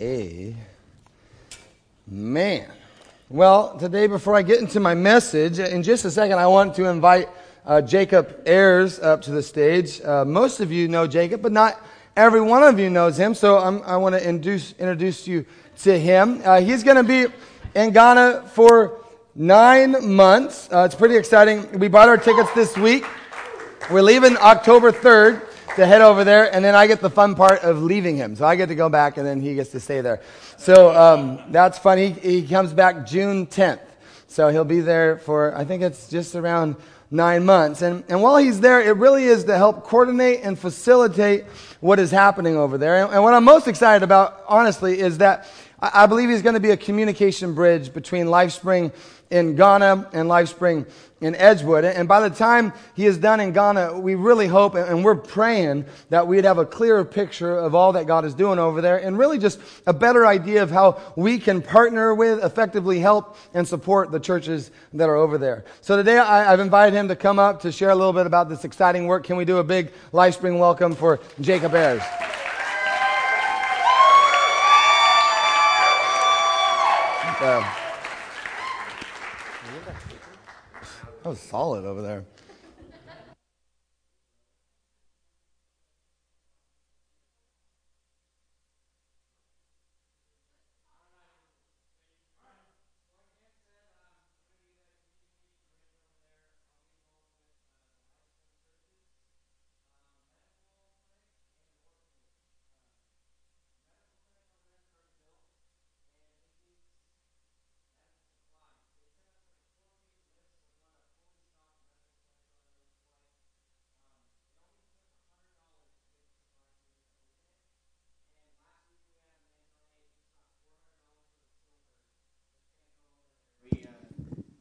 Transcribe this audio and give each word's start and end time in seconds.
Amen. 0.00 0.56
Well, 3.28 3.76
today, 3.76 4.06
before 4.06 4.34
I 4.34 4.40
get 4.40 4.58
into 4.60 4.80
my 4.80 4.94
message, 4.94 5.58
in 5.58 5.82
just 5.82 6.06
a 6.06 6.10
second, 6.10 6.38
I 6.38 6.46
want 6.46 6.74
to 6.76 6.86
invite 6.86 7.28
uh, 7.66 7.82
Jacob 7.82 8.40
Ayers 8.46 8.98
up 8.98 9.20
to 9.22 9.30
the 9.30 9.42
stage. 9.42 10.00
Uh, 10.00 10.24
most 10.24 10.60
of 10.60 10.72
you 10.72 10.88
know 10.88 11.06
Jacob, 11.06 11.42
but 11.42 11.52
not 11.52 11.78
every 12.16 12.40
one 12.40 12.62
of 12.62 12.78
you 12.78 12.88
knows 12.88 13.18
him, 13.18 13.34
so 13.34 13.58
I'm, 13.58 13.82
i 13.82 13.94
want 13.98 14.14
to 14.14 14.26
introduce, 14.26 14.72
introduce 14.78 15.28
you 15.28 15.44
to 15.82 15.98
him. 15.98 16.40
Uh, 16.46 16.62
he's 16.62 16.82
going 16.82 16.96
to 16.96 17.04
be 17.04 17.26
in 17.74 17.92
Ghana 17.92 18.48
for 18.54 19.04
nine 19.34 20.14
months. 20.14 20.66
Uh, 20.72 20.84
it's 20.84 20.94
pretty 20.94 21.16
exciting. 21.16 21.78
We 21.78 21.88
bought 21.88 22.08
our 22.08 22.16
tickets 22.16 22.50
this 22.54 22.74
week. 22.78 23.04
We're 23.90 24.00
leaving 24.00 24.38
October 24.38 24.92
3rd 24.92 25.49
to 25.76 25.86
head 25.86 26.00
over 26.00 26.24
there, 26.24 26.52
and 26.52 26.64
then 26.64 26.74
I 26.74 26.86
get 26.86 27.00
the 27.00 27.10
fun 27.10 27.34
part 27.34 27.60
of 27.60 27.82
leaving 27.82 28.16
him. 28.16 28.36
So 28.36 28.44
I 28.44 28.56
get 28.56 28.66
to 28.66 28.74
go 28.74 28.88
back, 28.88 29.16
and 29.16 29.26
then 29.26 29.40
he 29.40 29.54
gets 29.54 29.70
to 29.70 29.80
stay 29.80 30.00
there. 30.00 30.20
So 30.56 30.94
um, 30.94 31.40
that's 31.50 31.78
funny. 31.78 32.10
He, 32.10 32.40
he 32.40 32.48
comes 32.48 32.72
back 32.72 33.06
June 33.06 33.46
10th. 33.46 33.80
So 34.28 34.48
he'll 34.48 34.64
be 34.64 34.80
there 34.80 35.18
for, 35.18 35.56
I 35.56 35.64
think 35.64 35.82
it's 35.82 36.08
just 36.08 36.36
around 36.36 36.76
nine 37.10 37.44
months. 37.44 37.82
And, 37.82 38.04
and 38.08 38.22
while 38.22 38.36
he's 38.36 38.60
there, 38.60 38.80
it 38.80 38.96
really 38.96 39.24
is 39.24 39.44
to 39.44 39.56
help 39.56 39.84
coordinate 39.84 40.40
and 40.42 40.58
facilitate 40.58 41.44
what 41.80 41.98
is 41.98 42.10
happening 42.10 42.56
over 42.56 42.78
there. 42.78 43.04
And, 43.04 43.12
and 43.12 43.22
what 43.22 43.34
I'm 43.34 43.44
most 43.44 43.66
excited 43.66 44.04
about, 44.04 44.44
honestly, 44.46 45.00
is 45.00 45.18
that 45.18 45.48
I, 45.80 46.04
I 46.04 46.06
believe 46.06 46.28
he's 46.28 46.42
going 46.42 46.54
to 46.54 46.60
be 46.60 46.70
a 46.70 46.76
communication 46.76 47.54
bridge 47.54 47.92
between 47.92 48.26
LifeSpring 48.26 48.92
in 49.30 49.54
Ghana 49.54 50.10
and 50.12 50.28
LifeSpring 50.28 50.86
in 51.20 51.34
Edgewood. 51.34 51.84
And 51.84 52.08
by 52.08 52.26
the 52.26 52.34
time 52.34 52.72
he 52.94 53.06
is 53.06 53.18
done 53.18 53.40
in 53.40 53.52
Ghana, 53.52 54.00
we 54.00 54.14
really 54.14 54.46
hope 54.46 54.74
and 54.74 55.04
we're 55.04 55.14
praying 55.14 55.84
that 56.08 56.26
we'd 56.26 56.44
have 56.44 56.58
a 56.58 56.64
clearer 56.64 57.04
picture 57.04 57.56
of 57.56 57.74
all 57.74 57.92
that 57.92 58.06
God 58.06 58.24
is 58.24 58.34
doing 58.34 58.58
over 58.58 58.80
there 58.80 58.96
and 58.96 59.18
really 59.18 59.38
just 59.38 59.60
a 59.86 59.92
better 59.92 60.26
idea 60.26 60.62
of 60.62 60.70
how 60.70 61.00
we 61.16 61.38
can 61.38 61.62
partner 61.62 62.14
with, 62.14 62.42
effectively 62.42 62.98
help, 62.98 63.36
and 63.54 63.68
support 63.68 64.10
the 64.10 64.20
churches 64.20 64.70
that 64.94 65.08
are 65.08 65.16
over 65.16 65.38
there. 65.38 65.64
So 65.80 65.96
today 65.96 66.18
I, 66.18 66.44
have 66.44 66.60
invited 66.60 66.96
him 66.96 67.08
to 67.08 67.16
come 67.16 67.38
up 67.38 67.60
to 67.62 67.72
share 67.72 67.90
a 67.90 67.94
little 67.94 68.12
bit 68.12 68.26
about 68.26 68.48
this 68.48 68.64
exciting 68.64 69.06
work. 69.06 69.24
Can 69.24 69.36
we 69.36 69.44
do 69.44 69.58
a 69.58 69.64
big 69.64 69.92
LifeSpring 70.12 70.58
welcome 70.58 70.94
for 70.94 71.20
Jacob 71.40 71.74
Ayers? 71.74 72.02
Uh, 77.42 77.89
That 81.22 81.28
was 81.28 81.40
solid 81.40 81.84
over 81.84 82.02
there. 82.02 82.24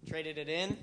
Traded 0.10 0.40
it 0.40 0.50
in, 0.50 0.75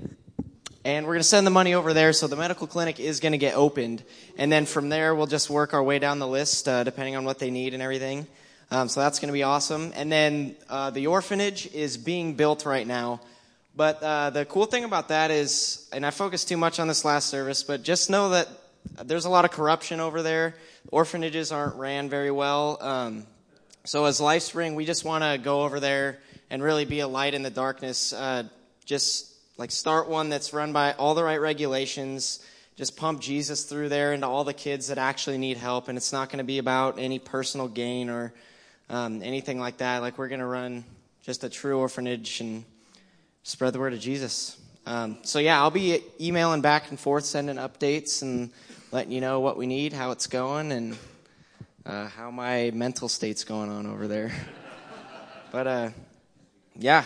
and 0.84 1.04
we're 1.04 1.14
going 1.14 1.20
to 1.20 1.25
send 1.25 1.44
the 1.44 1.50
money 1.50 1.75
over 1.75 1.92
there. 1.92 2.12
So 2.12 2.28
the 2.28 2.37
medical 2.37 2.69
clinic 2.69 3.00
is 3.00 3.19
going 3.19 3.32
to 3.32 3.38
get 3.38 3.56
opened, 3.56 4.04
and 4.38 4.53
then 4.53 4.66
from 4.66 4.88
there 4.88 5.16
we'll 5.16 5.26
just 5.26 5.50
work 5.50 5.75
our 5.75 5.82
way 5.82 5.98
down 5.98 6.20
the 6.20 6.28
list 6.28 6.69
uh, 6.69 6.84
depending 6.84 7.16
on 7.16 7.25
what 7.25 7.41
they 7.41 7.50
need 7.50 7.75
and 7.75 7.82
everything. 7.82 8.28
Um, 8.70 8.88
so 8.88 9.00
that's 9.00 9.19
going 9.19 9.26
to 9.26 9.32
be 9.32 9.42
awesome. 9.42 9.92
And 9.97 10.12
then 10.12 10.54
uh, 10.69 10.91
the 10.91 11.09
orphanage 11.09 11.66
is 11.75 11.97
being 11.97 12.34
built 12.34 12.65
right 12.66 12.86
now. 12.86 13.20
But 13.75 14.00
uh, 14.00 14.31
the 14.31 14.44
cool 14.44 14.66
thing 14.66 14.84
about 14.84 15.09
that 15.09 15.32
is, 15.32 15.88
and 15.92 16.06
I 16.06 16.10
focused 16.10 16.47
too 16.47 16.56
much 16.56 16.78
on 16.78 16.86
this 16.86 17.04
last 17.04 17.28
service, 17.28 17.65
but 17.65 17.82
just 17.82 18.09
know 18.09 18.28
that 18.28 18.48
there's 19.03 19.25
a 19.25 19.31
lot 19.31 19.44
of 19.44 19.50
corruption 19.50 19.98
over 19.98 20.22
there. 20.22 20.54
Orphanages 20.92 21.50
aren't 21.50 21.75
ran 21.75 22.09
very 22.09 22.31
well. 22.31 22.78
Um, 22.81 23.26
so 23.82 24.04
as 24.04 24.20
LifeSpring, 24.20 24.76
we 24.76 24.84
just 24.84 25.04
want 25.04 25.25
to 25.25 25.36
go 25.36 25.62
over 25.62 25.81
there 25.81 26.20
and 26.48 26.62
really 26.62 26.84
be 26.84 27.00
a 27.00 27.09
light 27.09 27.34
in 27.34 27.42
the 27.42 27.50
darkness. 27.50 28.12
Uh, 28.12 28.44
just 28.86 29.34
like 29.58 29.70
start 29.70 30.08
one 30.08 30.30
that's 30.30 30.52
run 30.52 30.72
by 30.72 30.92
all 30.92 31.14
the 31.14 31.24
right 31.24 31.41
regulations. 31.41 32.41
Just 32.76 32.97
pump 32.97 33.20
Jesus 33.20 33.64
through 33.64 33.88
there 33.88 34.12
into 34.12 34.26
all 34.26 34.44
the 34.44 34.54
kids 34.54 34.88
that 34.88 34.98
actually 34.98 35.38
need 35.38 35.56
help. 35.56 35.88
And 35.88 35.98
it's 35.98 36.12
not 36.12 36.28
going 36.28 36.38
to 36.38 36.44
be 36.44 36.58
about 36.58 36.98
any 36.98 37.19
personal 37.19 37.69
gain 37.69 38.08
or 38.08 38.32
um, 38.88 39.22
anything 39.22 39.58
like 39.58 39.78
that. 39.78 40.02
Like 40.02 40.19
we're 40.19 40.28
going 40.28 40.41
to 40.41 40.47
run 40.47 40.84
just 41.22 41.42
a 41.42 41.48
true 41.48 41.78
orphanage 41.78 42.41
and 42.41 42.64
spread 43.42 43.72
the 43.72 43.78
word 43.78 43.92
of 43.92 44.00
Jesus. 44.00 44.58
Um, 44.86 45.18
so 45.22 45.41
yeah, 45.41 45.60
I'll 45.60 45.70
be 45.70 46.00
emailing 46.20 46.60
back 46.60 46.91
and 46.91 47.00
forth, 47.00 47.24
sending 47.24 47.56
updates 47.56 48.22
and 48.22 48.50
letting 48.92 49.10
you 49.10 49.20
know 49.20 49.41
what 49.41 49.56
we 49.56 49.66
need, 49.66 49.92
how 49.92 50.12
it's 50.12 50.28
going, 50.28 50.70
and 50.70 50.97
uh, 51.84 52.06
how 52.06 52.30
my 52.30 52.70
mental 52.72 53.08
state's 53.08 53.42
going 53.42 53.70
on 53.70 53.86
over 53.86 54.06
there. 54.06 54.30
but 55.50 55.66
uh, 55.66 55.91
yeah, 56.78 57.04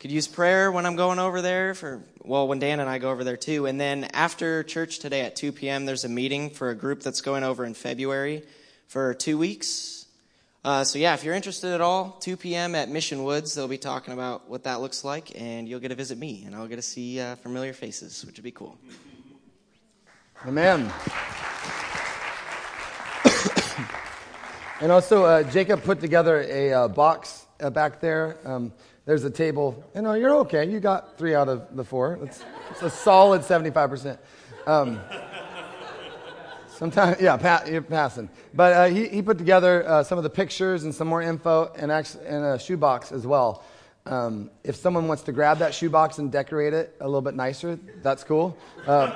could 0.00 0.10
use 0.10 0.26
prayer 0.26 0.72
when 0.72 0.86
I'm 0.86 0.96
going 0.96 1.18
over 1.18 1.42
there 1.42 1.74
for 1.74 2.02
well 2.22 2.48
when 2.48 2.58
Dan 2.58 2.80
and 2.80 2.88
I 2.88 2.96
go 2.96 3.10
over 3.10 3.22
there 3.22 3.36
too. 3.36 3.66
And 3.66 3.78
then 3.78 4.04
after 4.14 4.62
church 4.62 4.98
today 4.98 5.20
at 5.20 5.36
2 5.36 5.52
p.m. 5.52 5.84
there's 5.84 6.04
a 6.04 6.08
meeting 6.08 6.48
for 6.48 6.70
a 6.70 6.74
group 6.74 7.02
that's 7.02 7.20
going 7.20 7.44
over 7.44 7.66
in 7.66 7.74
February 7.74 8.42
for 8.88 9.12
two 9.12 9.36
weeks. 9.36 10.06
Uh, 10.64 10.84
so 10.84 10.98
yeah, 10.98 11.12
if 11.12 11.22
you're 11.22 11.34
interested 11.34 11.72
at 11.74 11.82
all, 11.82 12.16
2 12.20 12.38
p.m. 12.38 12.74
at 12.74 12.88
Mission 12.88 13.24
Woods, 13.24 13.54
they'll 13.54 13.68
be 13.68 13.78
talking 13.78 14.14
about 14.14 14.48
what 14.48 14.64
that 14.64 14.80
looks 14.80 15.04
like, 15.04 15.38
and 15.38 15.68
you'll 15.68 15.80
get 15.80 15.88
to 15.88 15.94
visit 15.94 16.18
me, 16.18 16.44
and 16.44 16.54
I'll 16.54 16.66
get 16.66 16.76
to 16.76 16.82
see 16.82 17.18
uh, 17.18 17.36
familiar 17.36 17.72
faces, 17.72 18.24
which 18.26 18.36
would 18.36 18.44
be 18.44 18.50
cool. 18.50 18.76
Amen. 20.46 20.92
and 24.82 24.92
also, 24.92 25.24
uh, 25.24 25.42
Jacob 25.44 25.82
put 25.82 26.00
together 26.00 26.42
a 26.42 26.72
uh, 26.72 26.88
box 26.88 27.46
uh, 27.58 27.70
back 27.70 28.00
there. 28.00 28.36
Um, 28.44 28.72
there's 29.10 29.24
a 29.24 29.30
table. 29.30 29.84
You 29.92 30.02
know, 30.02 30.14
you're 30.14 30.36
okay. 30.36 30.64
You 30.70 30.78
got 30.78 31.18
three 31.18 31.34
out 31.34 31.48
of 31.48 31.74
the 31.74 31.82
four. 31.82 32.20
It's, 32.22 32.44
it's 32.70 32.82
a 32.82 32.88
solid 32.88 33.40
75%. 33.40 34.16
Um, 34.68 35.00
sometimes, 36.68 37.20
yeah, 37.20 37.36
pa- 37.36 37.64
you're 37.66 37.82
passing. 37.82 38.30
But 38.54 38.72
uh, 38.72 38.84
he, 38.84 39.08
he 39.08 39.20
put 39.20 39.36
together 39.36 39.84
uh, 39.84 40.04
some 40.04 40.16
of 40.16 40.22
the 40.22 40.30
pictures 40.30 40.84
and 40.84 40.94
some 40.94 41.08
more 41.08 41.22
info 41.22 41.72
and, 41.76 41.90
actually, 41.90 42.24
and 42.26 42.44
a 42.44 42.58
shoebox 42.60 43.10
as 43.10 43.26
well. 43.26 43.64
Um, 44.06 44.48
if 44.62 44.76
someone 44.76 45.08
wants 45.08 45.24
to 45.24 45.32
grab 45.32 45.58
that 45.58 45.74
shoebox 45.74 46.18
and 46.18 46.30
decorate 46.30 46.72
it 46.72 46.94
a 47.00 47.04
little 47.04 47.20
bit 47.20 47.34
nicer, 47.34 47.80
that's 48.04 48.22
cool. 48.22 48.56
Uh, 48.86 49.12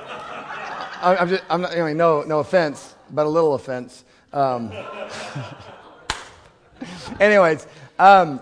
I, 1.01 1.15
am 1.21 1.29
just, 1.29 1.43
I'm 1.49 1.61
not, 1.61 1.73
mean, 1.73 1.95
no, 1.95 2.23
no 2.23 2.39
offense, 2.39 2.95
but 3.11 3.25
a 3.25 3.29
little 3.29 3.53
offense. 3.53 4.03
Um, 4.33 4.73
anyways, 7.21 7.65
um, 7.97 8.41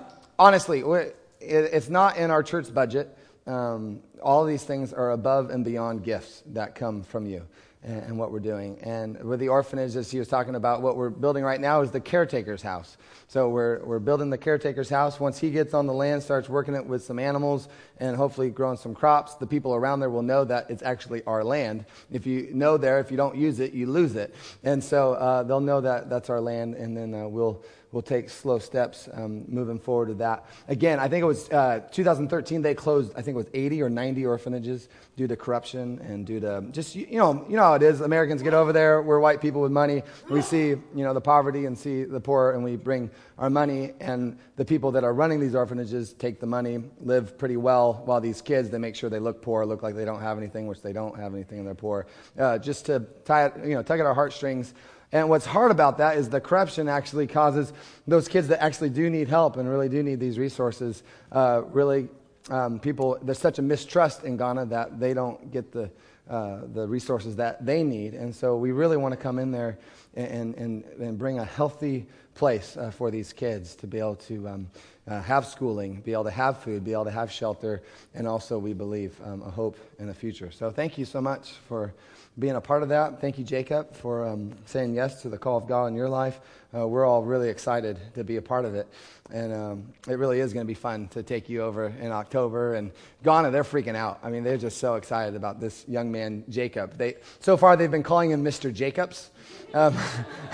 honestly, 1.44 1.78
it's 1.78 1.90
not 1.90 2.18
in 2.18 2.32
our 2.32 2.44
church 2.44 2.74
budget. 2.74 3.18
Um, 3.46 4.02
all 4.22 4.46
these 4.46 4.64
things 4.64 4.94
are 4.94 5.12
above 5.12 5.50
and 5.50 5.66
beyond 5.66 6.04
gifts 6.04 6.44
that 6.54 6.76
come 6.76 7.04
from 7.04 7.26
you 7.26 7.46
and, 7.84 8.04
and, 8.04 8.18
what 8.18 8.32
we're 8.32 8.40
doing. 8.40 8.80
And 8.84 9.22
with 9.22 9.42
the 9.42 9.50
orphanage, 9.50 9.98
as 9.98 10.10
he 10.10 10.18
was 10.18 10.30
talking 10.30 10.56
about, 10.56 10.82
what 10.82 10.96
we're 10.96 11.10
building 11.10 11.44
right 11.44 11.60
now 11.60 11.82
is 11.82 11.92
the 11.92 12.00
caretaker's 12.00 12.62
house. 12.62 12.96
So 13.28 13.50
we're, 13.50 13.84
we're 13.84 14.00
building 14.00 14.30
the 14.30 14.38
caretaker's 14.38 14.90
house. 14.90 15.20
Once 15.20 15.40
he 15.40 15.52
gets 15.52 15.74
on 15.74 15.88
the 15.88 15.94
land, 15.94 16.24
starts 16.24 16.48
working 16.48 16.74
it 16.74 16.86
with 16.86 17.04
some 17.04 17.20
animals, 17.20 17.68
and 18.00 18.16
hopefully 18.16 18.50
growing 18.50 18.78
some 18.78 18.96
crops, 18.96 19.36
the 19.36 19.48
people 19.48 19.76
around 19.76 20.00
there 20.00 20.10
will 20.10 20.22
know 20.22 20.44
that 20.46 20.70
it's 20.70 20.84
actually 20.84 21.24
our 21.26 21.44
land. 21.44 21.86
If 22.12 22.26
you 22.26 22.50
know 22.54 22.78
there, 22.78 23.00
if 23.00 23.12
you 23.12 23.18
don't 23.18 23.36
use 23.36 23.60
it, 23.60 23.74
you 23.74 23.88
lose 23.88 24.16
it. 24.16 24.34
And 24.64 24.84
so 24.84 25.14
uh, 25.14 25.44
they'll 25.44 25.60
know 25.60 25.82
that 25.82 26.10
that's 26.10 26.30
our 26.30 26.42
land, 26.42 26.76
and 26.76 26.96
then 26.96 27.14
uh, 27.14 27.28
we'll 27.28 27.64
we'll 27.94 28.02
take 28.02 28.30
slow 28.30 28.58
steps 28.58 29.08
um, 29.14 29.46
moving 29.48 29.80
forward 29.80 30.08
to 30.08 30.16
that. 30.16 30.46
Again, 30.68 31.00
I 31.00 31.08
think 31.08 31.22
it 31.22 31.28
was 31.28 31.50
uh, 31.52 31.82
2013 31.92 32.64
they 32.64 32.74
closed, 32.74 33.12
I 33.16 33.22
think 33.22 33.36
it 33.36 33.38
was 33.38 33.50
80 33.54 33.84
or 33.84 33.90
90 33.90 34.26
orphanages 34.26 34.90
due 35.16 35.28
to 35.28 35.36
corruption 35.36 36.00
and 36.00 36.26
due 36.26 36.40
to 36.40 36.66
just, 36.72 36.96
you 36.96 37.18
know, 37.18 37.46
you 37.48 37.56
know 37.56 37.62
how 37.62 37.74
it 37.76 37.84
is. 37.84 38.02
Americans 38.02 38.42
get 38.42 38.56
over 38.56 38.74
there. 38.74 39.02
We're 39.04 39.20
white 39.20 39.42
people 39.42 39.62
with 39.62 39.72
money. 39.72 40.02
We 40.30 40.42
see, 40.42 40.70
you 40.70 40.82
know, 40.96 41.14
the 41.14 41.22
poverty 41.22 41.66
and 41.66 41.78
see 41.78 42.04
the 42.04 42.20
poor 42.20 42.52
and 42.52 42.64
we 42.64 42.76
bring 42.76 43.12
our 43.38 43.52
money. 43.52 43.94
And 44.00 44.40
the 44.56 44.66
people 44.66 44.92
that 44.94 45.04
are 45.04 45.14
running 45.14 45.40
these 45.40 45.54
orphanages 45.54 46.14
take 46.14 46.40
the 46.40 46.48
money, 46.48 46.84
live 47.00 47.38
pretty 47.38 47.58
well, 47.58 47.93
while 47.94 48.22
these 48.22 48.42
kids, 48.42 48.70
they 48.70 48.78
make 48.78 48.96
sure 48.96 49.10
they 49.10 49.20
look 49.20 49.42
poor, 49.42 49.66
look 49.66 49.84
like 49.84 49.96
they 49.96 50.06
don't 50.06 50.22
have 50.22 50.38
anything, 50.38 50.68
which 50.68 50.82
they 50.82 50.94
don't 50.94 51.18
have 51.18 51.34
anything 51.34 51.60
and 51.60 51.68
they're 51.68 51.76
poor. 51.76 52.06
Uh, 52.38 52.58
just 52.58 52.86
to 52.88 53.06
tie 53.26 53.46
it, 53.46 53.54
you 53.64 53.76
know, 53.76 53.84
tug 53.84 54.00
at 54.00 54.06
our 54.06 54.14
heartstrings 54.14 54.74
And 55.14 55.30
what's 55.30 55.46
hard 55.46 55.70
about 55.70 56.00
that 56.00 56.18
is 56.18 56.28
the 56.28 56.42
corruption 56.42 56.90
actually 56.90 57.28
causes 57.28 57.72
those 58.08 58.28
kids 58.28 58.48
that 58.48 58.64
actually 58.64 58.90
do 58.90 59.12
need 59.12 59.30
help 59.30 59.58
and 59.58 59.70
really 59.70 59.88
do 59.88 60.02
need 60.02 60.20
these 60.20 60.40
resources, 60.40 61.04
uh, 61.32 61.62
really, 61.68 62.10
um, 62.50 62.80
people, 62.80 63.20
there's 63.22 63.38
such 63.38 63.60
a 63.60 63.62
mistrust 63.62 64.24
in 64.24 64.38
Ghana 64.38 64.66
that 64.66 65.00
they 65.00 65.14
don't 65.14 65.52
get 65.52 65.72
the, 65.72 65.92
uh, 66.28 66.62
the 66.74 66.88
resources 66.88 67.36
that 67.36 67.64
they 67.64 67.84
need. 67.84 68.16
And 68.16 68.36
so 68.36 68.58
we 68.58 68.72
really 68.72 68.98
want 68.98 69.12
to 69.12 69.18
come 69.18 69.38
in 69.38 69.52
there 69.52 69.78
and, 70.16 70.56
and, 70.56 70.84
and 71.00 71.18
bring 71.18 71.38
a 71.38 71.46
healthy 71.46 72.08
place 72.34 72.76
uh, 72.76 72.90
for 72.90 73.12
these 73.12 73.34
kids 73.34 73.76
to 73.76 73.88
be 73.88 74.00
able 74.00 74.16
to 74.16 74.48
um, 74.48 74.68
uh, 75.08 75.22
have 75.22 75.46
schooling, 75.46 76.02
be 76.02 76.14
able 76.14 76.24
to 76.24 76.32
have 76.32 76.60
food, 76.60 76.84
be 76.84 76.94
able 76.94 77.06
to 77.06 77.12
have 77.12 77.32
shelter, 77.32 77.82
and 78.14 78.28
also, 78.28 78.58
we 78.58 78.74
believe, 78.74 79.16
um, 79.26 79.42
a 79.42 79.50
hope 79.50 79.78
in 80.00 80.08
the 80.08 80.14
future. 80.14 80.52
So 80.52 80.72
thank 80.72 80.98
you 80.98 81.06
so 81.06 81.22
much 81.22 81.54
for 81.68 81.94
being 82.40 82.56
a 82.56 82.62
part 82.62 82.82
of 82.82 82.90
that. 82.90 83.22
Thank 83.22 83.38
you, 83.38 83.44
Jacob, 83.44 83.96
for 83.96 84.28
um, 84.28 84.52
saying 84.66 84.96
yes 84.96 85.22
to 85.22 85.30
the 85.30 85.38
call 85.38 85.58
of 85.58 85.68
God 85.68 85.88
in 85.88 85.96
your 85.96 86.10
life. 86.10 86.40
Uh, 86.76 86.88
we're 86.88 87.06
all 87.06 87.22
really 87.22 87.50
excited 87.50 88.00
to 88.16 88.24
be 88.24 88.38
a 88.38 88.42
part 88.42 88.66
of 88.66 88.74
it. 88.74 88.88
And 89.32 89.54
um, 89.54 89.94
it 90.08 90.18
really 90.18 90.40
is 90.40 90.54
going 90.54 90.66
to 90.66 90.68
be 90.68 90.74
fun 90.74 91.08
to 91.10 91.22
take 91.22 91.48
you 91.48 91.62
over 91.62 91.88
in 91.88 92.12
October. 92.12 92.74
And 92.74 92.92
Ghana, 93.24 93.52
they're 93.52 93.64
freaking 93.64 93.96
out. 93.96 94.20
I 94.24 94.30
mean, 94.30 94.44
they're 94.44 94.58
just 94.58 94.80
so 94.80 94.96
excited 94.96 95.36
about 95.36 95.60
this 95.60 95.88
young 95.88 96.12
man, 96.12 96.44
Jacob. 96.50 96.98
They, 96.98 97.16
so 97.40 97.56
far, 97.58 97.78
they've 97.78 97.92
been 97.92 98.04
calling 98.04 98.32
him 98.32 98.44
Mr. 98.44 98.74
Jacobs. 98.74 99.30
Um, 99.76 99.96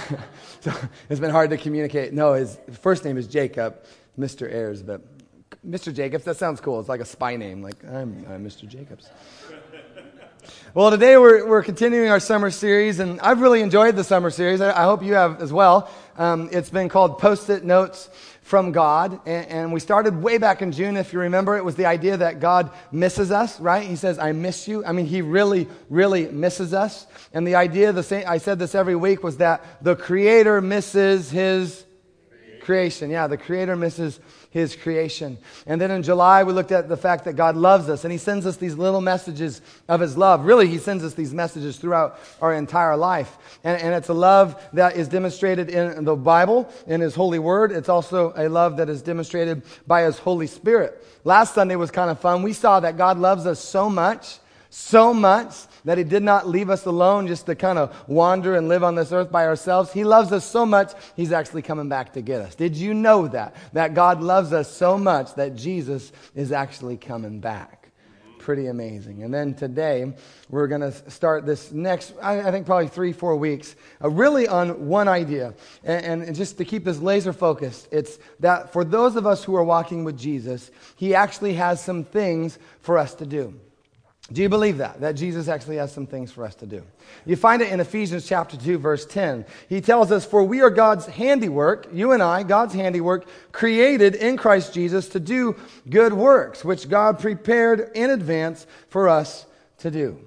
so 0.60 0.74
it's 1.10 1.22
been 1.22 1.31
hard 1.31 1.50
to 1.52 1.57
communicate. 1.57 2.12
No, 2.12 2.34
his 2.34 2.57
first 2.81 3.06
name 3.06 3.18
is 3.18 3.28
Jacob, 3.28 3.81
Mr. 4.19 4.51
Ayers, 4.51 4.83
but 4.83 5.01
Mr. 5.66 5.94
Jacobs, 5.94 6.25
that 6.25 6.36
sounds 6.36 6.60
cool. 6.60 6.80
It's 6.80 6.89
like 6.89 7.00
a 7.00 7.06
spy 7.06 7.38
name, 7.38 7.62
like, 7.62 7.81
I'm, 7.86 8.25
I'm 8.30 8.45
Mr. 8.45 8.68
Jacobs. 8.68 9.10
Well, 10.74 10.92
today 10.92 11.18
we're, 11.18 11.48
we're 11.48 11.63
continuing 11.63 12.10
our 12.10 12.19
summer 12.19 12.51
series, 12.51 13.00
and 13.00 13.19
I've 13.21 13.42
really 13.42 13.62
enjoyed 13.62 13.95
the 13.95 14.04
summer 14.04 14.30
series. 14.30 14.62
I, 14.62 14.71
I 14.71 14.83
hope 14.83 15.04
you 15.04 15.13
have 15.13 15.42
as 15.42 15.54
well. 15.54 15.89
Um, 16.18 16.50
it's 16.51 16.69
been 16.69 16.89
called 16.89 17.18
Post 17.18 17.50
it 17.50 17.63
Notes 17.63 18.10
from 18.42 18.71
God, 18.71 19.21
and, 19.25 19.48
and, 19.48 19.74
we 19.74 19.80
started 19.80 20.21
way 20.21 20.38
back 20.38 20.62
in 20.62 20.71
June. 20.71 20.98
If 20.98 21.13
you 21.13 21.19
remember, 21.19 21.56
it 21.56 21.63
was 21.63 21.75
the 21.75 21.86
idea 21.86 22.18
that 22.18 22.39
God 22.39 22.71
misses 22.92 23.31
us, 23.31 23.60
right? 23.60 23.88
He 23.88 23.95
says, 23.95 24.18
I 24.19 24.31
miss 24.31 24.68
you. 24.68 24.83
I 24.83 24.92
mean, 24.92 25.06
He 25.06 25.21
really, 25.21 25.68
really 25.89 26.27
misses 26.27 26.74
us. 26.74 27.06
And 27.31 27.45
the 27.48 27.56
idea, 27.56 27.94
the 27.94 28.04
same, 28.04 28.25
I 28.27 28.39
said 28.39 28.60
this 28.60 28.75
every 28.75 28.95
week, 28.95 29.24
was 29.24 29.38
that 29.38 29.83
the 29.83 29.95
Creator 29.95 30.62
misses 30.62 31.30
His 31.30 31.86
creation. 32.61 33.09
Yeah, 33.09 33.27
the 33.27 33.38
Creator 33.38 33.75
misses 33.75 34.19
his 34.51 34.75
creation. 34.75 35.38
And 35.67 35.79
then 35.79 35.91
in 35.91 36.01
July, 36.01 36.44
we 36.44 36.53
looked 36.53 36.71
at 36.71 36.89
the 36.89 36.97
fact 36.97 37.25
that 37.25 37.33
God 37.33 37.56
loves 37.56 37.88
us 37.88 38.03
and 38.03 38.11
he 38.11 38.17
sends 38.17 38.45
us 38.45 38.57
these 38.57 38.75
little 38.75 39.01
messages 39.01 39.61
of 39.88 40.00
his 40.00 40.17
love. 40.17 40.45
Really, 40.45 40.67
he 40.67 40.79
sends 40.79 41.03
us 41.03 41.13
these 41.13 41.33
messages 41.33 41.77
throughout 41.77 42.19
our 42.41 42.53
entire 42.53 42.97
life. 42.97 43.38
And, 43.63 43.79
and 43.81 43.94
it's 43.94 44.09
a 44.09 44.13
love 44.13 44.61
that 44.73 44.95
is 44.95 45.07
demonstrated 45.07 45.69
in 45.69 46.03
the 46.03 46.15
Bible, 46.15 46.71
in 46.88 47.01
his 47.01 47.13
holy 47.13 47.39
word. 47.39 47.71
It's 47.71 47.89
also 47.89 48.33
a 48.35 48.50
love 48.50 48.77
that 48.77 48.89
is 48.89 49.01
demonstrated 49.01 49.63
by 49.85 50.03
his 50.03 50.17
Holy 50.17 50.47
Spirit. 50.47 51.06
Last 51.23 51.53
Sunday 51.53 51.75
was 51.75 51.91
kind 51.91 52.09
of 52.09 52.19
fun. 52.19 52.41
We 52.41 52.53
saw 52.53 52.79
that 52.79 52.97
God 52.97 53.19
loves 53.19 53.45
us 53.45 53.59
so 53.59 53.89
much, 53.89 54.39
so 54.69 55.13
much 55.13 55.54
that 55.86 55.98
He 55.98 56.04
did 56.04 56.24
not 56.24 56.48
leave 56.48 56.69
us 56.69 56.86
alone 56.86 57.27
just 57.27 57.45
to 57.48 57.56
kind 57.56 57.80
of 57.80 57.95
wander 58.07 58.56
and 58.56 58.68
live 58.68 58.83
on 58.83 58.95
this 58.95 59.12
earth 59.12 59.31
by 59.31 59.45
ourselves. 59.45 59.92
He 59.92 60.04
loves 60.04 60.31
us 60.31 60.45
so 60.45 60.66
much, 60.66 60.94
He's 61.16 61.31
actually 61.31 61.62
coming 61.62 61.89
back 61.89 62.13
to 62.13 62.21
get 62.21 62.42
us. 62.42 62.56
Did 62.56 62.75
you 62.75 62.94
know 62.94 63.27
that? 63.27 63.56
That 63.74 63.94
God 63.94 64.21
loves 64.21 64.54
us 64.54 64.71
so 64.71 64.98
much 64.98 65.36
that 65.36 65.56
Jesus 65.56 66.12
is 66.36 66.51
actually 66.51 66.98
coming 66.98 67.39
back. 67.39 67.92
Pretty 68.39 68.68
amazing. 68.68 69.24
And 69.24 69.33
then 69.33 69.54
today, 69.54 70.13
we're 70.50 70.68
going 70.68 70.81
to 70.81 70.92
start 71.12 71.45
this 71.45 71.71
next, 71.71 72.13
I, 72.21 72.50
think 72.51 72.66
probably 72.66 72.88
three, 72.88 73.12
four 73.12 73.36
weeks, 73.36 73.75
uh, 74.01 74.10
really 74.10 74.48
on 74.48 74.88
one 74.88 75.07
idea. 75.07 75.54
And, 75.83 76.24
and 76.24 76.36
just 76.36 76.57
to 76.57 76.66
keep 76.66 76.86
this 76.86 77.00
laser 77.00 77.33
focused, 77.33 77.89
it's 77.92 78.18
that 78.39 78.71
for 78.71 78.83
those 78.83 79.18
of 79.18 79.27
us 79.27 79.44
who 79.44 79.56
are 79.56 79.63
walking 79.63 80.04
with 80.04 80.18
Jesus, 80.18 80.71
He 80.95 81.13
actually 81.13 81.56
has 81.56 81.83
some 81.83 82.06
things 82.06 82.57
for 82.81 82.98
us 82.98 83.13
to 83.16 83.25
do. 83.25 83.60
Do 84.31 84.42
you 84.44 84.50
believe 84.50 84.78
that? 84.78 85.02
That 85.02 85.14
Jesus 85.14 85.48
actually 85.48 85.78
has 85.78 85.92
some 85.92 86.06
things 86.06 86.31
for 86.31 86.46
us 86.46 86.54
to 86.56 86.68
do. 86.68 86.84
You 87.26 87.36
find 87.36 87.62
it 87.62 87.72
in 87.72 87.80
Ephesians 87.80 88.28
chapter 88.28 88.58
2, 88.58 88.78
verse 88.78 89.06
10. 89.06 89.46
He 89.68 89.81
tells 89.81 90.12
us, 90.12 90.24
For 90.24 90.44
we 90.44 90.62
are 90.62 90.70
God's 90.70 91.08
handiwork, 91.08 91.88
you 91.92 92.12
and 92.12 92.22
I, 92.22 92.44
God's 92.44 92.76
handiwork, 92.76 93.26
created 93.52 94.14
in 94.16 94.38
Christ 94.38 94.74
Jesus 94.74 95.10
to 95.10 95.20
do 95.20 95.56
good 95.90 96.14
works, 96.14 96.64
which 96.64 96.88
God 96.90 97.20
prepared 97.20 97.92
in 97.96 98.12
advance 98.12 98.68
for 98.90 99.10
us 99.10 99.48
to 99.80 99.90
do. 99.90 100.20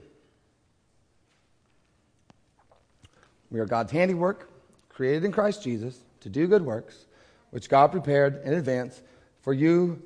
We 3.50 3.60
are 3.60 3.66
God's 3.66 3.92
handiwork, 3.92 4.50
created 4.88 5.24
in 5.24 5.30
Christ 5.30 5.62
Jesus 5.62 5.96
to 6.20 6.28
do 6.28 6.48
good 6.48 6.62
works, 6.62 7.06
which 7.50 7.68
God 7.68 7.92
prepared 7.92 8.42
in 8.44 8.54
advance 8.54 9.00
for 9.42 9.52
you 9.52 10.02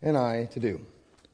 and 0.00 0.16
I 0.16 0.46
to 0.46 0.60
do. 0.60 0.80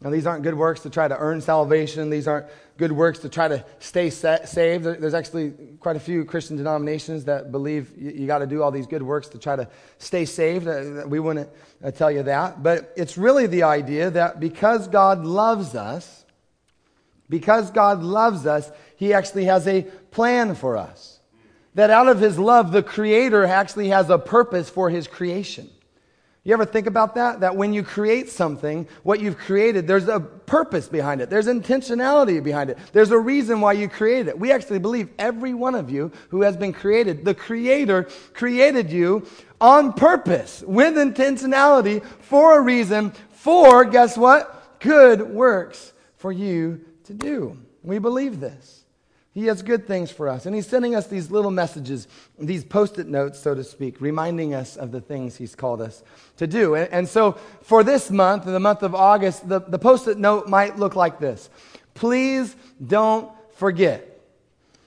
Now, 0.03 0.11
these 0.11 0.27
aren't 0.27 0.43
good 0.43 0.55
works 0.55 0.81
to 0.81 0.91
try 0.91 1.07
to 1.07 1.17
earn 1.17 1.41
salvation. 1.41 2.11
These 2.11 2.27
aren't 2.27 2.47
good 2.77 2.91
works 2.91 3.21
to 3.21 3.29
try 3.29 3.47
to 3.47 3.65
stay 3.79 4.11
saved. 4.11 4.85
There's 4.85 5.15
actually 5.15 5.53
quite 5.79 5.95
a 5.95 6.01
few 6.01 6.25
Christian 6.25 6.57
denominations 6.57 7.25
that 7.27 7.53
believe 7.53 7.97
you, 7.97 8.11
you 8.11 8.27
got 8.27 8.39
to 8.39 8.47
do 8.47 8.63
all 8.63 8.73
these 8.73 8.89
good 8.89 9.03
works 9.03 9.29
to 9.29 9.39
try 9.39 9.55
to 9.55 9.69
stay 9.99 10.25
saved. 10.25 10.67
Uh, 10.67 11.05
we 11.07 11.21
wouldn't 11.21 11.49
uh, 11.85 11.93
tell 11.93 12.11
you 12.11 12.25
that. 12.25 12.65
But 12.65 12.93
it's 12.97 13.17
really 13.17 13.47
the 13.47 13.63
idea 13.63 14.11
that 14.11 14.41
because 14.41 14.89
God 14.89 15.25
loves 15.25 15.77
us, 15.77 16.25
because 17.29 17.71
God 17.71 18.03
loves 18.03 18.45
us, 18.45 18.73
He 18.97 19.15
actually 19.15 19.45
has 19.45 19.69
a 19.69 19.83
plan 20.11 20.57
for 20.57 20.77
us. 20.77 21.21
That 21.75 21.91
out 21.91 22.09
of 22.09 22.19
His 22.19 22.41
love, 22.41 22.73
the 22.73 22.83
Creator 22.83 23.45
actually 23.45 23.89
has 23.89 24.11
a 24.11 24.19
purpose 24.19 24.69
for 24.69 24.91
His 24.91 25.07
creation. 25.07 25.71
You 26.45 26.53
ever 26.55 26.65
think 26.65 26.89
about 26.89 27.15
that? 27.15 27.41
That 27.41 27.55
when 27.55 27.73
you 27.73 27.85
create 27.85 28.29
something, 28.29 28.89
what 29.05 29.21
you've 29.21 29.39
created, 29.39 29.87
there's 29.87 30.09
a 30.09 30.19
purpose 30.19 30.89
behind 30.89 31.21
it. 31.21 31.31
There's 31.31 31.47
intentionality 31.47 32.43
behind 32.43 32.71
it. 32.71 32.79
There's 32.93 33.13
a 33.13 33.19
reason 33.19 33.61
why 33.61 33.75
you 33.75 33.89
created 33.89 34.27
it. 34.27 34.39
We 34.39 34.51
actually 34.51 34.81
believe 34.81 35.09
every 35.21 35.55
one 35.55 35.77
of 35.77 35.89
you 35.89 36.11
who 36.31 36.43
has 36.43 36.57
been 36.57 36.73
created, 36.73 37.25
the 37.25 37.35
Creator 37.35 38.09
created 38.35 38.91
you 38.91 39.25
on 39.61 39.93
purpose, 39.93 40.65
with 40.67 40.95
intentionality, 40.95 42.05
for 42.23 42.59
a 42.59 42.61
reason, 42.63 43.13
for, 43.31 43.85
guess 43.85 44.19
what? 44.19 44.81
Good 44.81 45.21
works 45.23 45.93
for 46.17 46.33
you 46.33 46.85
to 47.05 47.15
do. 47.15 47.57
We 47.85 48.01
believe 48.01 48.41
this. 48.41 48.82
He 49.35 49.47
has 49.47 49.63
good 49.63 49.87
things 49.87 50.11
for 50.11 50.29
us. 50.29 50.45
And 50.45 50.55
He's 50.55 50.67
sending 50.67 50.95
us 50.95 51.07
these 51.07 51.31
little 51.31 51.51
messages, 51.51 52.07
these 52.39 52.65
post 52.65 52.99
it 52.99 53.07
notes, 53.07 53.39
so 53.39 53.55
to 53.55 53.65
speak, 53.65 54.01
reminding 54.01 54.55
us 54.55 54.77
of 54.77 54.93
the 54.93 55.01
things 55.01 55.37
He's 55.37 55.55
called 55.55 55.81
us 55.81 56.03
to 56.37 56.47
do. 56.47 56.75
And, 56.75 56.93
and 56.93 57.09
so 57.09 57.33
for 57.63 57.83
this 57.83 58.11
month, 58.11 58.45
the 58.45 58.61
month 58.61 58.83
of 58.83 58.95
August, 58.95 59.49
the, 59.49 59.61
the 59.61 59.79
post 59.79 60.07
it 60.07 60.19
note 60.19 60.49
might 60.49 60.79
look 60.79 60.97
like 60.97 61.19
this 61.19 61.49
Please 61.95 62.55
don't 62.85 63.31
forget. 63.55 64.09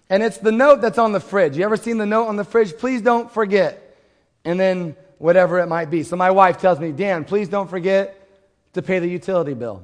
And 0.10 0.22
it's 0.22 0.38
the 0.38 0.52
note 0.52 0.82
that's 0.82 1.00
on 1.00 1.12
the 1.12 1.20
fridge. 1.20 1.58
You 1.58 1.64
ever 1.64 1.78
seen 1.78 1.98
the 1.98 2.06
note 2.06 2.28
on 2.28 2.36
the 2.36 2.44
fridge? 2.44 2.78
Please 2.78 3.02
don't 3.02 3.32
forget. 3.32 3.98
And 4.44 4.60
then 4.60 4.96
whatever 5.18 5.60
it 5.60 5.66
might 5.66 5.90
be. 5.90 6.04
So 6.04 6.16
my 6.16 6.30
wife 6.30 6.60
tells 6.60 6.80
me, 6.80 6.92
Dan, 6.92 7.26
please 7.26 7.50
don't 7.50 7.70
forget 7.70 8.30
to 8.74 8.84
pay 8.84 9.00
the 9.00 9.08
utility 9.08 9.56
bill 9.56 9.82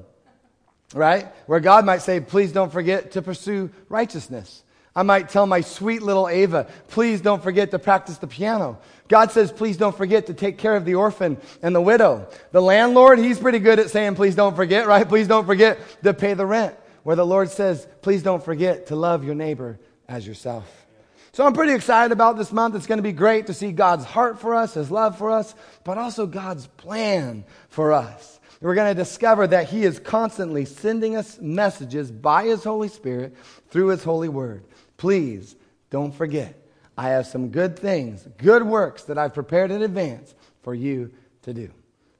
right? 0.94 1.26
Where 1.46 1.60
God 1.60 1.84
might 1.84 2.02
say, 2.02 2.20
please 2.20 2.52
don't 2.52 2.72
forget 2.72 3.12
to 3.12 3.22
pursue 3.22 3.70
righteousness. 3.88 4.62
I 4.94 5.02
might 5.02 5.30
tell 5.30 5.46
my 5.46 5.62
sweet 5.62 6.02
little 6.02 6.28
Ava, 6.28 6.66
please 6.88 7.22
don't 7.22 7.42
forget 7.42 7.70
to 7.70 7.78
practice 7.78 8.18
the 8.18 8.26
piano. 8.26 8.78
God 9.08 9.30
says, 9.30 9.50
please 9.50 9.78
don't 9.78 9.96
forget 9.96 10.26
to 10.26 10.34
take 10.34 10.58
care 10.58 10.76
of 10.76 10.84
the 10.84 10.96
orphan 10.96 11.38
and 11.62 11.74
the 11.74 11.80
widow. 11.80 12.28
The 12.50 12.60
landlord, 12.60 13.18
he's 13.18 13.38
pretty 13.38 13.58
good 13.58 13.78
at 13.78 13.90
saying, 13.90 14.16
please 14.16 14.34
don't 14.34 14.54
forget, 14.54 14.86
right? 14.86 15.08
Please 15.08 15.28
don't 15.28 15.46
forget 15.46 15.78
to 16.02 16.12
pay 16.12 16.34
the 16.34 16.46
rent. 16.46 16.74
Where 17.04 17.16
the 17.16 17.26
Lord 17.26 17.50
says, 17.50 17.86
please 18.02 18.22
don't 18.22 18.44
forget 18.44 18.88
to 18.88 18.96
love 18.96 19.24
your 19.24 19.34
neighbor 19.34 19.78
as 20.08 20.26
yourself. 20.26 20.86
So 21.32 21.46
I'm 21.46 21.54
pretty 21.54 21.72
excited 21.72 22.12
about 22.12 22.36
this 22.36 22.52
month. 22.52 22.74
It's 22.74 22.86
going 22.86 22.98
to 22.98 23.02
be 23.02 23.12
great 23.12 23.46
to 23.46 23.54
see 23.54 23.72
God's 23.72 24.04
heart 24.04 24.38
for 24.40 24.54
us, 24.54 24.74
His 24.74 24.90
love 24.90 25.16
for 25.16 25.30
us, 25.30 25.54
but 25.84 25.96
also 25.96 26.26
God's 26.26 26.66
plan 26.66 27.44
for 27.70 27.94
us 27.94 28.38
we're 28.62 28.74
going 28.74 28.94
to 28.94 29.00
discover 29.00 29.46
that 29.46 29.68
He 29.68 29.84
is 29.84 29.98
constantly 29.98 30.64
sending 30.64 31.16
us 31.16 31.38
messages 31.40 32.10
by 32.10 32.44
His 32.44 32.64
Holy 32.64 32.88
Spirit 32.88 33.36
through 33.70 33.88
His 33.88 34.04
holy 34.04 34.28
word. 34.28 34.64
Please 34.96 35.56
don't 35.90 36.14
forget, 36.14 36.56
I 36.96 37.10
have 37.10 37.26
some 37.26 37.48
good 37.48 37.78
things, 37.78 38.26
good 38.38 38.62
works 38.62 39.04
that 39.04 39.18
I've 39.18 39.34
prepared 39.34 39.70
in 39.70 39.82
advance 39.82 40.34
for 40.62 40.74
you 40.74 41.12
to 41.42 41.52
do. 41.52 41.70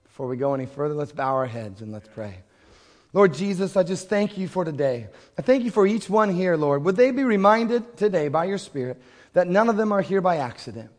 Before 0.05 0.27
we 0.27 0.37
go 0.37 0.53
any 0.55 0.67
further, 0.67 0.95
let's 0.95 1.13
bow 1.13 1.35
our 1.35 1.47
heads 1.47 1.81
and 1.81 1.93
let's 1.93 2.09
pray. 2.09 2.39
Lord 3.15 3.35
Jesus, 3.35 3.77
I 3.77 3.83
just 3.83 4.09
thank 4.09 4.39
you 4.39 4.49
for 4.49 4.65
today. 4.65 5.09
I 5.39 5.43
thank 5.43 5.65
you 5.65 5.71
for 5.71 5.87
each 5.87 6.09
one 6.09 6.35
here, 6.35 6.57
Lord. 6.57 6.85
Would 6.85 6.97
they 6.97 7.11
be 7.11 7.25
reminded 7.25 7.97
today 7.97 8.29
by 8.29 8.47
your 8.47 8.59
Spirit 8.59 9.01
that 9.35 9.49
none 9.49 9.69
of 9.69 9.77
them 9.77 9.93
are 9.93 10.01
here 10.01 10.21
by 10.21 10.39
accident? 10.39 10.91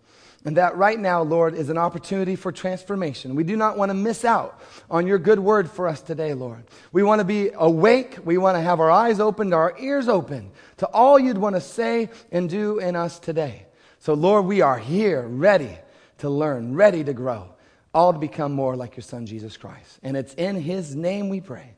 And 0.46 0.58
that 0.58 0.76
right 0.76 1.00
now, 1.00 1.22
Lord, 1.22 1.56
is 1.56 1.70
an 1.70 1.78
opportunity 1.78 2.36
for 2.36 2.52
transformation. 2.52 3.36
We 3.36 3.46
do 3.46 3.56
not 3.56 3.78
want 3.78 3.90
to 3.90 3.94
miss 3.94 4.26
out 4.26 4.62
on 4.92 5.08
your 5.08 5.18
good 5.18 5.40
word 5.40 5.72
for 5.72 5.88
us 5.88 6.02
today, 6.02 6.34
Lord. 6.34 6.66
We 6.92 7.02
want 7.02 7.20
to 7.20 7.26
be 7.26 7.52
awake. 7.56 8.18
We 8.26 8.38
want 8.38 8.58
to 8.58 8.62
have 8.62 8.82
our 8.82 8.92
eyes 8.92 9.22
opened, 9.22 9.54
our 9.54 9.74
ears 9.80 10.10
open 10.10 10.52
to 10.78 10.88
all 10.88 11.18
you'd 11.18 11.38
want 11.38 11.56
to 11.56 11.62
say 11.62 12.10
and 12.32 12.50
do 12.50 12.80
in 12.80 12.96
us 12.96 13.20
today. 13.20 13.68
So, 14.00 14.16
Lord, 14.16 14.46
we 14.46 14.60
are 14.60 14.78
here 14.78 15.22
ready 15.22 15.78
to 16.18 16.30
learn, 16.30 16.76
ready 16.76 17.06
to 17.06 17.14
grow, 17.14 17.54
all 17.94 18.12
to 18.12 18.20
become 18.20 18.52
more 18.52 18.76
like 18.76 18.98
your 18.98 19.04
Son, 19.04 19.26
Jesus 19.26 19.56
Christ. 19.56 20.00
And 20.04 20.18
it's 20.18 20.34
in 20.34 20.60
His 20.60 20.94
name 20.94 21.30
we 21.30 21.40
pray. 21.40 21.70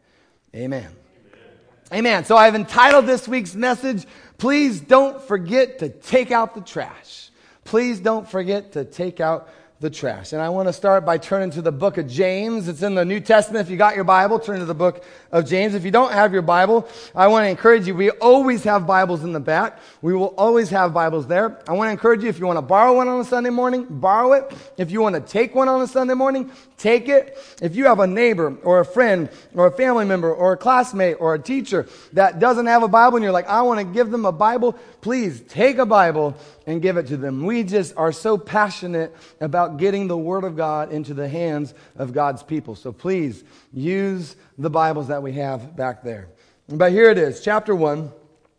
Amen. 0.55 0.89
Amen. 1.93 2.25
So 2.25 2.35
I've 2.35 2.55
entitled 2.55 3.05
this 3.05 3.27
week's 3.27 3.53
message, 3.53 4.07
Please 4.39 4.81
Don't 4.81 5.21
Forget 5.21 5.79
to 5.79 5.89
Take 5.89 6.31
Out 6.31 6.55
the 6.55 6.61
Trash. 6.61 7.29
Please 7.65 7.99
don't 7.99 8.29
forget 8.29 8.73
to 8.73 8.85
take 8.85 9.19
out 9.19 9.49
the 9.81 9.89
trash. 9.89 10.31
And 10.31 10.41
I 10.41 10.49
want 10.49 10.69
to 10.69 10.73
start 10.73 11.05
by 11.05 11.17
turning 11.17 11.49
to 11.51 11.61
the 11.61 11.71
book 11.71 11.97
of 11.97 12.07
James. 12.07 12.69
It's 12.69 12.81
in 12.81 12.95
the 12.95 13.03
New 13.03 13.19
Testament. 13.19 13.65
If 13.65 13.69
you 13.69 13.75
got 13.75 13.95
your 13.95 14.05
Bible, 14.05 14.39
turn 14.39 14.59
to 14.59 14.65
the 14.65 14.73
book 14.73 15.03
of 15.33 15.45
James. 15.45 15.75
If 15.75 15.83
you 15.83 15.91
don't 15.91 16.13
have 16.13 16.31
your 16.31 16.41
Bible, 16.41 16.87
I 17.13 17.27
want 17.27 17.43
to 17.43 17.49
encourage 17.49 17.85
you. 17.85 17.93
We 17.93 18.09
always 18.11 18.63
have 18.63 18.87
Bibles 18.87 19.23
in 19.23 19.33
the 19.33 19.41
back. 19.41 19.79
We 20.01 20.13
will 20.13 20.33
always 20.37 20.69
have 20.69 20.93
Bibles 20.93 21.27
there. 21.27 21.59
I 21.67 21.73
want 21.73 21.89
to 21.89 21.91
encourage 21.91 22.23
you 22.23 22.29
if 22.29 22.39
you 22.39 22.45
want 22.45 22.57
to 22.57 22.61
borrow 22.61 22.95
one 22.95 23.09
on 23.09 23.19
a 23.19 23.25
Sunday 23.25 23.49
morning, 23.49 23.85
borrow 23.89 24.31
it. 24.33 24.53
If 24.77 24.91
you 24.91 25.01
want 25.01 25.15
to 25.15 25.21
take 25.21 25.53
one 25.53 25.67
on 25.67 25.81
a 25.81 25.87
Sunday 25.87 26.13
morning, 26.13 26.51
take 26.77 27.09
it. 27.09 27.37
If 27.61 27.75
you 27.75 27.85
have 27.85 27.99
a 27.99 28.07
neighbor 28.07 28.55
or 28.63 28.79
a 28.79 28.85
friend 28.85 29.29
or 29.55 29.67
a 29.67 29.71
family 29.71 30.05
member 30.05 30.33
or 30.33 30.53
a 30.53 30.57
classmate 30.57 31.17
or 31.19 31.33
a 31.33 31.39
teacher 31.39 31.85
that 32.13 32.39
doesn't 32.39 32.67
have 32.67 32.83
a 32.83 32.87
Bible 32.87 33.17
and 33.17 33.23
you're 33.23 33.33
like, 33.33 33.49
I 33.49 33.61
want 33.63 33.81
to 33.81 33.85
give 33.85 34.09
them 34.09 34.25
a 34.25 34.31
Bible, 34.31 34.73
please 35.01 35.41
take 35.41 35.79
a 35.79 35.85
Bible 35.85 36.37
and 36.65 36.81
give 36.81 36.97
it 36.97 37.07
to 37.07 37.17
them. 37.17 37.45
We 37.45 37.63
just 37.63 37.95
are 37.97 38.11
so 38.11 38.37
passionate 38.37 39.15
about 39.39 39.77
getting 39.77 40.07
the 40.07 40.17
Word 40.17 40.43
of 40.43 40.55
God 40.55 40.91
into 40.91 41.13
the 41.13 41.27
hands 41.27 41.73
of 41.95 42.13
God's 42.13 42.43
people. 42.43 42.75
So 42.75 42.91
please 42.91 43.43
use 43.73 44.35
the 44.57 44.69
Bibles 44.69 45.07
that 45.09 45.21
we 45.21 45.33
have 45.33 45.75
back 45.75 46.03
there. 46.03 46.29
But 46.67 46.91
here 46.91 47.09
it 47.11 47.17
is, 47.17 47.41
chapter 47.41 47.75
1, 47.75 48.11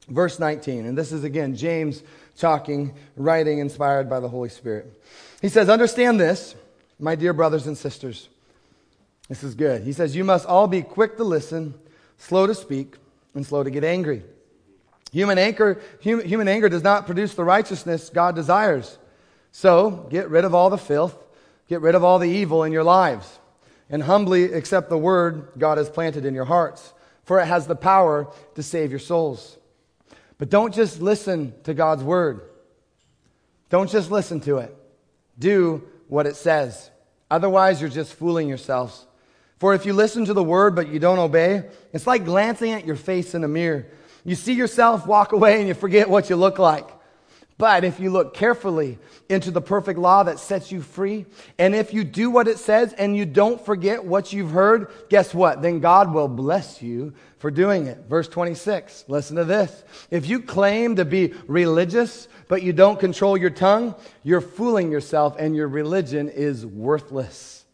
verse 0.09 0.39
19. 0.39 0.87
And 0.87 0.97
this 0.97 1.11
is 1.11 1.25
again 1.25 1.57
James 1.57 2.03
talking, 2.37 2.95
writing, 3.17 3.59
inspired 3.59 4.09
by 4.09 4.21
the 4.21 4.29
Holy 4.29 4.49
Spirit. 4.49 5.03
He 5.43 5.49
says, 5.49 5.69
Understand 5.69 6.21
this, 6.21 6.55
my 7.01 7.15
dear 7.15 7.33
brothers 7.33 7.67
and 7.67 7.77
sisters. 7.77 8.29
This 9.29 9.43
is 9.43 9.55
good. 9.55 9.83
He 9.83 9.93
says, 9.93 10.15
You 10.15 10.25
must 10.25 10.47
all 10.47 10.69
be 10.69 10.83
quick 10.83 11.17
to 11.17 11.25
listen, 11.25 11.75
slow 12.19 12.47
to 12.47 12.55
speak, 12.55 12.95
and 13.35 13.45
slow 13.45 13.65
to 13.65 13.71
get 13.71 13.83
angry. 13.83 14.23
Human 15.13 15.39
anger, 15.39 15.81
human 16.01 16.49
anger 16.49 16.69
does 16.69 16.83
not 16.83 17.07
produce 17.07 17.35
the 17.35 17.45
righteousness 17.45 18.11
God 18.11 18.35
desires. 18.35 18.99
So 19.53 20.07
get 20.11 20.29
rid 20.29 20.45
of 20.45 20.55
all 20.55 20.69
the 20.69 20.79
filth, 20.79 21.17
get 21.69 21.81
rid 21.81 21.95
of 21.95 22.05
all 22.05 22.19
the 22.19 22.29
evil 22.29 22.65
in 22.65 22.73
your 22.73 22.85
lives, 22.85 23.39
and 23.89 24.03
humbly 24.03 24.53
accept 24.53 24.91
the 24.91 24.99
word 24.99 25.53
God 25.57 25.79
has 25.79 25.89
planted 25.89 26.27
in 26.27 26.35
your 26.35 26.45
hearts, 26.45 26.93
for 27.25 27.41
it 27.41 27.47
has 27.47 27.67
the 27.67 27.77
power 27.77 28.31
to 28.55 28.63
save 28.63 28.91
your 28.91 29.01
souls. 29.01 29.57
But 30.39 30.51
don't 30.51 30.75
just 30.75 31.01
listen 31.01 31.55
to 31.63 31.73
God's 31.73 32.03
word. 32.03 32.43
Don't 33.71 33.91
just 33.91 34.11
listen 34.11 34.41
to 34.41 34.59
it. 34.59 34.77
Do 35.39 35.83
what 36.09 36.27
it 36.27 36.37
says. 36.37 36.91
Otherwise, 37.31 37.81
you're 37.81 37.91
just 37.91 38.15
fooling 38.15 38.49
yourselves. 38.49 39.07
For 39.59 39.75
if 39.75 39.87
you 39.87 39.95
listen 39.95 40.27
to 40.27 40.35
the 40.35 40.45
word 40.45 40.75
but 40.75 40.89
you 40.89 40.99
don't 40.99 41.19
obey, 41.19 41.65
it's 41.93 42.07
like 42.07 42.25
glancing 42.25 42.73
at 42.73 42.85
your 42.85 42.97
face 42.97 43.35
in 43.35 43.43
a 43.43 43.49
mirror. 43.49 43.87
You 44.27 44.35
see 44.35 44.55
yourself 44.55 45.07
walk 45.07 45.33
away 45.33 45.61
and 45.61 45.69
you 45.69 45.75
forget 45.75 46.11
what 46.11 46.29
you 46.29 46.37
look 46.37 46.59
like. 46.59 46.87
But 47.59 47.85
if 47.85 48.01
you 48.01 48.11
look 48.11 48.35
carefully 48.35 48.99
into 49.31 49.51
the 49.51 49.63
perfect 49.63 49.99
law 49.99 50.25
that 50.25 50.39
sets 50.39 50.71
you 50.71 50.83
free, 50.83 51.25
and 51.59 51.75
if 51.75 51.95
you 51.95 52.05
do 52.05 52.29
what 52.29 52.49
it 52.49 52.59
says 52.59 52.93
and 52.93 53.17
you 53.17 53.25
don't 53.25 53.65
forget 53.65 54.05
what 54.05 54.33
you've 54.33 54.51
heard, 54.51 54.91
guess 55.09 55.33
what? 55.33 55.63
Then 55.63 55.81
God 55.81 56.13
will 56.13 56.29
bless 56.29 56.83
you 56.83 57.15
for 57.39 57.51
doing 57.51 57.87
it. 57.87 57.99
Verse 58.09 58.29
26, 58.29 59.05
listen 59.09 59.37
to 59.37 59.45
this. 59.45 59.85
If 60.11 60.29
you 60.29 60.43
claim 60.43 60.97
to 60.97 61.05
be 61.05 61.33
religious, 61.47 62.29
but 62.49 62.63
you 62.63 62.73
don't 62.73 62.99
control 62.99 63.37
your 63.37 63.51
tongue, 63.51 63.95
you're 64.25 64.41
fooling 64.41 64.91
yourself 64.91 65.37
and 65.39 65.55
your 65.55 65.69
religion 65.69 66.29
is 66.29 66.67
worthless. 66.67 67.66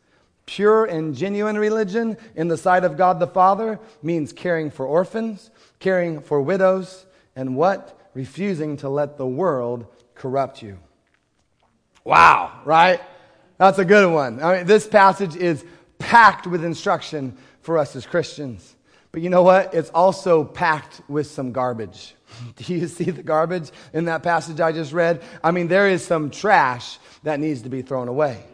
Pure 0.53 0.85
and 0.85 1.15
genuine 1.15 1.57
religion 1.57 2.15
in 2.37 2.47
the 2.47 2.59
sight 2.59 2.85
of 2.85 2.99
God 2.99 3.19
the 3.19 3.27
Father 3.27 3.81
means 4.03 4.35
caring 4.35 4.71
for 4.71 4.85
orphans, 4.85 5.51
caring 5.79 6.21
for 6.21 6.43
widows, 6.43 7.07
and 7.35 7.57
what? 7.57 7.99
Refusing 8.13 8.77
to 8.77 8.91
let 8.91 9.17
the 9.17 9.27
world 9.27 9.87
corrupt 10.15 10.61
you. 10.61 10.79
Wow, 12.05 12.61
right? 12.67 13.01
That's 13.57 13.79
a 13.79 13.85
good 13.87 14.13
one. 14.13 14.43
I 14.43 14.59
mean, 14.59 14.67
this 14.67 14.87
passage 14.87 15.37
is 15.37 15.65
packed 15.99 16.47
with 16.47 16.63
instruction 16.63 17.35
for 17.63 17.79
us 17.79 17.97
as 17.97 18.05
Christians. 18.05 18.77
But 19.11 19.23
you 19.23 19.31
know 19.31 19.43
what? 19.43 19.73
It's 19.73 19.89
also 19.89 20.45
packed 20.45 21.01
with 21.09 21.29
some 21.29 21.53
garbage. 21.53 22.15
Do 22.57 22.75
you 22.75 22.89
see 22.89 23.05
the 23.05 23.23
garbage 23.23 23.71
in 23.95 24.05
that 24.05 24.23
passage 24.23 24.61
I 24.61 24.73
just 24.73 24.93
read? 24.93 25.23
I 25.43 25.51
mean, 25.51 25.69
there 25.69 25.89
is 25.89 26.05
some 26.05 26.31
trash 26.31 26.99
that 27.23 27.41
needs 27.41 27.63
to 27.63 27.71
be 27.71 27.81
thrown 27.81 28.09
away. 28.09 28.45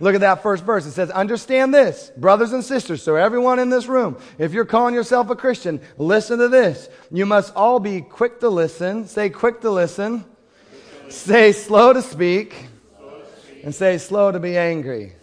Look 0.00 0.14
at 0.14 0.20
that 0.20 0.42
first 0.42 0.64
verse. 0.64 0.86
It 0.86 0.92
says, 0.92 1.10
Understand 1.10 1.74
this, 1.74 2.12
brothers 2.16 2.52
and 2.52 2.64
sisters. 2.64 3.02
So, 3.02 3.16
everyone 3.16 3.58
in 3.58 3.68
this 3.68 3.86
room, 3.86 4.16
if 4.38 4.52
you're 4.52 4.64
calling 4.64 4.94
yourself 4.94 5.30
a 5.30 5.36
Christian, 5.36 5.80
listen 5.96 6.38
to 6.38 6.48
this. 6.48 6.88
You 7.10 7.26
must 7.26 7.54
all 7.56 7.80
be 7.80 8.00
quick 8.00 8.40
to 8.40 8.48
listen. 8.48 9.06
Say, 9.06 9.28
quick 9.28 9.60
to 9.62 9.70
listen. 9.70 10.24
Say, 11.08 11.52
slow 11.52 11.92
to 11.92 12.02
speak. 12.02 12.54
And 13.64 13.74
say, 13.74 13.98
slow 13.98 14.30
to 14.30 14.38
be 14.38 14.56
angry. 14.56 15.14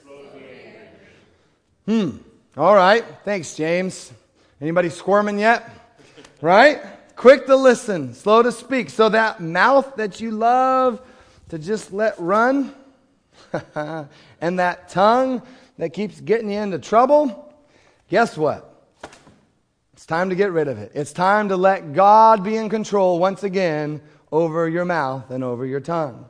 Hmm. 1.86 2.18
All 2.58 2.76
right. 2.76 3.06
Thanks, 3.24 3.56
James. 3.56 4.12
Anybody 4.60 4.90
squirming 4.90 5.40
yet? 5.40 5.70
Right? 6.42 6.82
Quick 7.16 7.46
to 7.46 7.56
listen, 7.56 8.14
slow 8.14 8.44
to 8.44 8.52
speak. 8.52 8.90
So, 8.90 9.08
that 9.10 9.40
mouth 9.40 9.96
that 9.96 10.20
you 10.20 10.32
love 10.32 11.02
to 11.50 11.58
just 11.58 11.94
let 11.94 12.20
run, 12.20 12.76
and 14.42 14.60
that 14.60 14.90
tongue 14.90 15.42
that 15.78 15.94
keeps 15.94 16.22
getting 16.22 16.50
you 16.50 16.60
into 16.60 16.80
trouble, 16.80 17.54
guess 18.10 18.38
what? 18.38 18.72
It's 19.94 20.06
time 20.06 20.30
to 20.30 20.36
get 20.36 20.52
rid 20.52 20.68
of 20.68 20.78
it. 20.78 20.92
It's 20.94 21.14
time 21.14 21.50
to 21.50 21.58
let 21.58 21.94
God 21.94 22.44
be 22.44 22.58
in 22.58 22.70
control 22.70 23.18
once 23.20 23.44
again 23.44 24.02
over 24.32 24.68
your 24.68 24.86
mouth 24.86 25.32
and 25.32 25.44
over 25.44 25.66
your 25.66 25.80
tongue. 25.80 26.26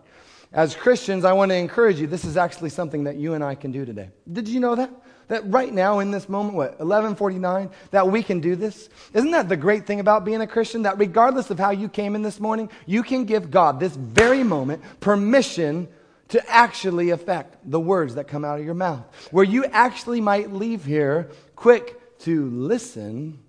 As 0.54 0.76
Christians, 0.76 1.26
I 1.26 1.34
want 1.34 1.50
to 1.50 1.56
encourage 1.56 2.00
you. 2.00 2.08
This 2.08 2.24
is 2.24 2.38
actually 2.38 2.70
something 2.70 3.04
that 3.04 3.18
you 3.18 3.34
and 3.34 3.44
I 3.44 3.56
can 3.56 3.72
do 3.72 3.84
today. 3.84 4.10
Did 4.32 4.48
you 4.48 4.60
know 4.60 4.76
that? 4.76 4.90
That 5.28 5.52
right 5.52 5.74
now 5.74 6.00
in 6.00 6.12
this 6.12 6.30
moment, 6.30 6.56
what, 6.56 6.70
1149, 6.80 7.70
that 7.92 8.08
we 8.08 8.22
can 8.22 8.40
do 8.40 8.56
this? 8.56 8.90
Isn't 9.14 9.32
that 9.32 9.50
the 9.50 9.58
great 9.58 9.88
thing 9.88 10.00
about 10.00 10.24
being 10.24 10.42
a 10.42 10.48
Christian? 10.48 10.84
That 10.84 11.00
regardless 11.00 11.50
of 11.50 11.58
how 11.58 11.72
you 11.72 11.90
came 11.90 12.16
in 12.16 12.22
this 12.22 12.40
morning, 12.40 12.70
you 12.86 13.02
can 13.02 13.26
give 13.26 13.50
God 13.50 13.80
this 13.80 13.96
very 13.96 14.44
moment 14.44 14.84
permission 15.00 15.88
to 16.30 16.50
actually 16.50 17.12
affect 17.12 17.58
the 17.70 17.80
words 17.80 18.16
that 18.16 18.28
come 18.28 18.44
out 18.44 18.60
of 18.60 18.66
your 18.66 18.74
mouth. 18.74 19.06
Where 19.32 19.44
you 19.44 19.66
actually 19.66 20.22
might 20.22 20.52
leave 20.52 20.86
here 20.86 21.30
quick 21.56 22.20
to 22.20 22.50
listen 22.50 23.40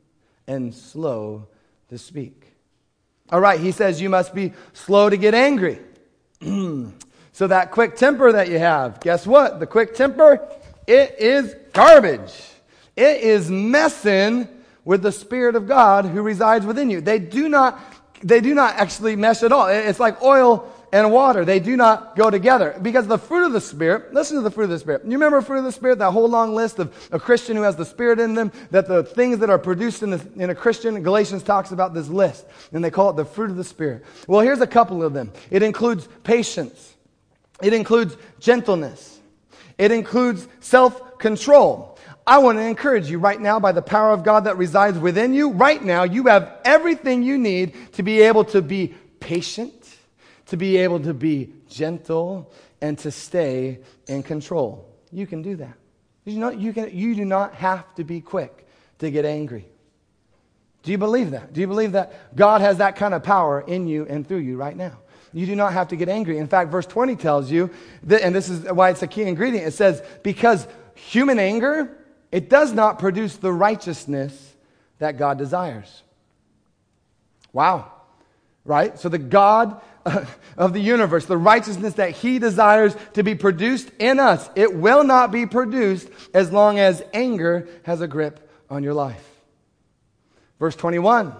and 0.46 0.74
slow 0.74 1.48
to 1.88 1.98
speak. 1.98 2.52
All 3.30 3.40
right, 3.40 3.58
he 3.58 3.72
says 3.72 4.00
you 4.00 4.10
must 4.10 4.34
be 4.34 4.52
slow 4.72 5.10
to 5.10 5.16
get 5.16 5.34
angry. 5.34 5.80
so 6.40 7.46
that 7.46 7.70
quick 7.70 7.96
temper 7.96 8.32
that 8.32 8.48
you 8.48 8.58
have, 8.58 9.00
guess 9.00 9.26
what? 9.26 9.58
The 9.58 9.66
quick 9.66 9.94
temper, 9.94 10.46
it 10.86 11.16
is 11.18 11.54
garbage. 11.72 12.32
It 12.94 13.20
is 13.22 13.50
messing 13.50 14.48
with 14.84 15.02
the 15.02 15.12
Spirit 15.12 15.56
of 15.56 15.66
God 15.66 16.04
who 16.04 16.22
resides 16.22 16.64
within 16.64 16.88
you. 16.90 17.00
They 17.00 17.18
do 17.18 17.48
not, 17.48 17.80
they 18.22 18.40
do 18.40 18.54
not 18.54 18.76
actually 18.76 19.16
mesh 19.16 19.42
at 19.42 19.50
all. 19.50 19.66
It's 19.66 19.98
like 19.98 20.22
oil 20.22 20.72
and 20.96 21.12
water. 21.12 21.44
They 21.44 21.60
do 21.60 21.76
not 21.76 22.16
go 22.16 22.30
together. 22.30 22.78
Because 22.80 23.06
the 23.06 23.18
fruit 23.18 23.44
of 23.44 23.52
the 23.52 23.60
Spirit, 23.60 24.14
listen 24.14 24.36
to 24.36 24.42
the 24.42 24.50
fruit 24.50 24.64
of 24.64 24.70
the 24.70 24.78
Spirit. 24.78 25.04
You 25.04 25.12
remember 25.12 25.42
fruit 25.42 25.58
of 25.58 25.64
the 25.64 25.72
Spirit, 25.72 25.98
that 25.98 26.12
whole 26.12 26.28
long 26.28 26.54
list 26.54 26.78
of 26.78 26.94
a 27.12 27.20
Christian 27.20 27.56
who 27.56 27.62
has 27.62 27.76
the 27.76 27.84
Spirit 27.84 28.18
in 28.18 28.34
them, 28.34 28.50
that 28.70 28.88
the 28.88 29.04
things 29.04 29.38
that 29.38 29.50
are 29.50 29.58
produced 29.58 30.02
in, 30.02 30.10
the, 30.10 30.26
in 30.36 30.50
a 30.50 30.54
Christian, 30.54 31.02
Galatians 31.02 31.42
talks 31.42 31.70
about 31.70 31.92
this 31.92 32.08
list, 32.08 32.46
and 32.72 32.82
they 32.82 32.90
call 32.90 33.10
it 33.10 33.16
the 33.16 33.24
fruit 33.24 33.50
of 33.50 33.56
the 33.56 33.64
Spirit. 33.64 34.04
Well, 34.26 34.40
here's 34.40 34.60
a 34.60 34.66
couple 34.66 35.02
of 35.02 35.12
them. 35.12 35.32
It 35.50 35.62
includes 35.62 36.08
patience. 36.24 36.94
It 37.62 37.74
includes 37.74 38.16
gentleness. 38.40 39.20
It 39.76 39.92
includes 39.92 40.48
self-control. 40.60 41.98
I 42.26 42.38
want 42.38 42.58
to 42.58 42.62
encourage 42.62 43.08
you 43.08 43.18
right 43.18 43.40
now 43.40 43.60
by 43.60 43.72
the 43.72 43.82
power 43.82 44.10
of 44.10 44.24
God 44.24 44.44
that 44.44 44.56
resides 44.56 44.98
within 44.98 45.32
you. 45.32 45.52
Right 45.52 45.82
now, 45.82 46.02
you 46.02 46.24
have 46.24 46.58
everything 46.64 47.22
you 47.22 47.38
need 47.38 47.92
to 47.92 48.02
be 48.02 48.22
able 48.22 48.44
to 48.46 48.62
be 48.62 48.94
patient, 49.20 49.85
to 50.46 50.56
be 50.56 50.76
able 50.78 51.00
to 51.00 51.14
be 51.14 51.52
gentle 51.68 52.52
and 52.80 52.98
to 52.98 53.10
stay 53.10 53.80
in 54.06 54.22
control. 54.22 54.88
You 55.12 55.26
can 55.26 55.42
do 55.42 55.56
that. 55.56 55.74
You, 56.24 56.38
know, 56.38 56.50
you, 56.50 56.72
can, 56.72 56.96
you 56.96 57.14
do 57.14 57.24
not 57.24 57.54
have 57.54 57.94
to 57.96 58.04
be 58.04 58.20
quick 58.20 58.66
to 58.98 59.10
get 59.10 59.24
angry. 59.24 59.66
Do 60.82 60.92
you 60.92 60.98
believe 60.98 61.32
that? 61.32 61.52
Do 61.52 61.60
you 61.60 61.66
believe 61.66 61.92
that 61.92 62.36
God 62.36 62.60
has 62.60 62.78
that 62.78 62.96
kind 62.96 63.14
of 63.14 63.22
power 63.22 63.60
in 63.60 63.88
you 63.88 64.06
and 64.08 64.26
through 64.26 64.38
you 64.38 64.56
right 64.56 64.76
now? 64.76 64.98
You 65.32 65.46
do 65.46 65.56
not 65.56 65.72
have 65.72 65.88
to 65.88 65.96
get 65.96 66.08
angry. 66.08 66.38
In 66.38 66.46
fact, 66.46 66.70
verse 66.70 66.86
20 66.86 67.16
tells 67.16 67.50
you, 67.50 67.70
that, 68.04 68.22
and 68.22 68.34
this 68.34 68.48
is 68.48 68.70
why 68.72 68.90
it's 68.90 69.02
a 69.02 69.06
key 69.06 69.22
ingredient. 69.22 69.66
It 69.66 69.72
says, 69.72 70.02
because 70.22 70.66
human 70.94 71.38
anger, 71.38 71.96
it 72.32 72.48
does 72.48 72.72
not 72.72 72.98
produce 72.98 73.36
the 73.36 73.52
righteousness 73.52 74.54
that 74.98 75.18
God 75.18 75.38
desires. 75.38 76.02
Wow. 77.52 77.92
Right? 78.64 78.98
So 78.98 79.08
the 79.08 79.18
God 79.18 79.80
of 80.56 80.72
the 80.72 80.80
universe, 80.80 81.26
the 81.26 81.36
righteousness 81.36 81.94
that 81.94 82.10
He 82.10 82.38
desires 82.38 82.96
to 83.14 83.22
be 83.22 83.34
produced 83.34 83.90
in 83.98 84.18
us. 84.18 84.48
It 84.54 84.74
will 84.74 85.04
not 85.04 85.30
be 85.30 85.46
produced 85.46 86.08
as 86.34 86.52
long 86.52 86.78
as 86.78 87.02
anger 87.12 87.68
has 87.84 88.00
a 88.00 88.08
grip 88.08 88.48
on 88.70 88.82
your 88.82 88.94
life. 88.94 89.24
Verse 90.58 90.76
21. 90.76 91.34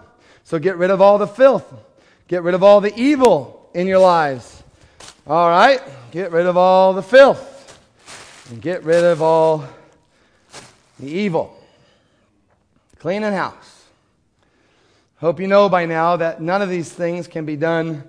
So 0.44 0.58
get 0.58 0.76
rid 0.76 0.90
of 0.90 1.00
all 1.00 1.18
the 1.18 1.26
filth. 1.26 1.73
Get 2.28 2.42
rid 2.42 2.54
of 2.54 2.62
all 2.62 2.80
the 2.80 2.94
evil 2.99 3.70
in 3.75 3.87
your 3.87 3.99
lives. 3.99 4.62
All 5.26 5.49
right? 5.49 5.80
Get 6.11 6.32
rid 6.32 6.46
of 6.46 6.56
all 6.56 6.92
the 6.92 7.02
filth. 7.02 7.52
And 8.50 8.61
get 8.61 8.85
rid 8.85 9.04
of 9.04 9.23
all 9.23 9.64
the 10.99 11.08
evil. 11.08 11.56
Cleaning 12.99 13.32
house. 13.32 13.85
Hope 15.18 15.40
you 15.40 15.46
know 15.46 15.68
by 15.68 15.87
now 15.87 16.16
that 16.16 16.40
none 16.40 16.62
of 16.62 16.68
these 16.68 16.92
things 16.92 17.26
can 17.26 17.44
be 17.46 17.56
done 17.56 18.04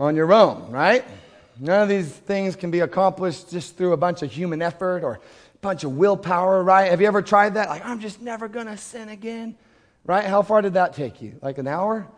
on 0.00 0.16
your 0.16 0.32
own, 0.32 0.70
right? 0.70 1.04
None 1.60 1.82
of 1.82 1.88
these 1.90 2.08
things 2.08 2.56
can 2.56 2.70
be 2.70 2.80
accomplished 2.80 3.50
just 3.50 3.76
through 3.76 3.92
a 3.92 3.96
bunch 3.98 4.22
of 4.22 4.32
human 4.32 4.62
effort 4.62 5.04
or 5.04 5.12
a 5.12 5.58
bunch 5.60 5.84
of 5.84 5.92
willpower, 5.92 6.64
right? 6.64 6.90
Have 6.90 7.02
you 7.02 7.06
ever 7.06 7.20
tried 7.20 7.54
that? 7.54 7.68
Like, 7.68 7.84
I'm 7.84 8.00
just 8.00 8.22
never 8.22 8.48
going 8.48 8.66
to 8.66 8.78
sin 8.78 9.10
again, 9.10 9.56
right? 10.06 10.24
How 10.24 10.40
far 10.40 10.62
did 10.62 10.72
that 10.74 10.94
take 10.94 11.20
you? 11.20 11.38
Like 11.42 11.58
an 11.58 11.66
hour? 11.66 12.08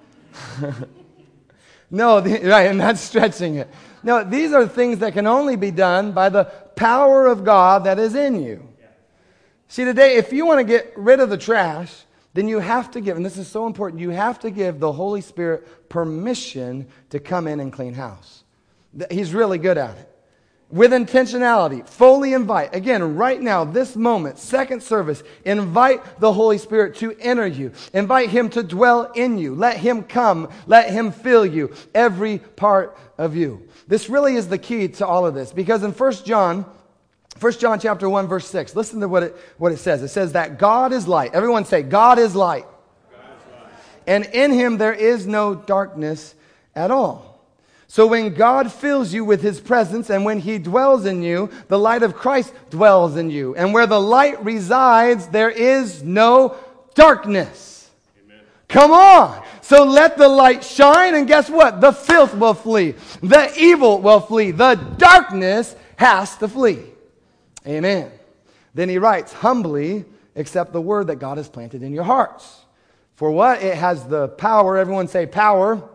no, 1.91 2.21
the, 2.21 2.39
right, 2.49 2.71
and 2.71 2.81
that's 2.81 3.01
stretching 3.01 3.57
it. 3.57 3.69
No, 4.05 4.23
these 4.23 4.53
are 4.53 4.67
things 4.67 5.01
that 5.01 5.13
can 5.13 5.27
only 5.27 5.57
be 5.57 5.73
done 5.73 6.13
by 6.13 6.29
the 6.29 6.45
power 6.77 7.27
of 7.27 7.45
God 7.45 7.85
that 7.85 7.99
is 7.99 8.15
in 8.15 8.41
you. 8.41 8.69
See, 9.67 9.85
today, 9.85 10.17
if 10.17 10.33
you 10.33 10.47
want 10.47 10.61
to 10.61 10.65
get 10.65 10.93
rid 10.97 11.19
of 11.19 11.31
the 11.31 11.39
trash, 11.39 12.05
then 12.35 12.49
you 12.49 12.61
have 12.61 12.91
to 12.93 13.01
give, 13.01 13.17
and 13.17 13.25
this 13.25 13.37
is 13.37 13.49
so 13.49 13.67
important, 13.67 14.01
you 14.01 14.11
have 14.11 14.39
to 14.41 14.51
give 14.51 14.81
the 14.81 14.93
Holy 14.93 15.21
Spirit 15.21 15.89
permission 15.89 16.87
to 17.11 17.21
come 17.21 17.47
in 17.47 17.61
and 17.61 17.73
clean 17.73 17.95
house. 17.95 18.45
He's 19.11 19.35
really 19.35 19.59
good 19.59 19.79
at 19.79 19.97
it. 19.99 20.09
With 20.71 20.93
intentionality, 20.93 21.87
fully 21.87 22.33
invite. 22.33 22.75
Again, 22.75 23.17
right 23.17 23.39
now, 23.39 23.63
this 23.65 23.95
moment, 23.95 24.39
second 24.39 24.83
service, 24.83 25.23
invite 25.45 26.19
the 26.19 26.33
Holy 26.33 26.57
Spirit 26.57 26.97
to 26.97 27.15
enter 27.21 27.47
you. 27.47 27.73
Invite 27.93 28.31
Him 28.31 28.49
to 28.51 28.63
dwell 28.63 29.13
in 29.13 29.37
you. 29.37 29.55
Let 29.55 29.77
Him 29.77 30.03
come. 30.03 30.49
Let 30.67 30.91
Him 30.91 31.13
fill 31.13 31.45
you, 31.45 31.75
every 31.95 32.39
part 32.39 32.97
of 33.19 33.37
you. 33.37 33.69
This 33.87 34.09
really 34.09 34.37
is 34.37 34.49
the 34.49 34.57
key 34.57 34.89
to 34.89 35.07
all 35.07 35.27
of 35.27 35.35
this 35.35 35.53
because 35.53 35.83
in 35.83 35.93
1 35.93 36.13
John, 36.25 36.65
1 37.41 37.53
John 37.55 37.81
chapter 37.81 38.09
1 38.09 38.27
verse 38.29 38.47
6. 38.49 38.77
Listen 38.77 39.01
to 39.01 39.09
what 39.09 39.23
it, 39.23 39.37
what 39.59 39.73
it 39.73 39.79
says. 39.79 40.03
It 40.03 40.09
says 40.09 40.33
that 40.33 40.59
God 40.59 40.93
is 40.93 41.09
light. 41.09 41.35
Everyone 41.35 41.65
say, 41.65 41.83
God 41.83 42.19
is 42.19 42.37
light. 42.37 42.67
God 43.11 43.21
is 43.21 43.53
light. 43.53 43.73
And 44.07 44.25
in 44.27 44.53
him 44.53 44.79
there 44.79 44.95
is 44.95 45.27
no 45.27 45.55
darkness 45.55 46.35
at 46.75 46.91
all. 46.91 47.33
So 47.89 48.07
when 48.07 48.33
God 48.33 48.73
fills 48.73 49.13
you 49.13 49.23
with 49.23 49.43
his 49.43 49.61
presence 49.61 50.09
and 50.09 50.25
when 50.25 50.39
he 50.39 50.57
dwells 50.57 51.05
in 51.05 51.23
you, 51.23 51.51
the 51.69 51.79
light 51.79 52.03
of 52.03 52.15
Christ 52.15 52.55
dwells 52.71 53.17
in 53.17 53.29
you. 53.29 53.55
And 53.55 53.75
where 53.75 53.87
the 53.87 54.01
light 54.01 54.43
resides, 54.43 55.27
there 55.27 55.51
is 55.51 56.03
no 56.03 56.57
darkness. 56.95 57.91
Amen. 58.25 58.41
Come 58.69 58.93
on. 58.93 59.45
So 59.61 59.85
let 59.85 60.17
the 60.17 60.29
light 60.29 60.65
shine 60.65 61.15
and 61.15 61.29
guess 61.29 61.51
what? 61.51 61.83
The 61.83 61.93
filth 61.93 62.35
will 62.35 62.55
flee. 62.55 62.95
The 63.23 63.53
evil 63.59 64.01
will 64.01 64.21
flee. 64.21 64.53
The 64.53 64.77
darkness 64.97 65.77
has 65.97 66.35
to 66.39 66.49
flee. 66.49 66.92
Amen. 67.67 68.11
Then 68.75 68.89
he 68.89 68.99
writes, 68.99 69.33
humbly 69.33 70.05
accept 70.35 70.73
the 70.73 70.81
word 70.81 71.09
that 71.09 71.17
God 71.17 71.37
has 71.37 71.49
planted 71.49 71.83
in 71.83 71.93
your 71.93 72.05
hearts. 72.05 72.61
For 73.15 73.31
what? 73.31 73.63
It 73.63 73.77
has 73.77 74.05
the 74.07 74.29
power. 74.29 74.79
Everyone 74.79 75.09
say 75.09 75.27
power. 75.27 75.77
power. 75.77 75.89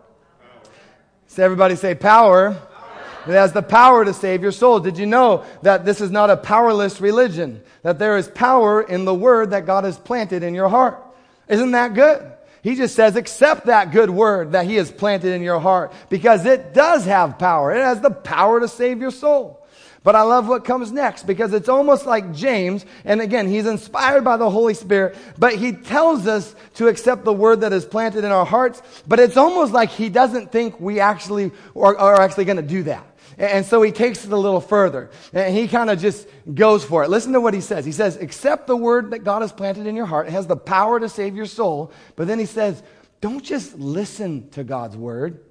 Say 1.26 1.42
everybody 1.42 1.76
say 1.76 1.94
power. 1.94 2.54
power. 2.54 3.22
It 3.26 3.32
has 3.32 3.52
the 3.52 3.62
power 3.62 4.04
to 4.04 4.14
save 4.14 4.42
your 4.42 4.52
soul. 4.52 4.80
Did 4.80 4.96
you 4.96 5.06
know 5.06 5.44
that 5.62 5.84
this 5.84 6.00
is 6.00 6.10
not 6.10 6.30
a 6.30 6.36
powerless 6.36 7.00
religion? 7.00 7.62
That 7.82 7.98
there 7.98 8.16
is 8.16 8.28
power 8.28 8.80
in 8.80 9.04
the 9.04 9.14
word 9.14 9.50
that 9.50 9.66
God 9.66 9.84
has 9.84 9.98
planted 9.98 10.42
in 10.42 10.54
your 10.54 10.68
heart. 10.68 11.04
Isn't 11.48 11.72
that 11.72 11.94
good? 11.94 12.32
He 12.62 12.74
just 12.74 12.94
says, 12.94 13.16
accept 13.16 13.66
that 13.66 13.92
good 13.92 14.10
word 14.10 14.52
that 14.52 14.66
He 14.66 14.76
has 14.76 14.90
planted 14.90 15.32
in 15.34 15.42
your 15.42 15.60
heart 15.60 15.92
because 16.08 16.44
it 16.44 16.74
does 16.74 17.04
have 17.04 17.38
power. 17.38 17.72
It 17.72 17.82
has 17.82 18.00
the 18.00 18.10
power 18.10 18.60
to 18.60 18.68
save 18.68 19.00
your 19.00 19.10
soul. 19.10 19.66
But 20.04 20.14
I 20.14 20.22
love 20.22 20.48
what 20.48 20.64
comes 20.64 20.92
next 20.92 21.26
because 21.26 21.52
it's 21.52 21.68
almost 21.68 22.06
like 22.06 22.32
James, 22.32 22.86
and 23.04 23.20
again, 23.20 23.48
he's 23.48 23.66
inspired 23.66 24.24
by 24.24 24.36
the 24.36 24.48
Holy 24.48 24.74
Spirit, 24.74 25.16
but 25.38 25.54
he 25.54 25.72
tells 25.72 26.26
us 26.26 26.54
to 26.74 26.88
accept 26.88 27.24
the 27.24 27.32
word 27.32 27.62
that 27.62 27.72
is 27.72 27.84
planted 27.84 28.24
in 28.24 28.30
our 28.30 28.46
hearts, 28.46 28.80
but 29.06 29.18
it's 29.18 29.36
almost 29.36 29.72
like 29.72 29.90
he 29.90 30.08
doesn't 30.08 30.52
think 30.52 30.80
we 30.80 31.00
actually 31.00 31.50
are, 31.74 31.96
are 31.96 32.20
actually 32.20 32.44
going 32.44 32.56
to 32.56 32.62
do 32.62 32.84
that. 32.84 33.04
And 33.38 33.64
so 33.64 33.82
he 33.82 33.92
takes 33.92 34.24
it 34.24 34.32
a 34.32 34.36
little 34.36 34.60
further. 34.60 35.10
And 35.32 35.54
he 35.54 35.68
kind 35.68 35.90
of 35.90 36.00
just 36.00 36.26
goes 36.52 36.84
for 36.84 37.04
it. 37.04 37.08
Listen 37.08 37.32
to 37.34 37.40
what 37.40 37.54
he 37.54 37.60
says. 37.60 37.84
He 37.84 37.92
says, 37.92 38.16
accept 38.16 38.66
the 38.66 38.76
word 38.76 39.12
that 39.12 39.20
God 39.20 39.42
has 39.42 39.52
planted 39.52 39.86
in 39.86 39.94
your 39.94 40.06
heart. 40.06 40.26
It 40.26 40.32
has 40.32 40.48
the 40.48 40.56
power 40.56 40.98
to 40.98 41.08
save 41.08 41.36
your 41.36 41.46
soul. 41.46 41.92
But 42.16 42.26
then 42.26 42.40
he 42.40 42.46
says, 42.46 42.82
don't 43.20 43.44
just 43.44 43.78
listen 43.78 44.48
to 44.50 44.64
God's 44.64 44.96
word. 44.96 45.44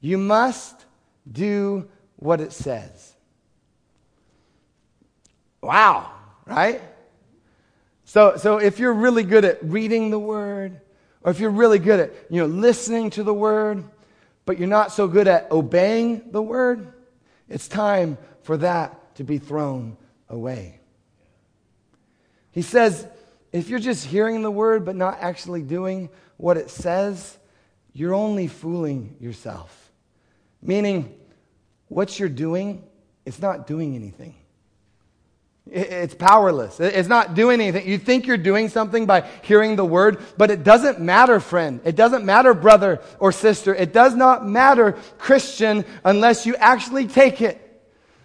You 0.00 0.18
must 0.18 0.84
do 1.30 1.88
what 2.16 2.42
it 2.42 2.52
says. 2.52 3.15
Wow, 5.62 6.10
right? 6.46 6.80
So, 8.04 8.36
so 8.36 8.58
if 8.58 8.78
you're 8.78 8.92
really 8.92 9.24
good 9.24 9.44
at 9.44 9.64
reading 9.64 10.10
the 10.10 10.18
word, 10.18 10.80
or 11.22 11.32
if 11.32 11.40
you're 11.40 11.50
really 11.50 11.80
good 11.80 11.98
at 12.00 12.12
you 12.30 12.40
know 12.40 12.46
listening 12.46 13.10
to 13.10 13.24
the 13.24 13.34
word, 13.34 13.84
but 14.44 14.58
you're 14.58 14.68
not 14.68 14.92
so 14.92 15.08
good 15.08 15.26
at 15.26 15.50
obeying 15.50 16.30
the 16.30 16.40
word, 16.40 16.92
it's 17.48 17.68
time 17.68 18.16
for 18.42 18.56
that 18.58 19.16
to 19.16 19.24
be 19.24 19.38
thrown 19.38 19.96
away. 20.28 20.80
He 22.52 22.62
says, 22.62 23.06
if 23.52 23.68
you're 23.68 23.78
just 23.80 24.06
hearing 24.06 24.42
the 24.42 24.50
word 24.50 24.84
but 24.84 24.96
not 24.96 25.18
actually 25.20 25.62
doing 25.62 26.08
what 26.36 26.56
it 26.56 26.70
says, 26.70 27.36
you're 27.92 28.14
only 28.14 28.46
fooling 28.46 29.16
yourself. 29.20 29.90
Meaning, 30.62 31.18
what 31.88 32.18
you're 32.18 32.28
doing, 32.28 32.84
it's 33.24 33.40
not 33.40 33.66
doing 33.66 33.94
anything. 33.94 34.34
It's 35.68 36.14
powerless. 36.14 36.78
It's 36.78 37.08
not 37.08 37.34
doing 37.34 37.60
anything. 37.60 37.88
You 37.88 37.98
think 37.98 38.26
you're 38.26 38.36
doing 38.36 38.68
something 38.68 39.04
by 39.04 39.28
hearing 39.42 39.74
the 39.74 39.84
word, 39.84 40.22
but 40.36 40.50
it 40.52 40.62
doesn't 40.62 41.00
matter, 41.00 41.40
friend. 41.40 41.80
It 41.84 41.96
doesn't 41.96 42.24
matter, 42.24 42.54
brother 42.54 43.00
or 43.18 43.32
sister. 43.32 43.74
It 43.74 43.92
does 43.92 44.14
not 44.14 44.46
matter, 44.46 44.92
Christian, 45.18 45.84
unless 46.04 46.46
you 46.46 46.54
actually 46.54 47.08
take 47.08 47.40
it 47.40 47.60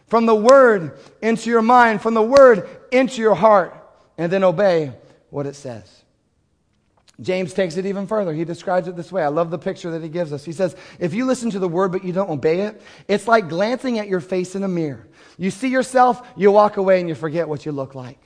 from 0.05 0.27
the 0.27 0.35
word 0.35 0.99
into 1.21 1.49
your 1.49 1.63
mind, 1.63 2.01
from 2.01 2.13
the 2.13 2.21
word 2.21 2.69
into 2.91 3.21
your 3.21 3.33
heart, 3.33 3.75
and 4.19 4.31
then 4.31 4.43
obey 4.43 4.93
what 5.31 5.47
it 5.47 5.55
says. 5.55 6.01
James 7.21 7.53
takes 7.53 7.77
it 7.77 7.85
even 7.85 8.07
further. 8.07 8.33
He 8.33 8.45
describes 8.45 8.87
it 8.87 8.95
this 8.95 9.11
way. 9.11 9.23
I 9.23 9.27
love 9.27 9.51
the 9.51 9.59
picture 9.59 9.91
that 9.91 10.01
he 10.01 10.09
gives 10.09 10.33
us. 10.33 10.43
He 10.43 10.51
says, 10.51 10.75
If 10.99 11.13
you 11.13 11.25
listen 11.25 11.51
to 11.51 11.59
the 11.59 11.67
word 11.67 11.91
but 11.91 12.03
you 12.03 12.13
don't 12.13 12.29
obey 12.29 12.61
it, 12.61 12.81
it's 13.07 13.27
like 13.27 13.47
glancing 13.47 13.99
at 13.99 14.07
your 14.07 14.19
face 14.19 14.55
in 14.55 14.63
a 14.63 14.67
mirror. 14.67 15.07
You 15.41 15.49
see 15.49 15.69
yourself, 15.69 16.21
you 16.37 16.51
walk 16.51 16.77
away 16.77 16.99
and 16.99 17.09
you 17.09 17.15
forget 17.15 17.49
what 17.49 17.65
you 17.65 17.71
look 17.71 17.95
like. 17.95 18.19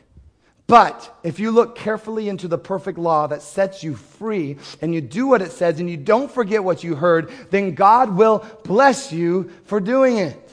But 0.68 1.18
if 1.24 1.40
you 1.40 1.52
look 1.52 1.78
carefully 1.78 2.28
into 2.28 2.50
the 2.50 2.58
perfect 2.58 2.98
law 2.98 3.28
that 3.28 3.42
sets 3.42 3.86
you 3.86 3.96
free 3.96 4.58
and 4.82 4.94
you 4.94 5.00
do 5.00 5.26
what 5.26 5.42
it 5.42 5.54
says 5.54 5.80
and 5.80 5.90
you 5.90 5.96
don't 5.96 6.30
forget 6.30 6.62
what 6.62 6.84
you 6.84 6.94
heard, 6.94 7.32
then 7.52 7.74
God 7.74 8.18
will 8.18 8.46
bless 8.66 9.14
you 9.14 9.50
for 9.64 9.80
doing 9.80 10.18
it. 10.18 10.52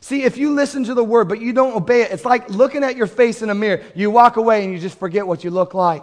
See, 0.00 0.24
if 0.24 0.38
you 0.38 0.54
listen 0.54 0.82
to 0.84 0.94
the 0.94 1.04
word 1.04 1.28
but 1.28 1.40
you 1.40 1.52
don't 1.52 1.76
obey 1.76 2.02
it, 2.02 2.10
it's 2.10 2.24
like 2.24 2.50
looking 2.50 2.82
at 2.82 2.96
your 2.96 3.06
face 3.06 3.40
in 3.40 3.48
a 3.48 3.54
mirror. 3.54 3.84
You 3.94 4.10
walk 4.10 4.38
away 4.38 4.64
and 4.64 4.72
you 4.72 4.80
just 4.80 4.98
forget 4.98 5.24
what 5.24 5.44
you 5.44 5.52
look 5.52 5.72
like. 5.72 6.02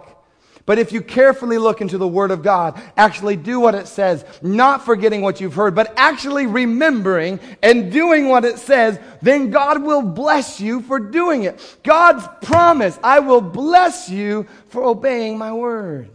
But 0.67 0.79
if 0.79 0.91
you 0.91 1.01
carefully 1.01 1.57
look 1.57 1.79
into 1.79 1.97
the 1.97 2.07
Word 2.07 2.29
of 2.29 2.43
God, 2.43 2.79
actually 2.97 3.37
do 3.37 3.57
what 3.57 3.73
it 3.73 3.87
says, 3.87 4.25
not 4.41 4.83
forgetting 4.83 5.21
what 5.21 5.39
you've 5.39 5.53
heard, 5.53 5.73
but 5.73 5.93
actually 5.95 6.45
remembering 6.45 7.39
and 7.63 7.89
doing 7.89 8.27
what 8.27 8.43
it 8.43 8.59
says, 8.59 8.99
then 9.21 9.49
God 9.49 9.81
will 9.81 10.01
bless 10.01 10.59
you 10.59 10.81
for 10.81 10.99
doing 10.99 11.43
it. 11.43 11.77
God's 11.83 12.27
promise, 12.45 12.99
I 13.01 13.19
will 13.19 13.39
bless 13.39 14.09
you 14.09 14.45
for 14.67 14.83
obeying 14.83 15.37
my 15.37 15.53
Word. 15.53 16.09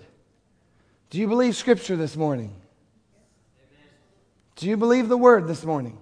Do 1.08 1.18
you 1.18 1.28
believe 1.28 1.56
Scripture 1.56 1.96
this 1.96 2.14
morning? 2.14 2.54
Do 4.56 4.68
you 4.68 4.76
believe 4.76 5.08
the 5.08 5.16
Word 5.16 5.48
this 5.48 5.64
morning? 5.64 5.96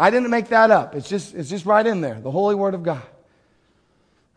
I 0.00 0.10
didn't 0.10 0.30
make 0.30 0.48
that 0.48 0.72
up. 0.72 0.96
It's 0.96 1.08
just, 1.08 1.32
it's 1.36 1.48
just 1.48 1.64
right 1.64 1.86
in 1.86 2.00
there, 2.00 2.20
the 2.20 2.32
Holy 2.32 2.56
Word 2.56 2.74
of 2.74 2.82
God. 2.82 3.02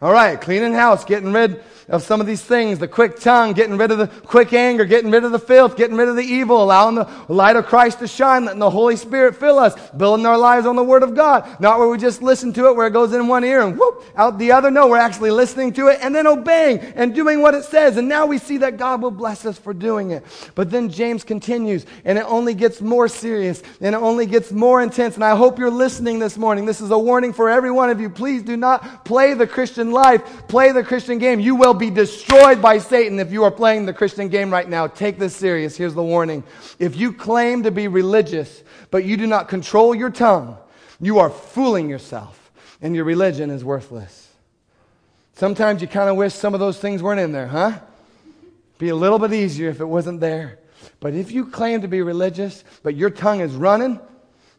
All 0.02 0.12
right, 0.12 0.40
cleaning 0.40 0.74
house, 0.74 1.06
getting 1.06 1.32
rid 1.32 1.64
of 1.88 2.02
some 2.04 2.20
of 2.20 2.28
these 2.28 2.42
things, 2.42 2.80
the 2.80 2.88
quick 2.88 3.20
tongue, 3.20 3.54
getting 3.54 3.78
rid 3.78 3.92
of 3.92 3.98
the 3.98 4.08
quick 4.08 4.54
anger, 4.54 4.86
getting 4.86 5.12
rid 5.12 5.24
of 5.24 5.32
the 5.32 5.40
filth, 5.40 5.78
getting 5.78 5.96
rid 5.96 6.10
of 6.10 6.16
the 6.16 6.24
evil, 6.24 6.62
allowing 6.62 6.96
the 6.96 7.08
light 7.30 7.56
of 7.56 7.66
Christ 7.68 8.00
to 8.00 8.08
shine, 8.08 8.46
letting 8.46 8.60
the 8.60 8.70
Holy 8.70 8.96
Spirit 8.96 9.36
fill 9.36 9.60
us, 9.60 9.74
building 9.92 10.26
our 10.26 10.38
lives 10.38 10.66
on 10.66 10.76
the 10.76 10.84
Word 10.84 11.04
of 11.04 11.16
God. 11.16 11.48
Not 11.62 11.80
where 11.80 11.88
we 11.88 11.98
just 11.98 12.22
listen 12.22 12.52
to 12.54 12.68
it, 12.68 12.76
where 12.76 12.88
it 12.88 12.92
goes 12.92 13.14
in 13.14 13.28
one 13.28 13.44
ear 13.44 13.62
and 13.62 13.78
whoop, 13.78 14.04
out 14.16 14.40
the 14.40 14.52
other. 14.52 14.72
No, 14.72 14.88
we're 14.88 14.98
actually 14.98 15.32
listening 15.32 15.74
to 15.74 15.88
it 15.90 16.00
and 16.02 16.14
then 16.14 16.26
obeying 16.28 16.80
and 16.80 17.14
doing 17.14 17.42
what 17.42 17.54
it 17.54 17.64
says. 17.64 17.98
And 17.98 18.10
now 18.10 18.26
we 18.26 18.40
see 18.40 18.58
that 18.58 18.78
God 18.78 19.02
will 19.02 19.12
bless 19.12 19.46
us 19.46 19.60
for 19.60 19.74
doing 19.74 20.12
it. 20.12 20.26
But 20.56 20.72
then 20.72 20.90
James 20.90 21.24
continues, 21.24 21.86
and 22.04 22.18
it 22.18 22.26
only 22.28 22.56
gets 22.56 22.82
more 22.82 23.08
serious 23.08 23.62
and 23.80 23.94
it 23.96 24.00
only 24.00 24.26
gets 24.26 24.52
more 24.52 24.82
intense. 24.82 25.16
And 25.16 25.24
I 25.24 25.36
hope 25.36 25.60
you're 25.60 25.70
listening 25.70 26.18
this 26.20 26.38
morning. 26.38 26.66
This 26.66 26.82
is 26.82 26.92
a 26.92 26.98
warning 26.98 27.32
for 27.32 27.50
every 27.50 27.72
one 27.72 27.92
of 27.92 28.02
you. 28.02 28.10
Please 28.10 28.42
do 28.42 28.58
not 28.58 29.06
play 29.06 29.36
the 29.36 29.48
Christian 29.48 29.85
Christian 29.86 29.91
life, 29.91 30.48
play 30.48 30.71
the 30.71 30.84
Christian 30.84 31.19
game. 31.19 31.39
You 31.39 31.56
will 31.56 31.74
be 31.74 31.89
destroyed 31.89 32.62
by 32.62 32.80
Satan 32.80 33.19
if 33.19 33.32
you 33.32 33.43
are 33.43 33.52
playing 33.52 33.86
the 33.86 33.93
Christian 33.93 34.30
game 34.30 34.52
right 34.52 34.67
now. 34.67 34.88
Take 34.88 35.19
this 35.19 35.36
serious. 35.36 35.78
Here's 35.78 35.93
the 35.93 36.04
warning. 36.04 36.43
If 36.80 36.95
you 36.95 37.13
claim 37.13 37.63
to 37.63 37.71
be 37.71 37.88
religious, 37.88 38.63
but 38.89 39.06
you 39.06 39.17
do 39.17 39.28
not 39.28 39.48
control 39.48 39.93
your 39.93 40.10
tongue, 40.10 40.58
you 41.00 41.19
are 41.19 41.30
fooling 41.30 41.89
yourself, 41.89 42.52
and 42.82 42.95
your 42.95 43.06
religion 43.06 43.50
is 43.50 43.63
worthless. 43.63 44.30
Sometimes 45.36 45.82
you 45.82 45.88
kind 45.88 46.10
of 46.10 46.15
wish 46.15 46.34
some 46.34 46.54
of 46.54 46.60
those 46.60 46.80
things 46.80 47.04
weren't 47.04 47.19
in 47.19 47.32
there, 47.32 47.48
huh? 47.48 47.80
Be 48.78 48.89
a 48.89 48.95
little 48.95 49.19
bit 49.19 49.34
easier 49.34 49.69
if 49.69 49.82
it 49.82 49.86
wasn't 49.86 50.19
there. 50.19 50.60
But 51.00 51.13
if 51.13 51.32
you 51.32 51.45
claim 51.45 51.82
to 51.82 51.88
be 51.88 52.02
religious, 52.02 52.63
but 52.84 52.95
your 52.95 53.10
tongue 53.10 53.41
is 53.41 53.54
running, 53.54 54.00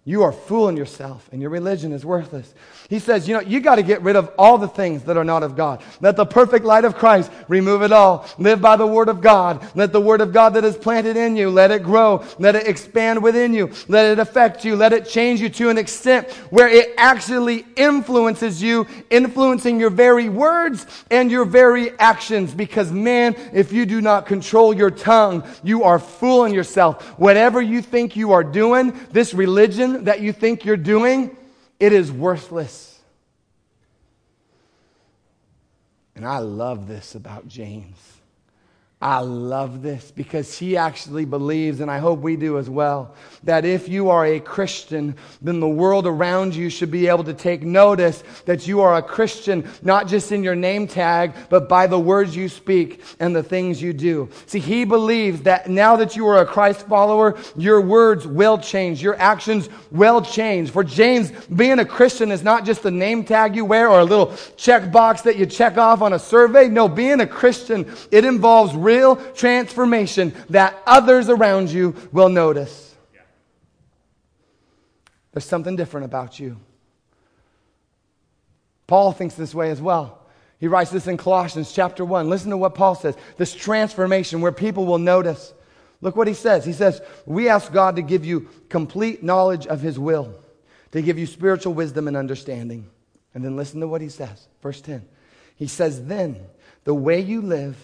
you 0.08 0.22
are 0.22 0.30
fooling 0.30 0.76
yourself, 0.76 1.28
and 1.32 1.42
your 1.42 1.50
religion 1.50 1.90
is 1.90 2.04
worthless. 2.04 2.54
He 2.88 3.00
says, 3.00 3.26
you 3.26 3.34
know, 3.34 3.40
you 3.40 3.58
got 3.58 3.74
to 3.74 3.82
get 3.82 4.02
rid 4.02 4.14
of 4.14 4.30
all 4.38 4.56
the 4.56 4.68
things 4.68 5.02
that 5.02 5.16
are 5.16 5.24
not 5.24 5.42
of 5.42 5.56
God. 5.56 5.82
Let 6.00 6.14
the 6.14 6.24
perfect 6.24 6.64
light 6.64 6.84
of 6.84 6.94
Christ 6.94 7.28
remove 7.48 7.82
it 7.82 7.90
all. 7.90 8.24
Live 8.38 8.60
by 8.60 8.76
the 8.76 8.86
word 8.86 9.08
of 9.08 9.20
God. 9.20 9.66
Let 9.74 9.92
the 9.92 10.00
word 10.00 10.20
of 10.20 10.32
God 10.32 10.50
that 10.50 10.64
is 10.64 10.76
planted 10.76 11.16
in 11.16 11.34
you, 11.34 11.50
let 11.50 11.72
it 11.72 11.82
grow. 11.82 12.24
Let 12.38 12.54
it 12.54 12.68
expand 12.68 13.20
within 13.20 13.52
you. 13.52 13.72
Let 13.88 14.12
it 14.12 14.20
affect 14.20 14.64
you. 14.64 14.76
Let 14.76 14.92
it 14.92 15.08
change 15.08 15.40
you 15.40 15.48
to 15.48 15.70
an 15.70 15.76
extent 15.76 16.30
where 16.50 16.68
it 16.68 16.94
actually 16.96 17.66
influences 17.74 18.62
you, 18.62 18.86
influencing 19.10 19.80
your 19.80 19.90
very 19.90 20.28
words 20.28 20.86
and 21.10 21.32
your 21.32 21.46
very 21.46 21.98
actions. 21.98 22.54
Because 22.54 22.92
man, 22.92 23.34
if 23.52 23.72
you 23.72 23.84
do 23.84 24.00
not 24.00 24.26
control 24.26 24.72
your 24.72 24.92
tongue, 24.92 25.42
you 25.64 25.82
are 25.82 25.98
fooling 25.98 26.54
yourself. 26.54 27.18
Whatever 27.18 27.60
you 27.60 27.82
think 27.82 28.14
you 28.14 28.30
are 28.30 28.44
doing, 28.44 28.96
this 29.10 29.34
religion, 29.34 29.95
that 30.04 30.20
you 30.20 30.32
think 30.32 30.64
you're 30.64 30.76
doing, 30.76 31.36
it 31.80 31.92
is 31.92 32.10
worthless. 32.12 33.00
And 36.14 36.24
I 36.24 36.38
love 36.38 36.88
this 36.88 37.14
about 37.14 37.46
James. 37.46 37.96
I 39.00 39.18
love 39.18 39.82
this 39.82 40.10
because 40.10 40.58
he 40.58 40.78
actually 40.78 41.26
believes, 41.26 41.80
and 41.80 41.90
I 41.90 41.98
hope 41.98 42.20
we 42.20 42.34
do 42.34 42.56
as 42.56 42.70
well, 42.70 43.14
that 43.44 43.66
if 43.66 43.90
you 43.90 44.08
are 44.08 44.24
a 44.24 44.40
Christian, 44.40 45.16
then 45.42 45.60
the 45.60 45.68
world 45.68 46.06
around 46.06 46.54
you 46.54 46.70
should 46.70 46.90
be 46.90 47.06
able 47.06 47.24
to 47.24 47.34
take 47.34 47.62
notice 47.62 48.24
that 48.46 48.66
you 48.66 48.80
are 48.80 48.96
a 48.96 49.02
Christian, 49.02 49.68
not 49.82 50.08
just 50.08 50.32
in 50.32 50.42
your 50.42 50.54
name 50.54 50.86
tag, 50.86 51.34
but 51.50 51.68
by 51.68 51.86
the 51.86 51.98
words 51.98 52.34
you 52.34 52.48
speak 52.48 53.02
and 53.20 53.36
the 53.36 53.42
things 53.42 53.82
you 53.82 53.92
do. 53.92 54.30
See, 54.46 54.60
he 54.60 54.86
believes 54.86 55.42
that 55.42 55.68
now 55.68 55.96
that 55.96 56.16
you 56.16 56.26
are 56.28 56.40
a 56.40 56.46
Christ 56.46 56.86
follower, 56.86 57.38
your 57.54 57.82
words 57.82 58.26
will 58.26 58.56
change, 58.56 59.02
your 59.02 59.20
actions 59.20 59.68
will 59.90 60.22
change. 60.22 60.70
For 60.70 60.82
James, 60.82 61.32
being 61.54 61.80
a 61.80 61.84
Christian 61.84 62.32
is 62.32 62.42
not 62.42 62.64
just 62.64 62.82
a 62.86 62.90
name 62.90 63.24
tag 63.24 63.56
you 63.56 63.66
wear 63.66 63.90
or 63.90 64.00
a 64.00 64.04
little 64.04 64.34
check 64.56 64.90
box 64.90 65.20
that 65.22 65.36
you 65.36 65.44
check 65.44 65.76
off 65.76 66.00
on 66.00 66.14
a 66.14 66.18
survey. 66.18 66.68
No, 66.68 66.88
being 66.88 67.20
a 67.20 67.26
Christian, 67.26 67.94
it 68.10 68.24
involves 68.24 68.74
real 68.86 69.16
transformation 69.32 70.32
that 70.50 70.80
others 70.86 71.28
around 71.28 71.70
you 71.70 71.94
will 72.12 72.28
notice. 72.28 72.94
There's 75.32 75.44
something 75.44 75.76
different 75.76 76.06
about 76.06 76.40
you. 76.40 76.58
Paul 78.86 79.12
thinks 79.12 79.34
this 79.34 79.54
way 79.54 79.70
as 79.70 79.82
well. 79.82 80.22
He 80.58 80.68
writes 80.68 80.90
this 80.90 81.06
in 81.06 81.16
Colossians 81.16 81.72
chapter 81.72 82.04
1. 82.04 82.30
Listen 82.30 82.50
to 82.50 82.56
what 82.56 82.74
Paul 82.74 82.94
says 82.94 83.16
this 83.36 83.52
transformation 83.54 84.40
where 84.40 84.52
people 84.52 84.86
will 84.86 84.98
notice. 84.98 85.52
Look 86.00 86.16
what 86.16 86.28
he 86.28 86.34
says. 86.34 86.64
He 86.64 86.72
says, 86.72 87.00
We 87.26 87.48
ask 87.48 87.72
God 87.72 87.96
to 87.96 88.02
give 88.02 88.24
you 88.24 88.48
complete 88.68 89.22
knowledge 89.22 89.66
of 89.66 89.80
his 89.80 89.98
will, 89.98 90.34
to 90.92 91.02
give 91.02 91.18
you 91.18 91.26
spiritual 91.26 91.74
wisdom 91.74 92.08
and 92.08 92.16
understanding. 92.16 92.88
And 93.34 93.44
then 93.44 93.56
listen 93.56 93.80
to 93.80 93.88
what 93.88 94.00
he 94.00 94.08
says. 94.08 94.48
Verse 94.62 94.80
10. 94.80 95.06
He 95.56 95.66
says, 95.66 96.06
Then 96.06 96.38
the 96.84 96.94
way 96.94 97.20
you 97.20 97.42
live, 97.42 97.76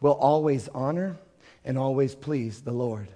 will 0.00 0.12
always 0.12 0.68
honor 0.68 1.16
and 1.64 1.78
always 1.78 2.14
please 2.14 2.62
the 2.62 2.72
Lord. 2.72 3.08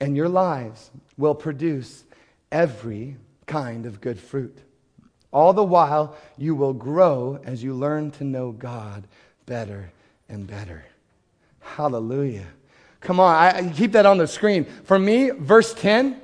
And 0.00 0.16
your 0.16 0.28
lives 0.28 0.90
will 1.16 1.34
produce 1.34 2.04
every 2.52 3.16
kind 3.46 3.86
of 3.86 4.00
good 4.00 4.18
fruit. 4.18 4.56
All 5.32 5.52
the 5.52 5.64
while, 5.64 6.16
you 6.36 6.54
will 6.54 6.72
grow 6.72 7.38
as 7.44 7.62
you 7.62 7.74
learn 7.74 8.10
to 8.12 8.24
know 8.24 8.52
God 8.52 9.06
better 9.46 9.90
and 10.28 10.46
better. 10.46 10.84
Hallelujah. 11.60 12.46
Come 13.00 13.20
on, 13.20 13.34
I, 13.34 13.58
I 13.58 13.68
keep 13.68 13.92
that 13.92 14.06
on 14.06 14.18
the 14.18 14.26
screen. 14.26 14.64
For 14.84 14.98
me, 14.98 15.30
verse 15.30 15.74
10, 15.74 16.20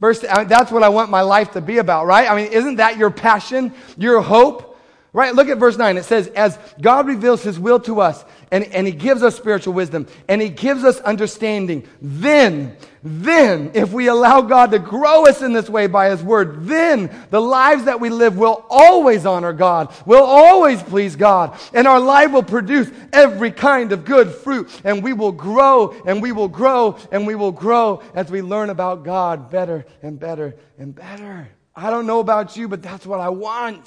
verse, 0.00 0.20
that's 0.20 0.70
what 0.70 0.82
I 0.82 0.88
want 0.88 1.10
my 1.10 1.22
life 1.22 1.52
to 1.52 1.60
be 1.60 1.78
about, 1.78 2.06
right? 2.06 2.30
I 2.30 2.36
mean, 2.36 2.52
isn't 2.52 2.76
that 2.76 2.96
your 2.96 3.10
passion, 3.10 3.74
your 3.96 4.20
hope? 4.20 4.66
Right? 5.12 5.34
Look 5.34 5.48
at 5.48 5.58
verse 5.58 5.76
9. 5.76 5.96
It 5.96 6.04
says, 6.04 6.28
As 6.28 6.56
God 6.80 7.08
reveals 7.08 7.42
his 7.42 7.58
will 7.58 7.80
to 7.80 8.00
us, 8.00 8.24
and, 8.50 8.64
and 8.64 8.86
he 8.86 8.92
gives 8.92 9.22
us 9.22 9.36
spiritual 9.36 9.74
wisdom, 9.74 10.06
and 10.28 10.42
he 10.42 10.48
gives 10.48 10.82
us 10.84 10.98
understanding, 11.00 11.86
then, 12.02 12.76
then, 13.02 13.70
if 13.74 13.92
we 13.92 14.08
allow 14.08 14.40
God 14.40 14.72
to 14.72 14.78
grow 14.78 15.26
us 15.26 15.40
in 15.40 15.52
this 15.52 15.70
way 15.70 15.86
by 15.86 16.10
his 16.10 16.22
word, 16.22 16.64
then 16.64 17.10
the 17.30 17.40
lives 17.40 17.84
that 17.84 18.00
we 18.00 18.10
live 18.10 18.36
will 18.36 18.64
always 18.68 19.24
honor 19.24 19.52
God, 19.52 19.94
will 20.04 20.24
always 20.24 20.82
please 20.82 21.14
God, 21.14 21.58
and 21.72 21.86
our 21.86 22.00
life 22.00 22.32
will 22.32 22.42
produce 22.42 22.90
every 23.12 23.52
kind 23.52 23.92
of 23.92 24.04
good 24.04 24.32
fruit, 24.32 24.68
and 24.84 25.02
we 25.02 25.12
will 25.12 25.32
grow, 25.32 25.94
and 26.04 26.20
we 26.20 26.32
will 26.32 26.48
grow, 26.48 26.98
and 27.12 27.26
we 27.26 27.36
will 27.36 27.52
grow 27.52 28.02
as 28.14 28.30
we 28.30 28.42
learn 28.42 28.70
about 28.70 29.04
God 29.04 29.50
better 29.50 29.86
and 30.02 30.18
better 30.18 30.56
and 30.76 30.94
better. 30.94 31.48
I 31.74 31.90
don't 31.90 32.06
know 32.06 32.20
about 32.20 32.56
you, 32.56 32.68
but 32.68 32.82
that's 32.82 33.06
what 33.06 33.20
I 33.20 33.28
want. 33.28 33.86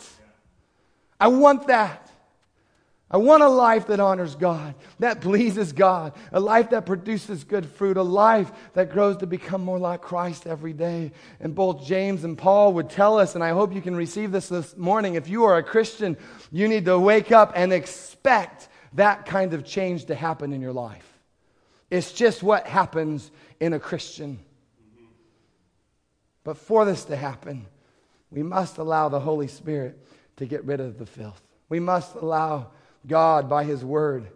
I 1.19 1.27
want 1.27 1.67
that. 1.67 2.02
I 3.13 3.17
want 3.17 3.43
a 3.43 3.47
life 3.47 3.85
that 3.87 3.99
honors 3.99 4.33
God, 4.33 4.73
that 4.97 5.21
pleases 5.21 5.71
God, 5.71 6.13
a 6.31 6.39
life 6.39 6.71
that 6.71 6.87
produces 6.87 7.43
good 7.43 7.63
fruit, 7.63 7.95
a 7.95 8.01
life 8.01 8.51
that 8.73 8.91
grows 8.91 9.17
to 9.17 9.27
become 9.27 9.63
more 9.63 9.77
like 9.77 10.01
Christ 10.01 10.47
every 10.47 10.73
day. 10.73 11.11
And 11.39 11.53
both 11.53 11.85
James 11.85 12.23
and 12.23 12.35
Paul 12.35 12.73
would 12.73 12.89
tell 12.89 13.19
us, 13.19 13.35
and 13.35 13.43
I 13.43 13.49
hope 13.49 13.71
you 13.71 13.83
can 13.83 13.95
receive 13.95 14.31
this 14.31 14.49
this 14.49 14.75
morning. 14.75 15.13
If 15.13 15.27
you 15.29 15.43
are 15.43 15.57
a 15.57 15.63
Christian, 15.63 16.17
you 16.51 16.67
need 16.67 16.85
to 16.85 16.97
wake 16.97 17.31
up 17.31 17.53
and 17.55 17.71
expect 17.71 18.67
that 18.93 19.27
kind 19.27 19.53
of 19.53 19.63
change 19.63 20.05
to 20.05 20.15
happen 20.15 20.51
in 20.51 20.59
your 20.59 20.73
life. 20.73 21.07
It's 21.91 22.13
just 22.13 22.41
what 22.41 22.65
happens 22.65 23.29
in 23.59 23.73
a 23.73 23.79
Christian. 23.79 24.39
But 26.43 26.57
for 26.57 26.83
this 26.83 27.05
to 27.05 27.15
happen, 27.15 27.67
we 28.31 28.41
must 28.41 28.79
allow 28.79 29.09
the 29.09 29.19
Holy 29.19 29.47
Spirit 29.47 30.03
to 30.37 30.47
get 30.47 30.65
rid 30.65 30.79
of 30.79 30.97
the 30.97 31.05
filth. 31.05 31.43
We 31.69 31.79
must 31.79 32.15
allow 32.15 32.71
God 33.07 33.49
by 33.49 33.63
His 33.63 33.83
Word 33.83 34.27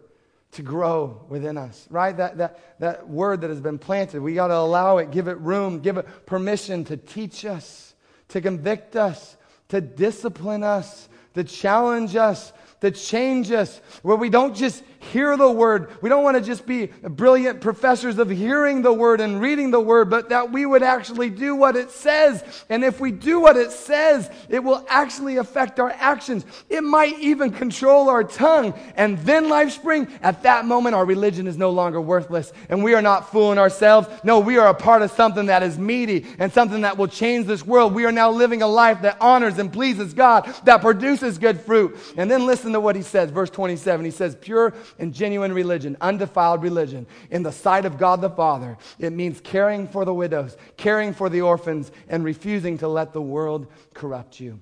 to 0.52 0.62
grow 0.62 1.24
within 1.28 1.56
us, 1.56 1.86
right? 1.90 2.16
That, 2.16 2.38
that, 2.38 2.80
that 2.80 3.08
word 3.08 3.42
that 3.42 3.50
has 3.50 3.60
been 3.60 3.78
planted, 3.78 4.22
we 4.22 4.34
got 4.34 4.48
to 4.48 4.56
allow 4.56 4.98
it, 4.98 5.10
give 5.10 5.28
it 5.28 5.38
room, 5.38 5.80
give 5.80 5.98
it 5.98 6.26
permission 6.26 6.84
to 6.84 6.96
teach 6.96 7.44
us, 7.44 7.94
to 8.28 8.40
convict 8.40 8.96
us, 8.96 9.36
to 9.68 9.80
discipline 9.80 10.64
us, 10.64 11.08
to 11.34 11.44
challenge 11.44 12.16
us, 12.16 12.52
to 12.80 12.90
change 12.90 13.50
us, 13.50 13.80
where 14.02 14.16
we 14.16 14.30
don't 14.30 14.56
just 14.56 14.82
hear 14.98 15.36
the 15.36 15.50
word. 15.50 15.90
We 16.02 16.08
don't 16.08 16.24
want 16.24 16.36
to 16.36 16.42
just 16.42 16.66
be 16.66 16.86
brilliant 16.86 17.60
professors 17.60 18.18
of 18.18 18.28
hearing 18.30 18.82
the 18.82 18.92
word 18.92 19.20
and 19.20 19.40
reading 19.40 19.70
the 19.70 19.80
word, 19.80 20.10
but 20.10 20.30
that 20.30 20.52
we 20.52 20.66
would 20.66 20.82
actually 20.82 21.30
do 21.30 21.54
what 21.54 21.76
it 21.76 21.90
says. 21.90 22.44
And 22.68 22.84
if 22.84 23.00
we 23.00 23.10
do 23.10 23.40
what 23.40 23.56
it 23.56 23.70
says, 23.70 24.30
it 24.48 24.62
will 24.62 24.84
actually 24.88 25.36
affect 25.36 25.80
our 25.80 25.90
actions. 25.90 26.44
It 26.68 26.82
might 26.82 27.18
even 27.18 27.50
control 27.50 28.08
our 28.08 28.24
tongue. 28.24 28.74
And 28.96 29.18
then, 29.18 29.46
LifeSpring, 29.46 30.10
at 30.22 30.42
that 30.42 30.64
moment, 30.64 30.94
our 30.94 31.04
religion 31.04 31.46
is 31.46 31.56
no 31.56 31.70
longer 31.70 32.00
worthless. 32.00 32.52
And 32.68 32.82
we 32.82 32.94
are 32.94 33.02
not 33.02 33.30
fooling 33.30 33.58
ourselves. 33.58 34.08
No, 34.24 34.40
we 34.40 34.58
are 34.58 34.68
a 34.68 34.74
part 34.74 35.02
of 35.02 35.10
something 35.10 35.46
that 35.46 35.62
is 35.62 35.78
meaty 35.78 36.26
and 36.38 36.52
something 36.52 36.82
that 36.82 36.98
will 36.98 37.08
change 37.08 37.46
this 37.46 37.64
world. 37.64 37.94
We 37.94 38.04
are 38.04 38.12
now 38.12 38.30
living 38.30 38.62
a 38.62 38.66
life 38.66 39.02
that 39.02 39.16
honors 39.20 39.58
and 39.58 39.72
pleases 39.72 40.14
God, 40.14 40.52
that 40.64 40.80
produces 40.80 41.38
good 41.38 41.60
fruit. 41.60 41.96
And 42.16 42.30
then 42.30 42.46
listen 42.46 42.72
to 42.72 42.80
what 42.80 42.96
he 42.96 43.02
says, 43.02 43.30
verse 43.30 43.50
27. 43.50 44.04
He 44.04 44.10
says, 44.10 44.36
pure 44.40 44.74
and 44.98 45.12
genuine 45.12 45.52
religion, 45.52 45.96
undefiled 46.00 46.62
religion, 46.62 47.06
in 47.30 47.42
the 47.42 47.52
sight 47.52 47.84
of 47.84 47.98
God 47.98 48.20
the 48.20 48.30
Father, 48.30 48.76
it 48.98 49.12
means 49.12 49.40
caring 49.40 49.86
for 49.86 50.04
the 50.04 50.14
widows, 50.14 50.56
caring 50.76 51.12
for 51.12 51.28
the 51.28 51.40
orphans, 51.40 51.90
and 52.08 52.24
refusing 52.24 52.78
to 52.78 52.88
let 52.88 53.12
the 53.12 53.22
world 53.22 53.66
corrupt 53.94 54.40
you. 54.40 54.60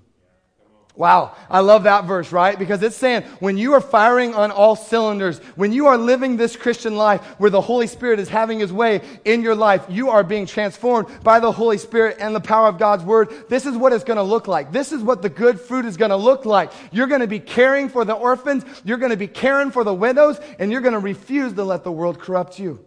Wow, 0.96 1.36
I 1.50 1.60
love 1.60 1.82
that 1.82 2.06
verse, 2.06 2.32
right? 2.32 2.58
Because 2.58 2.82
it's 2.82 2.96
saying 2.96 3.24
when 3.38 3.58
you 3.58 3.74
are 3.74 3.82
firing 3.82 4.34
on 4.34 4.50
all 4.50 4.74
cylinders, 4.74 5.38
when 5.54 5.70
you 5.70 5.88
are 5.88 5.98
living 5.98 6.38
this 6.38 6.56
Christian 6.56 6.96
life 6.96 7.22
where 7.36 7.50
the 7.50 7.60
Holy 7.60 7.86
Spirit 7.86 8.18
is 8.18 8.30
having 8.30 8.60
his 8.60 8.72
way 8.72 9.02
in 9.26 9.42
your 9.42 9.54
life, 9.54 9.84
you 9.90 10.08
are 10.08 10.24
being 10.24 10.46
transformed 10.46 11.08
by 11.22 11.38
the 11.38 11.52
Holy 11.52 11.76
Spirit 11.76 12.16
and 12.18 12.34
the 12.34 12.40
power 12.40 12.68
of 12.68 12.78
God's 12.78 13.04
word. 13.04 13.30
This 13.50 13.66
is 13.66 13.76
what 13.76 13.92
it's 13.92 14.04
going 14.04 14.16
to 14.16 14.22
look 14.22 14.48
like. 14.48 14.72
This 14.72 14.90
is 14.90 15.02
what 15.02 15.20
the 15.20 15.28
good 15.28 15.60
fruit 15.60 15.84
is 15.84 15.98
going 15.98 16.12
to 16.12 16.16
look 16.16 16.46
like. 16.46 16.72
You're 16.92 17.08
going 17.08 17.20
to 17.20 17.26
be 17.26 17.40
caring 17.40 17.90
for 17.90 18.06
the 18.06 18.14
orphans, 18.14 18.64
you're 18.82 18.96
going 18.96 19.10
to 19.10 19.18
be 19.18 19.28
caring 19.28 19.70
for 19.72 19.84
the 19.84 19.94
widows, 19.94 20.40
and 20.58 20.72
you're 20.72 20.80
going 20.80 20.94
to 20.94 20.98
refuse 20.98 21.52
to 21.52 21.64
let 21.64 21.84
the 21.84 21.92
world 21.92 22.18
corrupt 22.18 22.58
you. 22.58 22.82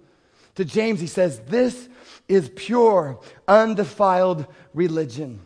To 0.56 0.65
James, 0.65 1.00
he 1.00 1.08
says, 1.08 1.39
This 1.41 1.88
is 2.28 2.50
pure, 2.56 3.19
undefiled 3.48 4.48
religion. 4.74 5.41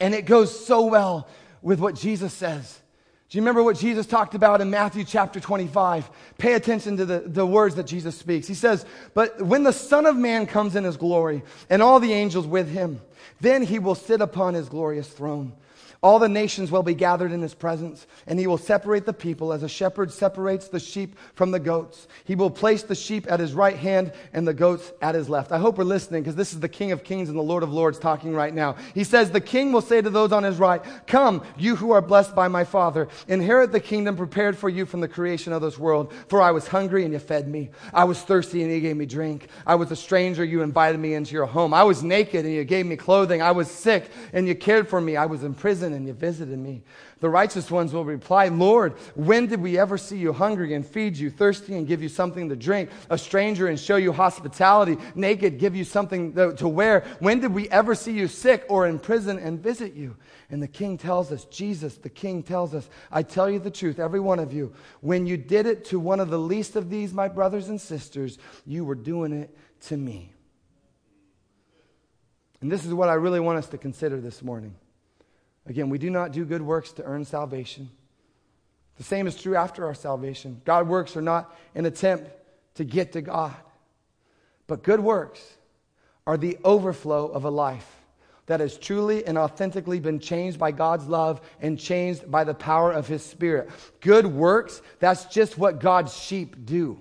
And 0.00 0.14
it 0.14 0.26
goes 0.26 0.66
so 0.66 0.86
well 0.86 1.28
with 1.62 1.80
what 1.80 1.94
Jesus 1.94 2.32
says. 2.32 2.80
Do 3.28 3.38
you 3.38 3.42
remember 3.42 3.62
what 3.62 3.76
Jesus 3.76 4.06
talked 4.06 4.36
about 4.36 4.60
in 4.60 4.70
Matthew 4.70 5.02
chapter 5.02 5.40
25? 5.40 6.08
Pay 6.38 6.52
attention 6.52 6.96
to 6.98 7.04
the, 7.04 7.20
the 7.20 7.44
words 7.44 7.74
that 7.74 7.86
Jesus 7.86 8.16
speaks. 8.16 8.46
He 8.46 8.54
says, 8.54 8.86
But 9.14 9.42
when 9.42 9.64
the 9.64 9.72
Son 9.72 10.06
of 10.06 10.16
Man 10.16 10.46
comes 10.46 10.76
in 10.76 10.84
his 10.84 10.96
glory 10.96 11.42
and 11.68 11.82
all 11.82 11.98
the 11.98 12.12
angels 12.12 12.46
with 12.46 12.70
him, 12.70 13.00
then 13.40 13.62
he 13.62 13.80
will 13.80 13.96
sit 13.96 14.20
upon 14.20 14.54
his 14.54 14.68
glorious 14.68 15.08
throne. 15.08 15.54
All 16.02 16.18
the 16.18 16.28
nations 16.28 16.70
will 16.70 16.82
be 16.82 16.94
gathered 16.94 17.32
in 17.32 17.40
his 17.40 17.54
presence, 17.54 18.06
and 18.26 18.38
he 18.38 18.46
will 18.46 18.58
separate 18.58 19.06
the 19.06 19.12
people 19.12 19.52
as 19.52 19.62
a 19.62 19.68
shepherd 19.68 20.12
separates 20.12 20.68
the 20.68 20.78
sheep 20.78 21.16
from 21.34 21.50
the 21.50 21.58
goats. 21.58 22.06
He 22.24 22.34
will 22.34 22.50
place 22.50 22.82
the 22.82 22.94
sheep 22.94 23.26
at 23.30 23.40
his 23.40 23.54
right 23.54 23.76
hand 23.76 24.12
and 24.32 24.46
the 24.46 24.54
goats 24.54 24.92
at 25.00 25.14
his 25.14 25.28
left. 25.28 25.52
I 25.52 25.58
hope 25.58 25.78
we're 25.78 25.84
listening 25.84 26.22
because 26.22 26.36
this 26.36 26.52
is 26.52 26.60
the 26.60 26.68
King 26.68 26.92
of 26.92 27.02
Kings 27.02 27.28
and 27.28 27.38
the 27.38 27.42
Lord 27.42 27.62
of 27.62 27.72
Lords 27.72 27.98
talking 27.98 28.34
right 28.34 28.52
now. 28.52 28.76
He 28.94 29.04
says, 29.04 29.30
The 29.30 29.40
king 29.40 29.72
will 29.72 29.80
say 29.80 30.02
to 30.02 30.10
those 30.10 30.32
on 30.32 30.42
his 30.42 30.58
right, 30.58 30.82
Come, 31.06 31.42
you 31.56 31.76
who 31.76 31.92
are 31.92 32.02
blessed 32.02 32.34
by 32.34 32.48
my 32.48 32.64
Father, 32.64 33.08
inherit 33.26 33.72
the 33.72 33.80
kingdom 33.80 34.16
prepared 34.16 34.56
for 34.56 34.68
you 34.68 34.86
from 34.86 35.00
the 35.00 35.08
creation 35.08 35.52
of 35.52 35.62
this 35.62 35.78
world. 35.78 36.12
For 36.28 36.42
I 36.42 36.50
was 36.50 36.68
hungry 36.68 37.04
and 37.04 37.12
you 37.12 37.18
fed 37.18 37.48
me. 37.48 37.70
I 37.94 38.04
was 38.04 38.20
thirsty 38.20 38.62
and 38.62 38.70
you 38.70 38.80
gave 38.80 38.96
me 38.96 39.06
drink. 39.06 39.48
I 39.66 39.76
was 39.76 39.90
a 39.90 39.96
stranger, 39.96 40.44
you 40.44 40.62
invited 40.62 40.98
me 40.98 41.14
into 41.14 41.32
your 41.32 41.46
home. 41.46 41.72
I 41.72 41.84
was 41.84 42.02
naked 42.02 42.44
and 42.44 42.54
you 42.54 42.64
gave 42.64 42.86
me 42.86 42.96
clothing. 42.96 43.40
I 43.40 43.52
was 43.52 43.70
sick 43.70 44.10
and 44.32 44.46
you 44.46 44.54
cared 44.54 44.88
for 44.88 45.00
me. 45.00 45.16
I 45.16 45.26
was 45.26 45.42
in 45.42 45.54
prison 45.54 45.85
and 45.92 46.06
you 46.06 46.12
visited 46.12 46.58
me. 46.58 46.82
The 47.20 47.28
righteous 47.28 47.70
ones 47.70 47.92
will 47.92 48.04
reply, 48.04 48.48
Lord, 48.48 48.94
when 49.14 49.46
did 49.46 49.60
we 49.60 49.78
ever 49.78 49.98
see 49.98 50.18
you 50.18 50.32
hungry 50.32 50.74
and 50.74 50.86
feed 50.86 51.16
you, 51.16 51.30
thirsty 51.30 51.76
and 51.76 51.86
give 51.86 52.02
you 52.02 52.08
something 52.08 52.48
to 52.48 52.56
drink, 52.56 52.90
a 53.10 53.18
stranger 53.18 53.68
and 53.68 53.78
show 53.78 53.96
you 53.96 54.12
hospitality, 54.12 54.96
naked, 55.14 55.58
give 55.58 55.74
you 55.74 55.84
something 55.84 56.34
to 56.34 56.68
wear? 56.68 57.04
When 57.20 57.40
did 57.40 57.52
we 57.52 57.68
ever 57.70 57.94
see 57.94 58.12
you 58.12 58.28
sick 58.28 58.64
or 58.68 58.86
in 58.86 58.98
prison 58.98 59.38
and 59.38 59.62
visit 59.62 59.94
you? 59.94 60.16
And 60.50 60.62
the 60.62 60.68
king 60.68 60.96
tells 60.96 61.32
us, 61.32 61.44
Jesus, 61.46 61.96
the 61.96 62.08
king 62.08 62.42
tells 62.42 62.74
us, 62.74 62.88
I 63.10 63.22
tell 63.22 63.50
you 63.50 63.58
the 63.58 63.70
truth, 63.70 63.98
every 63.98 64.20
one 64.20 64.38
of 64.38 64.52
you, 64.52 64.72
when 65.00 65.26
you 65.26 65.36
did 65.36 65.66
it 65.66 65.84
to 65.86 65.98
one 65.98 66.20
of 66.20 66.30
the 66.30 66.38
least 66.38 66.76
of 66.76 66.88
these, 66.88 67.12
my 67.12 67.28
brothers 67.28 67.68
and 67.68 67.80
sisters, 67.80 68.38
you 68.64 68.84
were 68.84 68.94
doing 68.94 69.32
it 69.32 69.56
to 69.82 69.96
me. 69.96 70.32
And 72.60 72.70
this 72.72 72.86
is 72.86 72.94
what 72.94 73.08
I 73.08 73.14
really 73.14 73.40
want 73.40 73.58
us 73.58 73.68
to 73.68 73.78
consider 73.78 74.20
this 74.20 74.42
morning. 74.42 74.74
Again, 75.66 75.88
we 75.88 75.98
do 75.98 76.10
not 76.10 76.32
do 76.32 76.44
good 76.44 76.62
works 76.62 76.92
to 76.92 77.04
earn 77.04 77.24
salvation. 77.24 77.90
The 78.96 79.04
same 79.04 79.26
is 79.26 79.36
true 79.36 79.56
after 79.56 79.84
our 79.86 79.94
salvation. 79.94 80.60
God 80.64 80.88
works 80.88 81.16
are 81.16 81.22
not 81.22 81.54
an 81.74 81.86
attempt 81.86 82.30
to 82.76 82.84
get 82.84 83.12
to 83.12 83.22
God, 83.22 83.54
but 84.66 84.82
good 84.82 85.00
works 85.00 85.42
are 86.26 86.36
the 86.36 86.58
overflow 86.64 87.28
of 87.28 87.44
a 87.44 87.50
life 87.50 87.90
that 88.46 88.60
has 88.60 88.78
truly 88.78 89.26
and 89.26 89.36
authentically 89.36 89.98
been 89.98 90.20
changed 90.20 90.58
by 90.58 90.70
God's 90.70 91.06
love 91.06 91.40
and 91.60 91.78
changed 91.78 92.30
by 92.30 92.44
the 92.44 92.54
power 92.54 92.92
of 92.92 93.08
His 93.08 93.22
Spirit. 93.22 93.70
Good 94.00 94.26
works, 94.26 94.80
that's 95.00 95.26
just 95.26 95.58
what 95.58 95.80
God's 95.80 96.16
sheep 96.16 96.64
do. 96.64 96.98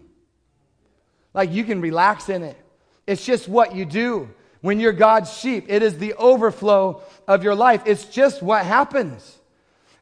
Like 1.34 1.52
you 1.52 1.64
can 1.64 1.82
relax 1.82 2.30
in 2.30 2.44
it, 2.44 2.58
it's 3.06 3.24
just 3.24 3.48
what 3.48 3.76
you 3.76 3.86
do 3.86 4.30
when 4.66 4.80
you're 4.80 4.94
God's 4.94 5.32
sheep. 5.32 5.66
It 5.68 5.84
is 5.84 6.00
the 6.00 6.16
overflow 6.16 7.04
of 7.28 7.44
your 7.44 7.54
life. 7.54 7.84
It's 7.86 8.06
just 8.06 8.42
what 8.42 8.66
happens. 8.66 9.38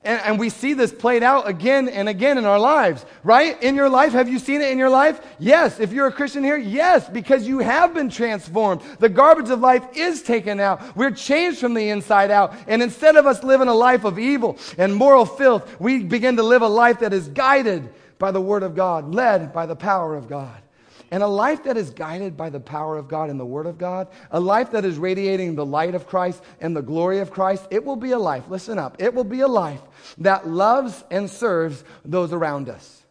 And, 0.06 0.22
and, 0.22 0.40
we 0.40 0.50
see 0.50 0.74
this 0.74 0.92
played 0.92 1.24
out 1.24 1.48
again 1.48 1.88
and 1.88 2.10
again 2.10 2.38
in 2.38 2.44
our 2.44 2.60
lives, 2.60 3.06
right? 3.24 3.62
In 3.64 3.76
your 3.76 3.90
life, 3.90 4.12
have 4.12 4.28
you 4.28 4.38
seen 4.38 4.62
it 4.62 4.70
in 4.70 4.78
your 4.78 4.90
life? 4.90 5.22
Yes. 5.40 5.80
If 5.80 5.94
you're 5.94 6.08
a 6.08 6.12
Christian 6.12 6.44
here, 6.44 6.58
yes, 6.58 7.08
because 7.08 7.48
you 7.48 7.60
have 7.60 7.94
been 7.94 8.10
transformed. 8.10 8.82
The 9.00 9.08
garbage 9.08 9.50
of 9.50 9.62
life 9.62 9.86
is 9.96 10.22
taken 10.22 10.60
out. 10.60 10.96
We're 10.96 11.12
changed 11.12 11.60
from 11.60 11.74
the 11.74 11.90
inside 11.90 12.32
out. 12.32 12.54
And 12.68 12.82
instead 12.82 13.16
of 13.16 13.26
us 13.26 13.44
living 13.44 13.70
a 13.70 13.74
life 13.74 14.04
of 14.04 14.20
evil 14.20 14.58
and 14.78 14.94
moral 14.94 15.26
filth, 15.26 15.80
we 15.80 16.04
begin 16.04 16.36
to 16.38 16.44
live 16.44 16.62
a 16.62 16.68
life 16.68 17.00
that 17.00 17.14
is 17.14 17.30
guided 17.30 17.90
by 18.18 18.32
the 18.32 18.42
Word 18.42 18.64
of 18.64 18.76
God, 18.76 19.14
led 19.14 19.54
by 19.54 19.66
the 19.66 19.76
power 19.76 20.16
of 20.16 20.28
God. 20.28 20.62
And 21.14 21.22
a 21.22 21.28
life 21.28 21.66
that 21.66 21.78
is 21.78 21.92
guided 21.92 22.36
by 22.36 22.50
the 22.50 22.60
power 22.60 22.98
of 22.98 23.08
God 23.08 23.30
and 23.30 23.40
the 23.40 23.46
Word 23.46 23.68
of 23.68 23.78
God, 23.78 24.08
a 24.32 24.40
life 24.40 24.72
that 24.72 24.84
is 24.84 24.98
radiating 24.98 25.54
the 25.54 25.64
light 25.64 25.94
of 25.94 26.08
Christ 26.08 26.42
and 26.60 26.76
the 26.76 26.82
glory 26.82 27.20
of 27.20 27.30
Christ, 27.30 27.68
it 27.70 27.86
will 27.86 27.96
be 27.96 28.14
a 28.14 28.18
life, 28.18 28.50
listen 28.50 28.80
up, 28.80 28.96
it 28.98 29.14
will 29.14 29.24
be 29.24 29.42
a 29.42 29.48
life 29.48 29.80
that 30.18 30.48
loves 30.48 31.04
and 31.12 31.30
serves 31.30 31.84
those 32.04 32.34
around 32.34 32.68
us. 32.68 33.04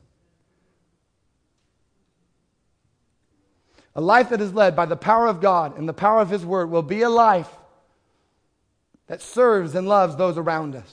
A 3.95 4.01
life 4.01 4.31
that 4.31 4.41
is 4.41 4.53
led 4.53 4.75
by 4.75 4.87
the 4.87 4.97
power 4.97 5.29
of 5.29 5.41
God 5.41 5.79
and 5.79 5.89
the 5.89 5.93
power 5.93 6.21
of 6.21 6.29
His 6.29 6.45
Word 6.45 6.71
will 6.71 6.83
be 6.83 7.03
a 7.03 7.09
life 7.09 7.57
that 9.07 9.23
serves 9.23 9.77
and 9.77 9.87
loves 9.87 10.17
those 10.17 10.39
around 10.39 10.75
us. 10.75 10.93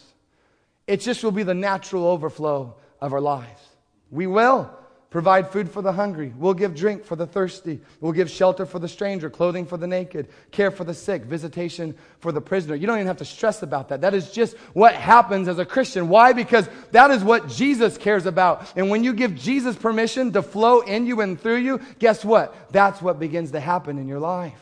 It 0.85 1.01
just 1.01 1.23
will 1.23 1.31
be 1.31 1.41
the 1.41 1.55
natural 1.55 2.05
overflow 2.05 2.75
of 3.01 3.13
our 3.13 3.21
lives. 3.21 3.63
We 4.11 4.27
will 4.27 4.75
provide 5.09 5.49
food 5.51 5.69
for 5.69 5.81
the 5.81 5.91
hungry. 5.91 6.33
We'll 6.37 6.53
give 6.53 6.75
drink 6.75 7.03
for 7.03 7.15
the 7.15 7.25
thirsty. 7.25 7.79
We'll 7.99 8.11
give 8.11 8.29
shelter 8.29 8.65
for 8.65 8.77
the 8.77 8.87
stranger, 8.87 9.29
clothing 9.29 9.65
for 9.65 9.77
the 9.77 9.87
naked, 9.87 10.27
care 10.51 10.69
for 10.69 10.83
the 10.83 10.93
sick, 10.93 11.23
visitation 11.23 11.95
for 12.19 12.31
the 12.31 12.41
prisoner. 12.41 12.75
You 12.75 12.85
don't 12.85 12.97
even 12.97 13.07
have 13.07 13.17
to 13.17 13.25
stress 13.25 13.63
about 13.63 13.89
that. 13.89 14.01
That 14.01 14.13
is 14.13 14.31
just 14.31 14.55
what 14.73 14.93
happens 14.93 15.47
as 15.47 15.57
a 15.57 15.65
Christian. 15.65 16.09
Why? 16.09 16.33
Because 16.33 16.69
that 16.91 17.09
is 17.09 17.23
what 17.23 17.49
Jesus 17.49 17.97
cares 17.97 18.25
about. 18.27 18.71
And 18.75 18.89
when 18.89 19.03
you 19.03 19.13
give 19.13 19.35
Jesus 19.35 19.75
permission 19.75 20.31
to 20.33 20.43
flow 20.43 20.81
in 20.81 21.07
you 21.07 21.21
and 21.21 21.39
through 21.39 21.57
you, 21.57 21.81
guess 21.97 22.23
what? 22.23 22.71
That's 22.71 23.01
what 23.01 23.19
begins 23.19 23.51
to 23.51 23.59
happen 23.59 23.97
in 23.97 24.07
your 24.07 24.19
life. 24.19 24.53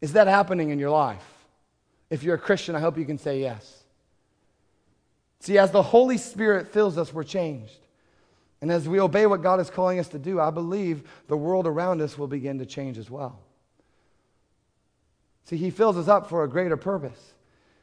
Is 0.00 0.12
that 0.12 0.28
happening 0.28 0.70
in 0.70 0.78
your 0.78 0.90
life? 0.90 1.24
If 2.08 2.22
you're 2.22 2.36
a 2.36 2.38
Christian, 2.38 2.76
I 2.76 2.80
hope 2.80 2.98
you 2.98 3.04
can 3.04 3.18
say 3.18 3.40
yes. 3.40 3.82
See, 5.40 5.58
as 5.58 5.72
the 5.72 5.82
Holy 5.82 6.18
Spirit 6.18 6.68
fills 6.68 6.98
us, 6.98 7.12
we're 7.12 7.24
changed. 7.24 7.85
And 8.60 8.72
as 8.72 8.88
we 8.88 9.00
obey 9.00 9.26
what 9.26 9.42
God 9.42 9.60
is 9.60 9.70
calling 9.70 9.98
us 9.98 10.08
to 10.08 10.18
do, 10.18 10.40
I 10.40 10.50
believe 10.50 11.02
the 11.28 11.36
world 11.36 11.66
around 11.66 12.00
us 12.00 12.16
will 12.16 12.26
begin 12.26 12.58
to 12.58 12.66
change 12.66 12.98
as 12.98 13.10
well. 13.10 13.38
See, 15.44 15.56
He 15.56 15.70
fills 15.70 15.96
us 15.96 16.08
up 16.08 16.28
for 16.28 16.42
a 16.42 16.48
greater 16.48 16.76
purpose. 16.76 17.34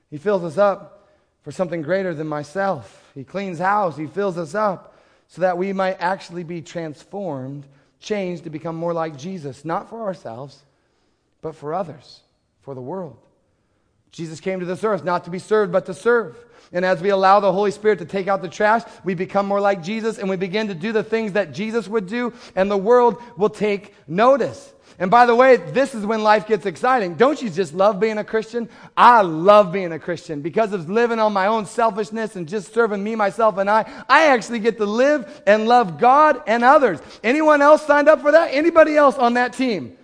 He 0.09 0.17
fills 0.17 0.43
us 0.43 0.57
up 0.57 1.09
for 1.43 1.51
something 1.51 1.81
greater 1.81 2.13
than 2.13 2.27
myself. 2.27 3.11
He 3.13 3.23
cleans 3.23 3.59
house. 3.59 3.97
He 3.97 4.07
fills 4.07 4.37
us 4.37 4.55
up 4.55 4.97
so 5.27 5.41
that 5.41 5.57
we 5.57 5.73
might 5.73 5.97
actually 5.99 6.43
be 6.43 6.61
transformed, 6.61 7.65
changed 7.99 8.43
to 8.43 8.49
become 8.49 8.75
more 8.75 8.93
like 8.93 9.17
Jesus, 9.17 9.65
not 9.65 9.89
for 9.89 10.03
ourselves, 10.03 10.63
but 11.41 11.55
for 11.55 11.73
others, 11.73 12.21
for 12.61 12.75
the 12.75 12.81
world. 12.81 13.17
Jesus 14.13 14.39
came 14.39 14.59
to 14.59 14.65
this 14.65 14.83
earth 14.83 15.03
not 15.03 15.25
to 15.25 15.31
be 15.31 15.39
served, 15.39 15.71
but 15.71 15.87
to 15.87 15.93
serve. 15.93 16.37
And 16.71 16.85
as 16.85 17.01
we 17.01 17.09
allow 17.09 17.39
the 17.39 17.51
Holy 17.51 17.71
Spirit 17.71 17.99
to 17.99 18.05
take 18.05 18.27
out 18.27 18.41
the 18.41 18.47
trash, 18.47 18.83
we 19.03 19.15
become 19.15 19.47
more 19.47 19.59
like 19.59 19.83
Jesus 19.83 20.19
and 20.19 20.29
we 20.29 20.37
begin 20.37 20.67
to 20.67 20.75
do 20.75 20.91
the 20.91 21.03
things 21.03 21.33
that 21.33 21.51
Jesus 21.51 21.87
would 21.87 22.07
do, 22.07 22.31
and 22.55 22.69
the 22.69 22.77
world 22.77 23.21
will 23.37 23.49
take 23.49 23.93
notice. 24.07 24.71
And 24.99 25.09
by 25.09 25.25
the 25.25 25.33
way, 25.33 25.55
this 25.55 25.95
is 25.95 26.05
when 26.05 26.21
life 26.21 26.45
gets 26.45 26.67
exciting. 26.67 27.15
Don't 27.15 27.41
you 27.41 27.49
just 27.49 27.73
love 27.73 27.99
being 27.99 28.19
a 28.19 28.23
Christian? 28.23 28.69
I 28.95 29.21
love 29.21 29.71
being 29.71 29.91
a 29.91 29.97
Christian 29.97 30.41
because 30.41 30.71
of 30.73 30.87
living 30.87 31.17
on 31.17 31.33
my 31.33 31.47
own 31.47 31.65
selfishness 31.65 32.35
and 32.35 32.47
just 32.47 32.71
serving 32.71 33.03
me, 33.03 33.15
myself, 33.15 33.57
and 33.57 33.67
I. 33.67 33.91
I 34.07 34.27
actually 34.27 34.59
get 34.59 34.77
to 34.77 34.85
live 34.85 35.41
and 35.47 35.67
love 35.67 35.99
God 35.99 36.43
and 36.45 36.63
others. 36.63 36.99
Anyone 37.23 37.63
else 37.63 37.85
signed 37.87 38.07
up 38.07 38.21
for 38.21 38.31
that? 38.31 38.49
Anybody 38.53 38.95
else 38.95 39.17
on 39.17 39.33
that 39.33 39.53
team? 39.53 39.97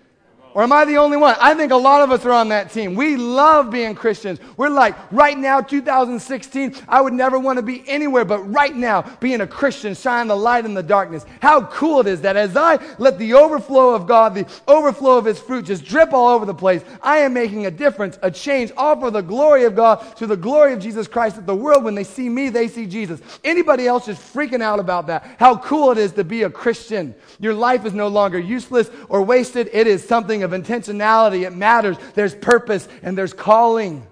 Or 0.60 0.63
am 0.63 0.74
I 0.74 0.84
the 0.84 0.98
only 0.98 1.15
one? 1.15 1.38
I 1.39 1.54
think 1.54 1.72
a 1.72 1.78
lot 1.78 2.02
of 2.02 2.12
us 2.12 2.26
are 2.26 2.34
on 2.34 2.50
that 2.50 2.74
team. 2.74 2.93
We 2.93 3.15
love 3.15 3.72
being 3.72 3.95
Christians. 3.95 4.41
We're 4.58 4.67
like, 4.67 4.93
right 5.10 5.38
now, 5.38 5.62
2016, 5.62 6.76
I 6.86 7.00
would 7.00 7.13
never 7.13 7.39
want 7.39 7.56
to 7.60 7.63
be 7.63 7.82
anywhere 7.88 8.26
but 8.26 8.39
right 8.39 8.76
now, 8.76 9.04
being 9.22 9.39
a 9.39 9.48
Christian, 9.48 9.95
shine 9.95 10.28
the 10.28 10.36
light 10.36 10.65
in 10.65 10.74
the 10.74 10.84
darkness. 10.84 11.26
How 11.41 11.62
cool 11.67 12.02
it 12.02 12.08
is 12.08 12.19
that 12.24 12.36
as 12.36 12.58
I 12.58 12.78
let 12.98 13.17
the 13.17 13.36
overflow 13.36 13.95
of 13.95 14.06
God, 14.06 14.36
the 14.36 14.45
overflow 14.67 15.17
of 15.17 15.24
His 15.24 15.39
fruit 15.39 15.63
just 15.63 15.86
drip 15.86 16.12
all 16.12 16.28
over 16.28 16.45
the 16.45 16.54
place, 16.54 16.84
I 17.02 17.19
am 17.19 17.34
making 17.34 17.65
a 17.65 17.72
difference, 17.72 18.19
a 18.22 18.30
change, 18.30 18.74
all 18.76 19.00
for 19.00 19.12
the 19.12 19.22
glory 19.22 19.63
of 19.63 19.78
God, 19.78 20.13
to 20.17 20.28
the 20.28 20.36
glory 20.36 20.74
of 20.74 20.82
Jesus 20.82 21.08
Christ, 21.08 21.38
that 21.38 21.45
the 21.45 21.56
world, 21.56 21.86
when 21.86 21.95
they 21.95 22.04
see 22.04 22.28
me, 22.28 22.50
they 22.50 22.67
see 22.67 22.86
Jesus. 22.86 23.22
Anybody 23.45 23.88
else 23.88 24.08
just 24.08 24.34
freaking 24.34 24.62
out 24.62 24.82
about 24.82 25.08
that? 25.08 25.38
How 25.39 25.56
cool 25.56 25.91
it 25.91 25.98
is 25.98 26.12
to 26.13 26.26
be 26.26 26.43
a 26.43 26.50
Christian. 26.50 27.15
Your 27.39 27.54
life 27.54 27.86
is 27.86 27.93
no 27.93 28.10
longer 28.10 28.38
useless 28.38 28.89
or 29.08 29.22
wasted. 29.22 29.69
It 29.72 29.88
is 29.88 30.06
something 30.06 30.43
of 30.43 30.49
intentionality. 30.52 31.46
It 31.46 31.54
matters. 31.54 31.98
There's 32.14 32.36
purpose 32.36 32.88
and 33.02 33.18
there's 33.18 33.34
calling. 33.34 34.06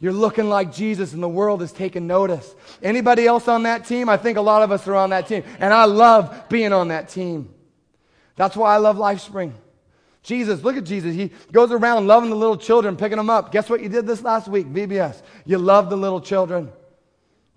You're 0.00 0.12
looking 0.12 0.48
like 0.48 0.72
Jesus 0.72 1.12
and 1.12 1.22
the 1.22 1.28
world 1.28 1.60
is 1.60 1.72
taking 1.72 2.06
notice. 2.06 2.54
Anybody 2.82 3.26
else 3.26 3.48
on 3.48 3.64
that 3.64 3.86
team? 3.86 4.08
I 4.08 4.16
think 4.16 4.38
a 4.38 4.42
lot 4.42 4.62
of 4.62 4.72
us 4.72 4.88
are 4.88 4.94
on 4.94 5.10
that 5.10 5.28
team. 5.28 5.44
And 5.58 5.74
I 5.74 5.84
love 5.84 6.48
being 6.48 6.72
on 6.72 6.88
that 6.88 7.10
team. 7.10 7.54
That's 8.36 8.56
why 8.56 8.74
I 8.74 8.78
love 8.78 8.96
LifeSpring. 8.96 9.52
Jesus, 10.22 10.62
look 10.62 10.76
at 10.76 10.84
Jesus. 10.84 11.14
He 11.14 11.30
goes 11.52 11.70
around 11.70 12.06
loving 12.06 12.30
the 12.30 12.36
little 12.36 12.56
children, 12.56 12.96
picking 12.96 13.18
them 13.18 13.30
up. 13.30 13.52
Guess 13.52 13.68
what 13.68 13.82
you 13.82 13.88
did 13.88 14.06
this 14.06 14.22
last 14.22 14.48
week? 14.48 14.66
VBS. 14.66 15.22
You 15.44 15.58
love 15.58 15.90
the 15.90 15.96
little 15.96 16.20
children. 16.20 16.70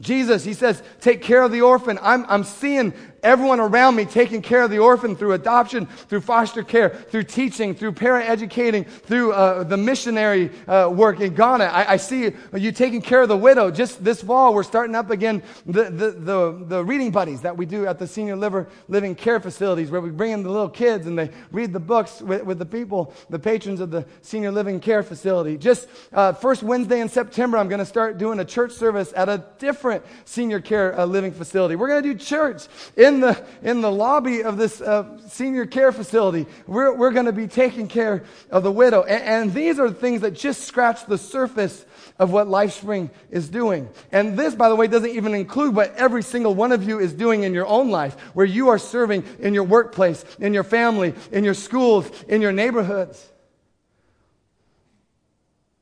Jesus, 0.02 0.44
he 0.44 0.54
says, 0.54 0.82
take 1.00 1.22
care 1.22 1.44
of 1.44 1.52
the 1.52 1.62
orphan. 1.62 2.00
I'm, 2.02 2.26
I'm 2.28 2.44
seeing 2.44 2.94
everyone 3.24 3.60
around 3.60 3.96
me 3.96 4.06
taking 4.06 4.42
care 4.42 4.62
of 4.62 4.70
the 4.70 4.80
orphan 4.80 5.16
through 5.16 5.34
adoption, 5.34 5.86
through 5.86 6.22
foster 6.22 6.64
care, 6.64 6.90
through 6.90 7.24
teaching, 7.24 7.74
through 7.74 7.94
para-educating, 7.94 8.84
through 8.84 9.32
uh, 9.32 9.64
the 9.64 9.78
missionary 9.78 10.52
uh, 10.68 10.90
work 10.94 11.20
in 11.20 11.34
Ghana. 11.34 11.64
I, 11.66 11.94
I, 11.94 11.98
see 11.98 12.32
you 12.54 12.72
taking 12.72 13.02
care 13.02 13.22
of 13.22 13.30
the 13.30 13.38
widow. 13.38 13.72
Just 13.72 14.04
this 14.04 14.22
fall, 14.22 14.54
we're 14.54 14.64
starting 14.64 14.96
up 14.96 15.10
again 15.10 15.42
the, 15.66 15.84
the, 15.84 16.12
the, 16.12 16.66
the 16.68 16.84
reading 16.84 17.12
buddies 17.12 17.42
that 17.42 17.56
we 17.56 17.66
do 17.66 17.88
at 17.88 17.98
the 17.98 18.08
senior 18.08 18.36
liver, 18.36 18.68
living 18.88 19.16
care 19.16 19.40
facilities 19.40 19.90
where 19.90 20.02
we 20.02 20.10
bring 20.10 20.32
in 20.32 20.44
the 20.44 20.50
little 20.50 20.70
kids 20.70 21.08
and 21.08 21.18
they 21.18 21.30
read 21.52 21.72
the 21.74 21.80
books 21.80 22.22
with, 22.22 22.44
with 22.44 22.60
the 22.60 22.66
people, 22.66 23.14
the 23.30 23.40
patrons 23.40 23.80
of 23.80 23.90
the 23.90 24.06
senior 24.22 24.52
living 24.52 24.80
care 24.80 25.04
facility. 25.04 25.58
Just 25.58 25.88
uh, 26.12 26.34
first 26.34 26.64
Wednesday 26.64 27.00
in 27.00 27.10
September, 27.10 27.58
I'm 27.58 27.70
going 27.70 27.80
to 27.80 27.86
start 27.86 28.18
doing 28.18 28.40
a 28.40 28.46
church 28.46 28.74
service 28.74 29.14
at 29.16 29.30
a 29.30 29.46
different 29.60 30.04
senior 30.26 30.60
care 30.60 31.00
uh, 31.00 31.06
living 31.06 31.32
facility. 31.32 31.76
We're 31.76 31.88
going 31.88 32.04
to 32.04 32.14
do 32.14 32.20
church 32.20 32.68
in 32.98 33.13
in 33.14 33.22
the, 33.22 33.46
in 33.62 33.82
the 33.82 33.92
lobby 33.92 34.44
of 34.44 34.58
this 34.58 34.82
uh, 34.82 35.20
senior 35.28 35.66
care 35.66 35.92
facility. 35.92 36.46
We're, 36.68 36.94
we're 36.94 37.12
going 37.12 37.28
to 37.28 37.32
be 37.32 37.48
taking 37.48 37.88
care 37.88 38.24
of 38.50 38.64
the 38.64 38.72
widow. 38.72 39.04
And, 39.04 39.24
and 39.24 39.54
these 39.54 39.80
are 39.80 39.90
things 39.90 40.22
that 40.22 40.32
just 40.32 40.64
scratch 40.64 41.06
the 41.06 41.18
surface 41.18 41.86
of 42.20 42.32
what 42.32 42.48
LifeSpring 42.48 43.10
is 43.30 43.50
doing. 43.50 43.90
And 44.12 44.38
this, 44.38 44.56
by 44.56 44.70
the 44.70 44.76
way, 44.76 44.88
doesn't 44.88 45.10
even 45.10 45.34
include 45.34 45.76
what 45.76 45.96
every 45.96 46.24
single 46.24 46.54
one 46.56 46.72
of 46.72 46.84
you 46.84 47.00
is 47.00 47.14
doing 47.14 47.44
in 47.44 47.54
your 47.54 47.68
own 47.68 47.90
life, 47.90 48.20
where 48.34 48.46
you 48.46 48.70
are 48.70 48.80
serving 48.80 49.24
in 49.40 49.54
your 49.54 49.64
workplace, 49.64 50.24
in 50.40 50.54
your 50.54 50.64
family, 50.64 51.14
in 51.32 51.44
your 51.44 51.54
schools, 51.54 52.10
in 52.28 52.42
your 52.42 52.52
neighborhoods. 52.52 53.30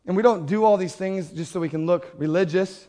And 0.05 0.15
we 0.15 0.23
don't 0.23 0.45
do 0.45 0.63
all 0.63 0.77
these 0.77 0.95
things 0.95 1.31
just 1.31 1.51
so 1.51 1.59
we 1.59 1.69
can 1.69 1.85
look 1.85 2.11
religious. 2.17 2.87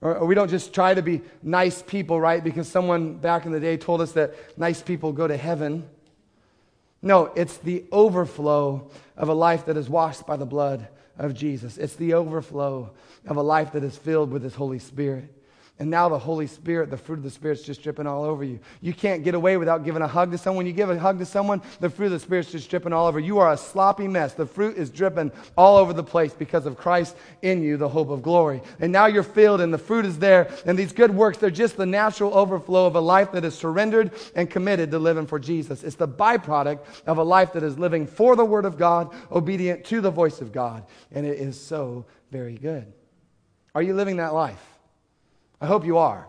Or, 0.00 0.24
we 0.26 0.34
don't 0.34 0.50
just 0.50 0.74
try 0.74 0.94
to 0.94 1.02
be 1.02 1.22
nice 1.42 1.82
people, 1.82 2.20
right? 2.20 2.42
Because 2.42 2.68
someone 2.68 3.14
back 3.14 3.46
in 3.46 3.52
the 3.52 3.60
day 3.60 3.76
told 3.76 4.00
us 4.00 4.12
that 4.12 4.34
nice 4.58 4.82
people 4.82 5.12
go 5.12 5.26
to 5.26 5.36
heaven. 5.36 5.88
No, 7.02 7.26
it's 7.34 7.56
the 7.58 7.84
overflow 7.92 8.90
of 9.16 9.28
a 9.28 9.34
life 9.34 9.66
that 9.66 9.76
is 9.76 9.88
washed 9.88 10.26
by 10.26 10.36
the 10.36 10.46
blood 10.46 10.88
of 11.18 11.34
Jesus. 11.34 11.78
It's 11.78 11.94
the 11.94 12.14
overflow 12.14 12.90
of 13.26 13.36
a 13.36 13.42
life 13.42 13.72
that 13.72 13.84
is 13.84 13.96
filled 13.96 14.30
with 14.30 14.42
His 14.42 14.54
Holy 14.54 14.78
Spirit. 14.78 15.32
And 15.78 15.90
now 15.90 16.08
the 16.08 16.18
Holy 16.18 16.46
Spirit, 16.46 16.90
the 16.90 16.96
fruit 16.96 17.18
of 17.18 17.22
the 17.22 17.30
Spirit's 17.30 17.62
just 17.62 17.82
dripping 17.82 18.06
all 18.06 18.24
over 18.24 18.42
you. 18.42 18.58
You 18.80 18.94
can't 18.94 19.22
get 19.22 19.34
away 19.34 19.56
without 19.58 19.84
giving 19.84 20.02
a 20.02 20.08
hug 20.08 20.30
to 20.32 20.38
someone. 20.38 20.66
You 20.66 20.72
give 20.72 20.88
a 20.88 20.98
hug 20.98 21.18
to 21.18 21.26
someone, 21.26 21.60
the 21.80 21.90
fruit 21.90 22.06
of 22.06 22.12
the 22.12 22.18
Spirit's 22.18 22.50
just 22.50 22.68
dripping 22.68 22.92
all 22.92 23.06
over. 23.06 23.20
You. 23.20 23.36
You 23.36 23.42
are 23.42 23.52
a 23.52 23.56
sloppy 23.58 24.08
mess. 24.08 24.32
The 24.32 24.46
fruit 24.46 24.78
is 24.78 24.88
dripping 24.88 25.30
all 25.58 25.76
over 25.76 25.92
the 25.92 26.02
place 26.02 26.32
because 26.32 26.64
of 26.64 26.78
Christ 26.78 27.14
in 27.42 27.62
you, 27.62 27.76
the 27.76 27.90
hope 27.90 28.08
of 28.08 28.22
glory. 28.22 28.62
And 28.80 28.90
now 28.90 29.04
you're 29.04 29.22
filled 29.22 29.60
and 29.60 29.74
the 29.74 29.76
fruit 29.76 30.06
is 30.06 30.18
there. 30.18 30.50
And 30.64 30.78
these 30.78 30.94
good 30.94 31.14
works, 31.14 31.36
they're 31.36 31.50
just 31.50 31.76
the 31.76 31.84
natural 31.84 32.32
overflow 32.32 32.86
of 32.86 32.96
a 32.96 33.00
life 33.00 33.30
that 33.32 33.44
is 33.44 33.54
surrendered 33.54 34.12
and 34.34 34.48
committed 34.48 34.90
to 34.90 34.98
living 34.98 35.26
for 35.26 35.38
Jesus. 35.38 35.84
It's 35.84 35.96
the 35.96 36.08
byproduct 36.08 36.78
of 37.06 37.18
a 37.18 37.22
life 37.22 37.52
that 37.52 37.62
is 37.62 37.78
living 37.78 38.06
for 38.06 38.36
the 38.36 38.44
Word 38.44 38.64
of 38.64 38.78
God, 38.78 39.14
obedient 39.30 39.84
to 39.84 40.00
the 40.00 40.10
voice 40.10 40.40
of 40.40 40.50
God. 40.50 40.86
And 41.12 41.26
it 41.26 41.38
is 41.38 41.60
so 41.60 42.06
very 42.30 42.54
good. 42.54 42.90
Are 43.74 43.82
you 43.82 43.92
living 43.92 44.16
that 44.16 44.32
life? 44.32 44.75
I 45.60 45.66
hope 45.66 45.84
you 45.84 45.98
are. 45.98 46.26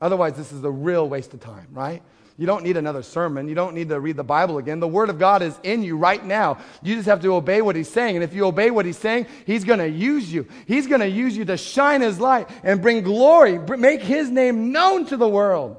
Otherwise, 0.00 0.34
this 0.34 0.52
is 0.52 0.62
a 0.62 0.70
real 0.70 1.08
waste 1.08 1.34
of 1.34 1.40
time, 1.40 1.68
right? 1.72 2.02
You 2.38 2.46
don't 2.46 2.62
need 2.62 2.76
another 2.76 3.02
sermon. 3.02 3.48
You 3.48 3.56
don't 3.56 3.74
need 3.74 3.88
to 3.88 3.98
read 3.98 4.16
the 4.16 4.22
Bible 4.22 4.58
again. 4.58 4.78
The 4.78 4.86
Word 4.86 5.10
of 5.10 5.18
God 5.18 5.42
is 5.42 5.58
in 5.64 5.82
you 5.82 5.96
right 5.96 6.24
now. 6.24 6.58
You 6.84 6.94
just 6.94 7.08
have 7.08 7.20
to 7.22 7.34
obey 7.34 7.62
what 7.62 7.74
He's 7.74 7.88
saying. 7.88 8.14
And 8.14 8.22
if 8.22 8.32
you 8.32 8.46
obey 8.46 8.70
what 8.70 8.86
He's 8.86 8.96
saying, 8.96 9.26
He's 9.44 9.64
going 9.64 9.80
to 9.80 9.88
use 9.88 10.32
you. 10.32 10.46
He's 10.66 10.86
going 10.86 11.00
to 11.00 11.08
use 11.08 11.36
you 11.36 11.44
to 11.46 11.56
shine 11.56 12.00
His 12.00 12.20
light 12.20 12.48
and 12.62 12.80
bring 12.80 13.02
glory, 13.02 13.58
make 13.58 14.02
His 14.02 14.30
name 14.30 14.70
known 14.70 15.04
to 15.06 15.16
the 15.16 15.28
world. 15.28 15.78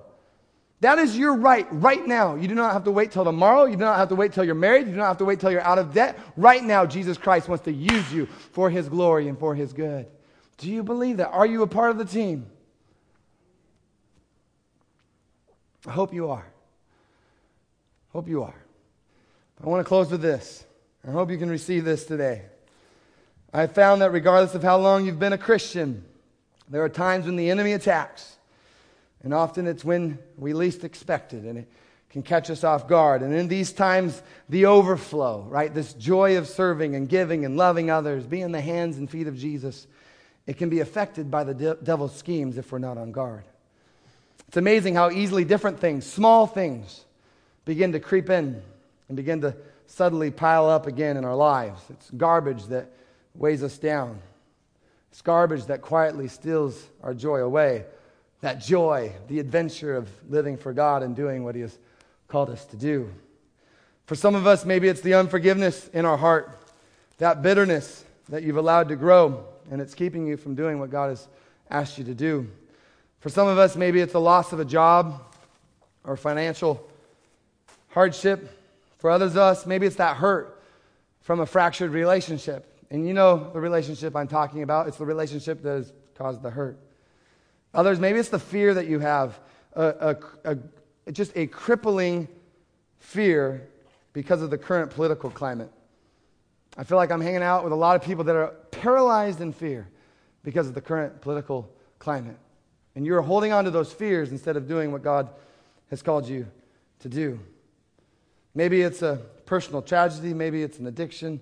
That 0.81 0.97
is 0.97 1.17
your 1.17 1.35
right 1.35 1.67
right 1.71 2.05
now. 2.05 2.35
You 2.35 2.47
do 2.49 2.55
not 2.55 2.73
have 2.73 2.83
to 2.85 2.91
wait 2.91 3.11
till 3.11 3.23
tomorrow. 3.23 3.65
You 3.65 3.75
do 3.75 3.83
not 3.83 3.97
have 3.97 4.09
to 4.09 4.15
wait 4.15 4.33
till 4.33 4.43
you're 4.43 4.55
married. 4.55 4.85
You 4.85 4.93
do 4.93 4.97
not 4.97 5.07
have 5.07 5.17
to 5.17 5.25
wait 5.25 5.39
till 5.39 5.51
you're 5.51 5.61
out 5.61 5.77
of 5.77 5.93
debt. 5.93 6.19
Right 6.35 6.63
now, 6.63 6.85
Jesus 6.85 7.17
Christ 7.17 7.47
wants 7.47 7.63
to 7.65 7.71
use 7.71 8.11
you 8.13 8.25
for 8.51 8.69
His 8.69 8.89
glory 8.89 9.29
and 9.29 9.39
for 9.39 9.55
His 9.55 9.71
good. 9.71 10.07
Do 10.57 10.69
you 10.69 10.83
believe 10.83 11.17
that? 11.17 11.29
Are 11.29 11.45
you 11.45 11.63
a 11.63 11.67
part 11.67 11.91
of 11.91 11.97
the 11.97 12.05
team? 12.05 12.47
I 15.87 15.91
hope 15.91 16.13
you 16.13 16.29
are. 16.29 16.45
Hope 18.11 18.27
you 18.27 18.43
are. 18.43 18.55
I 19.63 19.67
want 19.67 19.81
to 19.81 19.87
close 19.87 20.11
with 20.11 20.21
this. 20.21 20.65
I 21.07 21.11
hope 21.11 21.29
you 21.29 21.37
can 21.37 21.49
receive 21.49 21.85
this 21.85 22.05
today. 22.05 22.43
I 23.53 23.67
found 23.67 24.01
that 24.01 24.11
regardless 24.11 24.55
of 24.55 24.63
how 24.63 24.77
long 24.77 25.05
you've 25.05 25.19
been 25.19 25.33
a 25.33 25.37
Christian, 25.37 26.03
there 26.69 26.83
are 26.83 26.89
times 26.89 27.25
when 27.25 27.35
the 27.35 27.49
enemy 27.49 27.73
attacks. 27.73 28.37
And 29.23 29.33
often 29.33 29.67
it's 29.67 29.83
when 29.83 30.19
we 30.37 30.53
least 30.53 30.83
expect 30.83 31.33
it, 31.33 31.43
and 31.43 31.59
it 31.59 31.67
can 32.09 32.23
catch 32.23 32.49
us 32.49 32.63
off 32.63 32.87
guard. 32.87 33.21
And 33.21 33.33
in 33.33 33.47
these 33.47 33.71
times, 33.71 34.21
the 34.47 34.65
overflow, 34.65 35.45
right? 35.49 35.73
This 35.73 35.93
joy 35.93 36.37
of 36.37 36.47
serving 36.47 36.95
and 36.95 37.07
giving 37.07 37.43
and 37.45 37.57
loving 37.57 37.89
others, 37.89 38.25
being 38.25 38.51
the 38.51 38.61
hands 38.61 38.97
and 38.97 39.09
feet 39.09 39.27
of 39.27 39.37
Jesus, 39.37 39.87
it 40.47 40.57
can 40.57 40.69
be 40.69 40.79
affected 40.79 41.29
by 41.29 41.43
the 41.43 41.53
de- 41.53 41.75
devil's 41.75 42.15
schemes 42.15 42.57
if 42.57 42.71
we're 42.71 42.79
not 42.79 42.97
on 42.97 43.11
guard. 43.11 43.43
It's 44.49 44.57
amazing 44.57 44.95
how 44.95 45.11
easily 45.11 45.45
different 45.45 45.79
things, 45.79 46.07
small 46.07 46.47
things, 46.47 47.05
begin 47.65 47.91
to 47.91 47.99
creep 47.99 48.31
in 48.31 48.59
and 49.07 49.15
begin 49.15 49.41
to 49.41 49.55
suddenly 49.85 50.31
pile 50.31 50.67
up 50.67 50.87
again 50.87 51.17
in 51.17 51.23
our 51.23 51.35
lives. 51.35 51.79
It's 51.91 52.09
garbage 52.09 52.65
that 52.65 52.91
weighs 53.35 53.61
us 53.61 53.77
down. 53.77 54.19
It's 55.11 55.21
garbage 55.21 55.65
that 55.65 55.83
quietly 55.83 56.27
steals 56.27 56.83
our 57.03 57.13
joy 57.13 57.41
away. 57.41 57.85
That 58.41 58.59
joy, 58.59 59.11
the 59.27 59.39
adventure 59.39 59.95
of 59.95 60.09
living 60.27 60.57
for 60.57 60.73
God 60.73 61.03
and 61.03 61.15
doing 61.15 61.43
what 61.43 61.53
He 61.53 61.61
has 61.61 61.77
called 62.27 62.49
us 62.49 62.65
to 62.65 62.75
do. 62.75 63.07
For 64.07 64.15
some 64.15 64.33
of 64.33 64.47
us, 64.47 64.65
maybe 64.65 64.87
it's 64.87 65.01
the 65.01 65.13
unforgiveness 65.13 65.89
in 65.89 66.05
our 66.05 66.17
heart, 66.17 66.57
that 67.19 67.43
bitterness 67.43 68.03
that 68.29 68.41
you've 68.41 68.57
allowed 68.57 68.87
to 68.87 68.95
grow, 68.95 69.45
and 69.69 69.79
it's 69.79 69.93
keeping 69.93 70.25
you 70.25 70.37
from 70.37 70.55
doing 70.55 70.79
what 70.79 70.89
God 70.89 71.09
has 71.09 71.27
asked 71.69 71.99
you 71.99 72.03
to 72.05 72.15
do. 72.15 72.47
For 73.19 73.29
some 73.29 73.47
of 73.47 73.57
us, 73.57 73.75
maybe 73.75 73.99
it's 73.99 74.13
the 74.13 74.21
loss 74.21 74.53
of 74.53 74.59
a 74.59 74.65
job 74.65 75.21
or 76.03 76.15
financial 76.15 76.89
hardship. 77.89 78.57
For 78.97 79.09
others 79.09 79.31
of 79.31 79.37
us, 79.37 79.65
maybe 79.65 79.85
it's 79.85 79.97
that 79.97 80.17
hurt 80.17 80.61
from 81.21 81.41
a 81.41 81.45
fractured 81.45 81.91
relationship. 81.91 82.65
And 82.89 83.07
you 83.07 83.13
know 83.13 83.51
the 83.51 83.59
relationship 83.59 84.15
I'm 84.15 84.27
talking 84.27 84.63
about. 84.63 84.87
It's 84.87 84.97
the 84.97 85.05
relationship 85.05 85.61
that 85.63 85.69
has 85.69 85.93
caused 86.15 86.41
the 86.41 86.49
hurt. 86.49 86.79
Others, 87.73 87.99
maybe 87.99 88.19
it's 88.19 88.29
the 88.29 88.39
fear 88.39 88.73
that 88.73 88.87
you 88.87 88.99
have, 88.99 89.39
a, 89.73 90.17
a, 90.43 90.57
a, 91.05 91.11
just 91.11 91.31
a 91.35 91.45
crippling 91.47 92.27
fear 92.99 93.67
because 94.13 94.41
of 94.41 94.49
the 94.49 94.57
current 94.57 94.91
political 94.91 95.29
climate. 95.29 95.71
I 96.77 96.83
feel 96.83 96.97
like 96.97 97.11
I'm 97.11 97.21
hanging 97.21 97.43
out 97.43 97.63
with 97.63 97.73
a 97.73 97.75
lot 97.75 97.95
of 97.95 98.01
people 98.01 98.23
that 98.23 98.35
are 98.35 98.53
paralyzed 98.71 99.41
in 99.41 99.51
fear 99.51 99.87
because 100.43 100.67
of 100.67 100.73
the 100.73 100.81
current 100.81 101.21
political 101.21 101.69
climate. 101.99 102.37
And 102.95 103.05
you're 103.05 103.21
holding 103.21 103.51
on 103.51 103.65
to 103.65 103.71
those 103.71 103.91
fears 103.91 104.31
instead 104.31 104.57
of 104.57 104.67
doing 104.67 104.91
what 104.91 105.03
God 105.03 105.29
has 105.89 106.01
called 106.01 106.27
you 106.27 106.47
to 106.99 107.09
do. 107.09 107.39
Maybe 108.55 108.81
it's 108.81 109.01
a 109.01 109.21
personal 109.45 109.81
tragedy, 109.81 110.33
maybe 110.33 110.63
it's 110.63 110.79
an 110.79 110.87
addiction, 110.87 111.39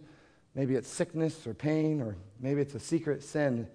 maybe 0.55 0.75
it's 0.75 0.89
sickness 0.89 1.47
or 1.47 1.53
pain, 1.53 2.01
or 2.01 2.15
maybe 2.39 2.61
it's 2.61 2.75
a 2.75 2.79
secret 2.79 3.23
sin. 3.23 3.67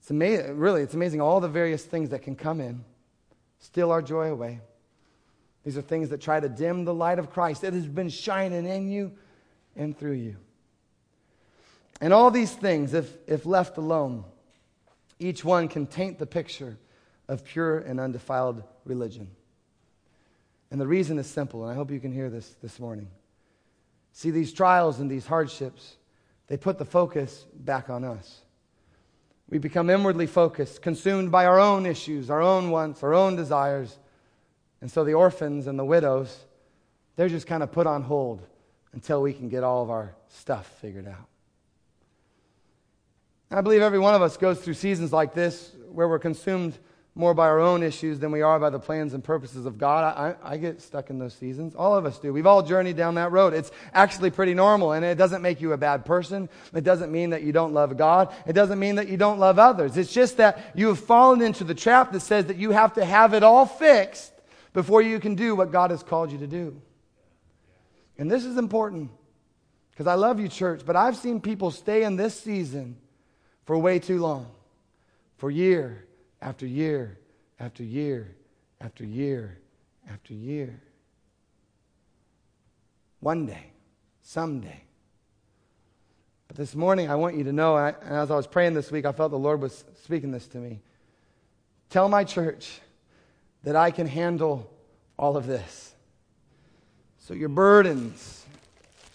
It's 0.00 0.10
amazing, 0.10 0.56
really, 0.56 0.82
it's 0.82 0.94
amazing 0.94 1.20
all 1.20 1.40
the 1.40 1.48
various 1.48 1.84
things 1.84 2.10
that 2.10 2.22
can 2.22 2.36
come 2.36 2.60
in, 2.60 2.84
steal 3.58 3.90
our 3.90 4.02
joy 4.02 4.30
away. 4.30 4.60
These 5.64 5.78
are 5.78 5.82
things 5.82 6.10
that 6.10 6.20
try 6.20 6.40
to 6.40 6.48
dim 6.48 6.84
the 6.84 6.94
light 6.94 7.18
of 7.18 7.30
Christ 7.30 7.62
that 7.62 7.72
has 7.72 7.86
been 7.86 8.10
shining 8.10 8.66
in 8.66 8.90
you 8.90 9.12
and 9.76 9.98
through 9.98 10.12
you. 10.12 10.36
And 12.00 12.12
all 12.12 12.30
these 12.30 12.52
things, 12.52 12.92
if, 12.92 13.16
if 13.26 13.46
left 13.46 13.78
alone, 13.78 14.24
each 15.18 15.44
one 15.44 15.68
can 15.68 15.86
taint 15.86 16.18
the 16.18 16.26
picture 16.26 16.76
of 17.28 17.44
pure 17.44 17.78
and 17.78 18.00
undefiled 18.00 18.62
religion. 18.84 19.28
And 20.70 20.80
the 20.80 20.86
reason 20.86 21.18
is 21.18 21.26
simple, 21.26 21.62
and 21.62 21.72
I 21.72 21.74
hope 21.74 21.90
you 21.90 22.00
can 22.00 22.12
hear 22.12 22.28
this 22.28 22.48
this 22.62 22.80
morning. 22.80 23.08
See, 24.12 24.30
these 24.30 24.52
trials 24.52 25.00
and 25.00 25.10
these 25.10 25.26
hardships, 25.26 25.96
they 26.46 26.56
put 26.56 26.78
the 26.78 26.84
focus 26.84 27.46
back 27.54 27.90
on 27.90 28.04
us. 28.04 28.40
We 29.48 29.58
become 29.58 29.90
inwardly 29.90 30.26
focused, 30.26 30.82
consumed 30.82 31.30
by 31.30 31.46
our 31.46 31.60
own 31.60 31.86
issues, 31.86 32.30
our 32.30 32.42
own 32.42 32.70
wants, 32.70 33.02
our 33.02 33.14
own 33.14 33.36
desires. 33.36 33.98
And 34.80 34.90
so 34.90 35.04
the 35.04 35.14
orphans 35.14 35.66
and 35.66 35.78
the 35.78 35.84
widows, 35.84 36.44
they're 37.16 37.28
just 37.28 37.46
kind 37.46 37.62
of 37.62 37.70
put 37.70 37.86
on 37.86 38.02
hold 38.02 38.42
until 38.92 39.20
we 39.20 39.32
can 39.32 39.48
get 39.48 39.64
all 39.64 39.82
of 39.82 39.90
our 39.90 40.14
stuff 40.28 40.66
figured 40.80 41.08
out. 41.08 41.28
I 43.54 43.60
believe 43.60 43.82
every 43.82 44.00
one 44.00 44.16
of 44.16 44.22
us 44.22 44.36
goes 44.36 44.60
through 44.60 44.74
seasons 44.74 45.12
like 45.12 45.32
this 45.32 45.70
where 45.92 46.08
we're 46.08 46.18
consumed 46.18 46.76
more 47.14 47.34
by 47.34 47.46
our 47.46 47.60
own 47.60 47.84
issues 47.84 48.18
than 48.18 48.32
we 48.32 48.42
are 48.42 48.58
by 48.58 48.70
the 48.70 48.80
plans 48.80 49.14
and 49.14 49.22
purposes 49.22 49.64
of 49.64 49.78
God. 49.78 50.16
I, 50.18 50.54
I, 50.54 50.56
get 50.56 50.82
stuck 50.82 51.10
in 51.10 51.20
those 51.20 51.34
seasons. 51.34 51.76
All 51.76 51.94
of 51.94 52.04
us 52.04 52.18
do. 52.18 52.32
We've 52.32 52.48
all 52.48 52.64
journeyed 52.64 52.96
down 52.96 53.14
that 53.14 53.30
road. 53.30 53.54
It's 53.54 53.70
actually 53.92 54.32
pretty 54.32 54.54
normal, 54.54 54.90
and 54.90 55.04
it 55.04 55.14
doesn't 55.16 55.40
make 55.40 55.60
you 55.60 55.72
a 55.72 55.76
bad 55.76 56.04
person. 56.04 56.48
It 56.74 56.82
doesn't 56.82 57.12
mean 57.12 57.30
that 57.30 57.44
you 57.44 57.52
don't 57.52 57.72
love 57.72 57.96
God. 57.96 58.34
It 58.44 58.54
doesn't 58.54 58.80
mean 58.80 58.96
that 58.96 59.08
you 59.08 59.16
don't 59.16 59.38
love 59.38 59.60
others. 59.60 59.96
It's 59.96 60.12
just 60.12 60.38
that 60.38 60.72
you 60.74 60.88
have 60.88 60.98
fallen 60.98 61.40
into 61.40 61.62
the 61.62 61.74
trap 61.76 62.10
that 62.10 62.20
says 62.20 62.46
that 62.46 62.56
you 62.56 62.72
have 62.72 62.94
to 62.94 63.04
have 63.04 63.34
it 63.34 63.44
all 63.44 63.66
fixed 63.66 64.32
before 64.72 65.00
you 65.00 65.20
can 65.20 65.36
do 65.36 65.54
what 65.54 65.70
God 65.70 65.92
has 65.92 66.02
called 66.02 66.32
you 66.32 66.38
to 66.38 66.48
do. 66.48 66.82
And 68.18 68.28
this 68.28 68.44
is 68.44 68.58
important 68.58 69.12
because 69.92 70.08
I 70.08 70.14
love 70.14 70.40
you, 70.40 70.48
church, 70.48 70.82
but 70.84 70.96
I've 70.96 71.16
seen 71.16 71.40
people 71.40 71.70
stay 71.70 72.02
in 72.02 72.16
this 72.16 72.34
season 72.40 72.96
for 73.64 73.78
way 73.78 73.98
too 73.98 74.20
long, 74.20 74.46
for 75.36 75.50
year 75.50 76.04
after 76.40 76.66
year 76.66 77.18
after 77.58 77.82
year 77.82 78.36
after 78.80 79.04
year 79.04 79.58
after 80.10 80.34
year. 80.34 80.80
One 83.20 83.46
day, 83.46 83.70
someday. 84.22 84.82
But 86.48 86.56
this 86.56 86.74
morning, 86.74 87.10
I 87.10 87.14
want 87.14 87.36
you 87.36 87.44
to 87.44 87.52
know, 87.52 87.76
and 87.76 87.96
as 88.02 88.30
I 88.30 88.36
was 88.36 88.46
praying 88.46 88.74
this 88.74 88.90
week, 88.90 89.06
I 89.06 89.12
felt 89.12 89.30
the 89.30 89.38
Lord 89.38 89.60
was 89.60 89.84
speaking 90.02 90.30
this 90.30 90.46
to 90.48 90.58
me. 90.58 90.80
Tell 91.88 92.08
my 92.08 92.24
church 92.24 92.80
that 93.62 93.76
I 93.76 93.90
can 93.90 94.06
handle 94.06 94.70
all 95.18 95.36
of 95.36 95.46
this. 95.46 95.94
So, 97.18 97.32
your 97.32 97.48
burdens, 97.48 98.44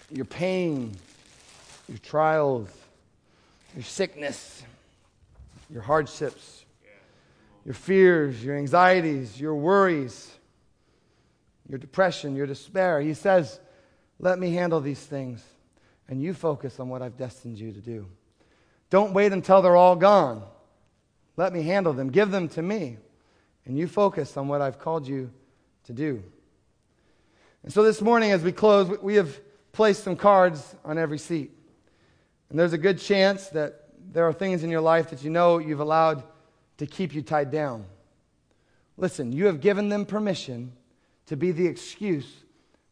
your 0.09 0.25
pain, 0.25 0.95
your 1.87 1.99
trials, 1.99 2.69
your 3.75 3.83
sickness, 3.83 4.63
your 5.69 5.81
hardships, 5.81 6.65
your 7.65 7.73
fears, 7.73 8.43
your 8.43 8.57
anxieties, 8.57 9.39
your 9.39 9.55
worries, 9.55 10.31
your 11.67 11.77
depression, 11.77 12.35
your 12.35 12.47
despair. 12.47 12.99
He 12.99 13.13
says, 13.13 13.59
Let 14.19 14.39
me 14.39 14.53
handle 14.53 14.81
these 14.81 14.99
things, 14.99 15.43
and 16.07 16.21
you 16.21 16.33
focus 16.33 16.79
on 16.79 16.89
what 16.89 17.01
I've 17.01 17.17
destined 17.17 17.59
you 17.59 17.71
to 17.71 17.79
do. 17.79 18.07
Don't 18.89 19.13
wait 19.13 19.33
until 19.33 19.61
they're 19.61 19.75
all 19.75 19.95
gone. 19.95 20.43
Let 21.37 21.53
me 21.53 21.61
handle 21.61 21.93
them. 21.93 22.09
Give 22.09 22.31
them 22.31 22.49
to 22.49 22.61
me, 22.61 22.97
and 23.65 23.77
you 23.77 23.87
focus 23.87 24.35
on 24.35 24.47
what 24.47 24.61
I've 24.61 24.79
called 24.79 25.07
you 25.07 25.31
to 25.85 25.93
do. 25.93 26.23
And 27.63 27.71
so 27.71 27.83
this 27.83 28.01
morning, 28.01 28.31
as 28.31 28.41
we 28.41 28.51
close, 28.51 28.97
we 29.01 29.15
have 29.15 29.39
placed 29.71 30.03
some 30.03 30.15
cards 30.15 30.75
on 30.83 30.97
every 30.97 31.19
seat. 31.19 31.51
And 32.49 32.57
there's 32.57 32.73
a 32.73 32.77
good 32.77 32.99
chance 32.99 33.47
that 33.49 33.83
there 34.11 34.27
are 34.27 34.33
things 34.33 34.63
in 34.63 34.69
your 34.69 34.81
life 34.81 35.11
that 35.11 35.23
you 35.23 35.29
know 35.29 35.59
you've 35.59 35.79
allowed 35.79 36.23
to 36.77 36.85
keep 36.85 37.13
you 37.13 37.21
tied 37.21 37.51
down. 37.51 37.85
Listen, 38.97 39.31
you 39.31 39.45
have 39.45 39.61
given 39.61 39.89
them 39.89 40.05
permission 40.05 40.73
to 41.27 41.37
be 41.37 41.51
the 41.51 41.67
excuse 41.67 42.27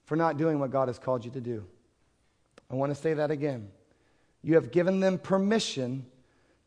for 0.06 0.16
not 0.16 0.38
doing 0.38 0.60
what 0.60 0.72
God 0.72 0.88
has 0.88 1.00
called 1.00 1.26
you 1.26 1.32
to 1.32 1.42
do. 1.42 1.66
I 2.70 2.76
want 2.76 2.94
to 2.94 3.02
say 3.02 3.14
that 3.16 3.32
again. 3.32 3.70
You 4.44 4.56
have 4.56 4.72
given 4.72 5.00
them 5.00 5.18
permission 5.18 6.06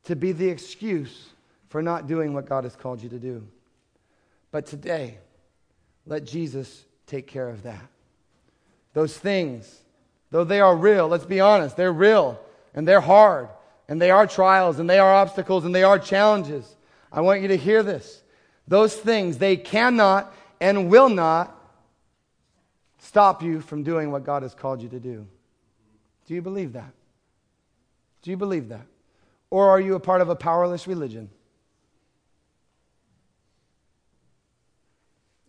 to 0.05 0.16
be 0.16 0.32
the 0.32 0.49
excuse 0.49 1.30
for 1.68 1.82
not 1.82 2.07
doing 2.07 2.34
what 2.34 2.47
God 2.47 2.64
has 2.64 2.74
called 2.74 3.03
you 3.03 3.09
to 3.11 3.18
do. 3.18 3.47
But 4.51 4.66
today, 4.66 5.18
let 6.07 6.24
Jesus 6.24 6.84
take 7.07 7.26
care 7.26 7.49
of 7.49 7.62
that. 7.62 7.86
Those 8.93 9.16
things, 9.16 9.82
though 10.30 10.45
they 10.45 10.61
are 10.61 10.74
real, 10.74 11.07
let's 11.07 11.24
be 11.24 11.41
honest, 11.41 11.76
they're 11.76 11.93
real 11.93 12.41
and 12.74 12.86
they're 12.86 13.00
hard 13.00 13.48
and 13.88 14.00
they 14.00 14.10
are 14.10 14.26
trials 14.26 14.78
and 14.78 14.88
they 14.88 14.98
are 14.98 15.12
obstacles 15.12 15.64
and 15.64 15.74
they 15.74 15.82
are 15.82 15.98
challenges. 15.98 16.76
I 17.12 17.20
want 17.22 17.42
you 17.42 17.48
to 17.48 17.56
hear 17.56 17.82
this. 17.82 18.22
Those 18.68 18.94
things, 18.94 19.38
they 19.38 19.56
cannot 19.56 20.32
and 20.60 20.90
will 20.90 21.08
not 21.08 21.56
stop 22.98 23.42
you 23.42 23.60
from 23.60 23.82
doing 23.82 24.12
what 24.12 24.24
God 24.24 24.42
has 24.42 24.54
called 24.54 24.82
you 24.82 24.88
to 24.90 25.00
do. 25.00 25.26
Do 26.26 26.34
you 26.34 26.42
believe 26.42 26.74
that? 26.74 26.92
Do 28.22 28.30
you 28.30 28.36
believe 28.36 28.68
that? 28.68 28.86
Or 29.50 29.70
are 29.70 29.80
you 29.80 29.96
a 29.96 30.00
part 30.00 30.20
of 30.20 30.28
a 30.28 30.36
powerless 30.36 30.86
religion? 30.86 31.30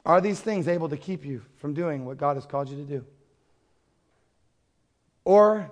Are 0.03 0.19
these 0.19 0.39
things 0.39 0.67
able 0.67 0.89
to 0.89 0.97
keep 0.97 1.24
you 1.24 1.43
from 1.57 1.76
doing 1.76 2.05
what 2.05 2.17
God 2.17 2.36
has 2.36 2.45
called 2.45 2.69
you 2.69 2.78
to 2.78 2.84
do? 2.84 3.05
Or 5.24 5.69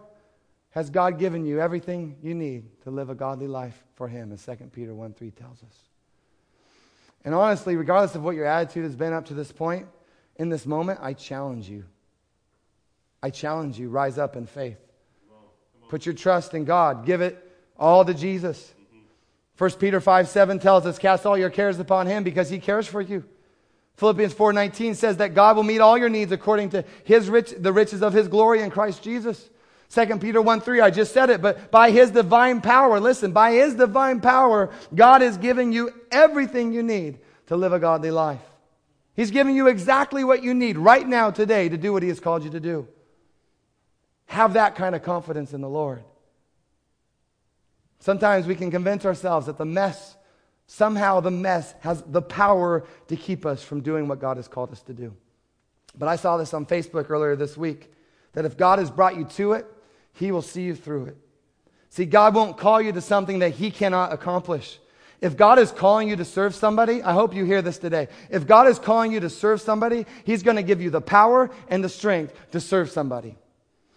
has 0.72 0.90
God 0.90 1.18
given 1.20 1.46
you 1.46 1.60
everything 1.60 2.18
you 2.22 2.36
need 2.36 2.82
to 2.84 2.92
live 2.92 3.10
a 3.10 3.16
godly 3.16 3.48
life 3.48 3.84
for 3.96 4.08
Him, 4.08 4.32
as 4.32 4.46
2 4.46 4.56
Peter 4.72 4.94
1 4.94 5.14
3 5.14 5.32
tells 5.32 5.64
us? 5.64 5.78
And 7.26 7.34
honestly, 7.34 7.76
regardless 7.76 8.16
of 8.16 8.24
what 8.24 8.36
your 8.36 8.46
attitude 8.46 8.84
has 8.84 8.96
been 8.96 9.14
up 9.14 9.26
to 9.26 9.34
this 9.34 9.52
point, 9.52 9.88
in 10.38 10.50
this 10.50 10.66
moment, 10.66 11.00
I 11.02 11.14
challenge 11.14 11.68
you. 11.70 11.84
I 13.22 13.30
challenge 13.30 13.78
you, 13.78 13.90
rise 13.90 14.18
up 14.18 14.36
in 14.36 14.46
faith. 14.46 14.80
Put 15.90 16.06
your 16.06 16.16
trust 16.16 16.54
in 16.54 16.66
God. 16.66 17.06
Give 17.06 17.22
it 17.22 17.38
all 17.78 18.06
to 18.06 18.14
Jesus. 18.14 18.74
1 19.58 19.72
Peter 19.72 20.00
5 20.00 20.30
7 20.30 20.60
tells 20.60 20.86
us, 20.86 20.98
Cast 20.98 21.26
all 21.26 21.38
your 21.38 21.50
cares 21.50 21.80
upon 21.80 22.08
Him 22.08 22.24
because 22.24 22.50
He 22.50 22.60
cares 22.60 22.88
for 22.88 23.02
you. 23.02 23.26
Philippians 24.00 24.34
4:19 24.34 24.96
says 24.96 25.18
that 25.18 25.34
God 25.34 25.58
will 25.58 25.64
meet 25.64 25.82
all 25.82 25.98
your 25.98 26.08
needs 26.08 26.32
according 26.32 26.70
to 26.70 26.86
his 27.04 27.30
rich, 27.30 27.54
the 27.58 27.74
riches 27.74 28.02
of 28.02 28.14
his 28.14 28.30
glory 28.30 28.62
in 28.62 28.72
Christ 28.72 29.04
Jesus. 29.04 29.50
2 29.94 30.06
Peter 30.20 30.42
1 30.42 30.62
3, 30.62 30.82
I 30.82 30.90
just 30.92 31.14
said 31.14 31.30
it, 31.30 31.42
but 31.42 31.72
by 31.72 31.92
his 31.92 32.12
divine 32.12 32.62
power, 32.62 33.00
listen, 33.00 33.32
by 33.32 33.54
his 33.54 33.76
divine 33.76 34.22
power, 34.22 34.70
God 34.94 35.22
is 35.22 35.38
giving 35.38 35.72
you 35.72 35.92
everything 36.12 36.74
you 36.74 36.84
need 36.84 37.20
to 37.48 37.56
live 37.56 37.74
a 37.74 37.80
godly 37.80 38.12
life. 38.12 38.42
He's 39.16 39.32
giving 39.32 39.56
you 39.56 39.68
exactly 39.68 40.24
what 40.24 40.44
you 40.44 40.54
need 40.54 40.78
right 40.78 41.08
now, 41.08 41.32
today, 41.32 41.70
to 41.70 41.78
do 41.78 41.92
what 41.92 42.04
he 42.04 42.10
has 42.10 42.20
called 42.20 42.44
you 42.44 42.52
to 42.52 42.60
do. 42.60 42.88
Have 44.28 44.54
that 44.54 44.76
kind 44.76 44.96
of 44.96 45.04
confidence 45.04 45.54
in 45.54 45.62
the 45.62 45.70
Lord. 45.70 46.04
Sometimes 48.00 48.46
we 48.46 48.56
can 48.56 48.72
convince 48.72 49.06
ourselves 49.06 49.48
that 49.48 49.58
the 49.58 49.66
mess 49.66 50.16
Somehow 50.72 51.20
the 51.20 51.32
mess 51.32 51.74
has 51.80 52.04
the 52.04 52.22
power 52.22 52.86
to 53.08 53.16
keep 53.16 53.44
us 53.44 53.64
from 53.64 53.82
doing 53.82 54.08
what 54.08 54.20
God 54.20 54.38
has 54.38 54.48
called 54.48 54.72
us 54.72 54.84
to 54.84 54.94
do. 54.94 55.16
But 55.98 56.08
I 56.08 56.16
saw 56.16 56.38
this 56.38 56.54
on 56.54 56.68
Facebook 56.68 57.10
earlier 57.10 57.36
this 57.36 57.58
week 57.58 57.92
that 58.34 58.46
if 58.46 58.56
God 58.56 58.78
has 58.78 58.92
brought 58.92 59.18
you 59.18 59.26
to 59.26 59.54
it, 59.54 59.66
He 60.20 60.34
will 60.34 60.42
see 60.42 60.64
you 60.64 60.76
through 60.76 61.06
it. 61.06 61.18
See, 61.90 62.06
God 62.06 62.36
won't 62.36 62.58
call 62.58 62.82
you 62.82 62.92
to 62.92 63.00
something 63.00 63.40
that 63.40 63.52
He 63.52 63.72
cannot 63.72 64.12
accomplish. 64.12 64.78
If 65.22 65.38
God 65.38 65.60
is 65.60 65.72
calling 65.72 66.10
you 66.10 66.18
to 66.18 66.26
serve 66.26 66.54
somebody, 66.54 67.02
I 67.02 67.14
hope 67.14 67.34
you 67.34 67.46
hear 67.46 67.62
this 67.62 67.78
today. 67.78 68.10
If 68.30 68.46
God 68.46 68.68
is 68.68 68.80
calling 68.80 69.14
you 69.14 69.22
to 69.22 69.30
serve 69.30 69.62
somebody, 69.62 70.06
He's 70.26 70.44
going 70.44 70.58
to 70.58 70.64
give 70.64 70.82
you 70.82 70.90
the 70.90 71.00
power 71.00 71.50
and 71.70 71.82
the 71.82 71.88
strength 71.88 72.34
to 72.52 72.60
serve 72.60 72.90
somebody. 72.90 73.38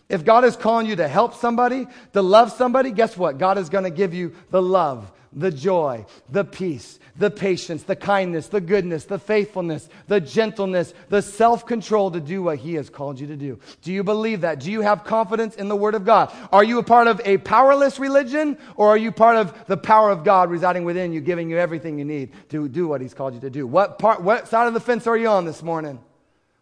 If 0.08 0.24
God 0.24 0.44
is 0.44 0.56
calling 0.56 0.86
you 0.86 0.94
to 0.96 1.08
help 1.08 1.34
somebody, 1.34 1.88
to 2.12 2.22
love 2.22 2.52
somebody, 2.52 2.92
guess 2.92 3.16
what? 3.16 3.38
God 3.38 3.58
is 3.58 3.68
going 3.68 3.84
to 3.84 3.90
give 3.90 4.14
you 4.14 4.32
the 4.50 4.62
love, 4.62 5.10
the 5.32 5.50
joy, 5.50 6.06
the 6.28 6.44
peace, 6.44 7.00
the 7.16 7.30
patience, 7.30 7.82
the 7.82 7.96
kindness, 7.96 8.48
the 8.48 8.60
goodness, 8.60 9.04
the 9.04 9.18
faithfulness, 9.18 9.88
the 10.08 10.20
gentleness, 10.20 10.94
the 11.08 11.20
self 11.20 11.66
control 11.66 12.10
to 12.10 12.20
do 12.20 12.42
what 12.42 12.58
He 12.58 12.74
has 12.74 12.88
called 12.88 13.20
you 13.20 13.26
to 13.26 13.36
do. 13.36 13.58
Do 13.82 13.92
you 13.92 14.02
believe 14.02 14.40
that? 14.42 14.60
Do 14.60 14.72
you 14.72 14.80
have 14.80 15.04
confidence 15.04 15.56
in 15.56 15.68
the 15.68 15.76
Word 15.76 15.94
of 15.94 16.04
God? 16.04 16.32
Are 16.52 16.64
you 16.64 16.78
a 16.78 16.82
part 16.82 17.08
of 17.08 17.20
a 17.24 17.38
powerless 17.38 17.98
religion 17.98 18.56
or 18.76 18.88
are 18.88 18.96
you 18.96 19.12
part 19.12 19.36
of 19.36 19.66
the 19.66 19.76
power 19.76 20.10
of 20.10 20.24
God 20.24 20.50
residing 20.50 20.84
within 20.84 21.12
you, 21.12 21.20
giving 21.20 21.50
you 21.50 21.58
everything 21.58 21.98
you 21.98 22.04
need 22.04 22.32
to 22.48 22.68
do 22.68 22.88
what 22.88 23.00
He's 23.00 23.14
called 23.14 23.34
you 23.34 23.40
to 23.40 23.50
do? 23.50 23.66
What, 23.66 23.98
part, 23.98 24.22
what 24.22 24.48
side 24.48 24.66
of 24.66 24.74
the 24.74 24.80
fence 24.80 25.06
are 25.06 25.16
you 25.16 25.28
on 25.28 25.44
this 25.44 25.62
morning? 25.62 26.00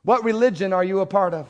What 0.03 0.25
religion 0.25 0.73
are 0.73 0.85
you 0.85 1.01
a 1.01 1.07
part 1.07 1.35
of? 1.35 1.49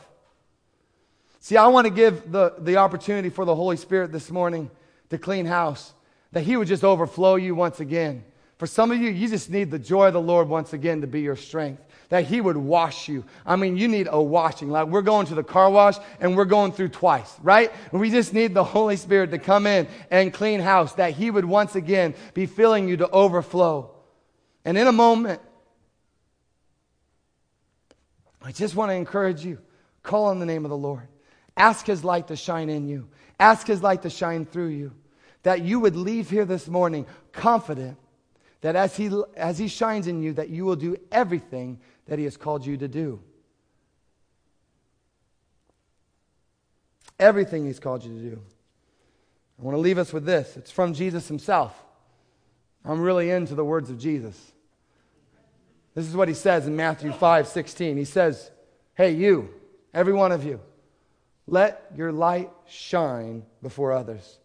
See, 1.38 1.56
I 1.56 1.68
want 1.68 1.86
to 1.86 1.92
give 1.92 2.30
the, 2.30 2.54
the 2.58 2.76
opportunity 2.76 3.30
for 3.30 3.46
the 3.46 3.54
Holy 3.54 3.78
Spirit 3.78 4.12
this 4.12 4.30
morning 4.30 4.70
to 5.08 5.16
clean 5.16 5.46
house 5.46 5.94
that 6.32 6.42
He 6.42 6.56
would 6.56 6.68
just 6.68 6.84
overflow 6.84 7.36
you 7.36 7.54
once 7.54 7.80
again. 7.80 8.24
For 8.60 8.66
some 8.66 8.90
of 8.90 9.00
you, 9.00 9.08
you 9.08 9.26
just 9.26 9.48
need 9.48 9.70
the 9.70 9.78
joy 9.78 10.08
of 10.08 10.12
the 10.12 10.20
Lord 10.20 10.46
once 10.46 10.74
again 10.74 11.00
to 11.00 11.06
be 11.06 11.22
your 11.22 11.34
strength. 11.34 11.82
That 12.10 12.26
He 12.26 12.42
would 12.42 12.58
wash 12.58 13.08
you. 13.08 13.24
I 13.46 13.56
mean, 13.56 13.78
you 13.78 13.88
need 13.88 14.06
a 14.10 14.22
washing. 14.22 14.68
Like 14.68 14.88
we're 14.88 15.00
going 15.00 15.26
to 15.28 15.34
the 15.34 15.42
car 15.42 15.70
wash 15.70 15.96
and 16.20 16.36
we're 16.36 16.44
going 16.44 16.72
through 16.72 16.90
twice, 16.90 17.34
right? 17.42 17.72
We 17.90 18.10
just 18.10 18.34
need 18.34 18.52
the 18.52 18.62
Holy 18.62 18.98
Spirit 18.98 19.30
to 19.30 19.38
come 19.38 19.66
in 19.66 19.88
and 20.10 20.30
clean 20.30 20.60
house. 20.60 20.92
That 20.96 21.14
He 21.14 21.30
would 21.30 21.46
once 21.46 21.74
again 21.74 22.14
be 22.34 22.44
filling 22.44 22.86
you 22.86 22.98
to 22.98 23.08
overflow. 23.08 23.92
And 24.66 24.76
in 24.76 24.86
a 24.86 24.92
moment, 24.92 25.40
I 28.42 28.52
just 28.52 28.74
want 28.74 28.90
to 28.90 28.94
encourage 28.94 29.42
you 29.42 29.56
call 30.02 30.26
on 30.26 30.38
the 30.38 30.44
name 30.44 30.66
of 30.66 30.68
the 30.68 30.76
Lord. 30.76 31.08
Ask 31.56 31.86
His 31.86 32.04
light 32.04 32.28
to 32.28 32.36
shine 32.36 32.68
in 32.68 32.88
you, 32.88 33.08
ask 33.38 33.66
His 33.66 33.82
light 33.82 34.02
to 34.02 34.10
shine 34.10 34.44
through 34.44 34.68
you 34.68 34.92
that 35.44 35.62
you 35.62 35.80
would 35.80 35.96
leave 35.96 36.28
here 36.28 36.44
this 36.44 36.68
morning 36.68 37.06
confident 37.32 37.96
that 38.60 38.76
as 38.76 38.96
he, 38.96 39.10
as 39.36 39.58
he 39.58 39.68
shines 39.68 40.06
in 40.06 40.22
you, 40.22 40.32
that 40.34 40.50
you 40.50 40.64
will 40.64 40.76
do 40.76 40.96
everything 41.10 41.80
that 42.06 42.18
he 42.18 42.24
has 42.24 42.36
called 42.36 42.64
you 42.64 42.76
to 42.76 42.88
do. 42.88 43.20
Everything 47.18 47.66
he's 47.66 47.80
called 47.80 48.04
you 48.04 48.14
to 48.14 48.30
do. 48.30 48.42
I 49.58 49.62
want 49.62 49.76
to 49.76 49.80
leave 49.80 49.98
us 49.98 50.12
with 50.12 50.24
this. 50.24 50.56
It's 50.56 50.70
from 50.70 50.94
Jesus 50.94 51.28
himself. 51.28 51.74
I'm 52.84 53.00
really 53.00 53.30
into 53.30 53.54
the 53.54 53.64
words 53.64 53.90
of 53.90 53.98
Jesus. 53.98 54.52
This 55.94 56.06
is 56.06 56.16
what 56.16 56.28
he 56.28 56.34
says 56.34 56.66
in 56.66 56.76
Matthew 56.76 57.12
5 57.12 57.46
16. 57.46 57.96
He 57.96 58.04
says, 58.04 58.50
Hey, 58.94 59.12
you, 59.12 59.50
every 59.92 60.12
one 60.12 60.32
of 60.32 60.44
you, 60.44 60.60
let 61.46 61.90
your 61.94 62.12
light 62.12 62.50
shine 62.66 63.44
before 63.62 63.92
others, 63.92 64.38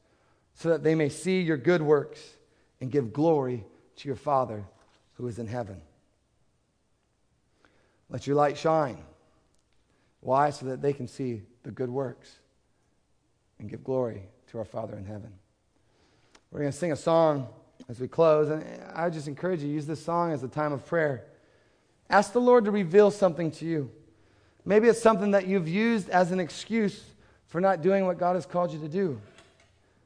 so 0.56 0.70
that 0.70 0.84
they 0.84 0.96
may 0.96 1.08
see 1.08 1.42
your 1.42 1.58
good 1.58 1.82
works 1.82 2.20
and 2.82 2.92
give 2.92 3.14
glory 3.14 3.64
to 3.98 4.08
your 4.08 4.16
Father 4.16 4.64
who 5.14 5.28
is 5.28 5.40
in 5.40 5.48
heaven. 5.48 5.82
Let 8.10 8.28
your 8.28 8.36
light 8.36 8.58
shine. 8.58 8.98
Why? 10.22 10.50
So 10.50 10.68
that 10.68 10.82
they 10.82 10.94
can 10.94 11.08
see 11.08 11.42
the 11.64 11.72
good 11.72 11.90
works 11.90 12.36
and 13.60 13.70
give 13.70 13.84
glory 13.84 14.24
to 14.52 14.58
our 14.60 14.66
Father 14.66 14.96
in 14.96 15.06
heaven. 15.06 15.32
We're 16.52 16.60
going 16.60 16.72
to 16.72 16.78
sing 16.78 16.92
a 16.92 16.98
song 16.98 17.48
as 17.90 18.00
we 18.00 18.08
close, 18.08 18.50
and 18.50 18.64
I 18.94 19.10
just 19.10 19.28
encourage 19.28 19.62
you 19.62 19.70
use 19.70 19.86
this 19.86 20.04
song 20.04 20.32
as 20.32 20.44
a 20.44 20.48
time 20.48 20.74
of 20.74 20.86
prayer. 20.86 21.26
Ask 22.10 22.34
the 22.34 22.42
Lord 22.42 22.66
to 22.66 22.72
reveal 22.72 23.12
something 23.12 23.52
to 23.52 23.66
you. 23.66 23.92
Maybe 24.64 24.88
it's 24.88 25.02
something 25.02 25.32
that 25.32 25.48
you've 25.48 25.68
used 25.68 26.10
as 26.10 26.32
an 26.32 26.40
excuse 26.40 27.04
for 27.48 27.62
not 27.62 27.82
doing 27.82 28.06
what 28.06 28.18
God 28.18 28.36
has 28.36 28.46
called 28.46 28.72
you 28.72 28.80
to 28.80 28.88
do. 28.88 29.22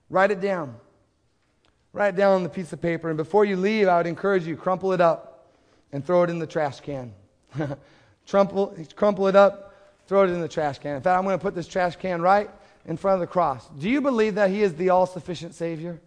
Write 0.09 0.31
it 0.31 0.41
down. 0.41 0.75
Write 1.91 2.13
it 2.13 2.17
down 2.17 2.33
on 2.33 2.43
the 2.43 2.49
piece 2.49 2.71
of 2.71 2.81
paper, 2.81 3.09
and 3.09 3.17
before 3.17 3.45
you 3.45 3.55
leave, 3.55 3.87
I 3.87 3.97
would 3.97 4.07
encourage 4.07 4.45
you 4.45 4.55
crumple 4.55 4.93
it 4.93 5.01
up 5.01 5.47
and 5.91 6.05
throw 6.05 6.23
it 6.23 6.29
in 6.29 6.37
the 6.39 6.47
trash 6.47 6.79
can. 6.81 7.13
crumple, 8.29 8.75
crumple 8.95 9.27
it 9.27 9.35
up, 9.35 9.73
throw 10.07 10.23
it 10.23 10.29
in 10.29 10.39
the 10.39 10.47
trash 10.47 10.79
can. 10.79 10.95
In 10.95 11.01
fact, 11.01 11.17
I'm 11.17 11.23
going 11.23 11.37
to 11.37 11.41
put 11.41 11.55
this 11.55 11.67
trash 11.67 11.95
can 11.95 12.21
right 12.21 12.49
in 12.85 12.95
front 12.95 13.15
of 13.15 13.19
the 13.21 13.27
cross. 13.27 13.67
Do 13.79 13.89
you 13.89 14.01
believe 14.01 14.35
that 14.35 14.51
He 14.51 14.61
is 14.61 14.75
the 14.75 14.89
all 14.89 15.07
sufficient 15.07 15.55
Savior? 15.55 15.99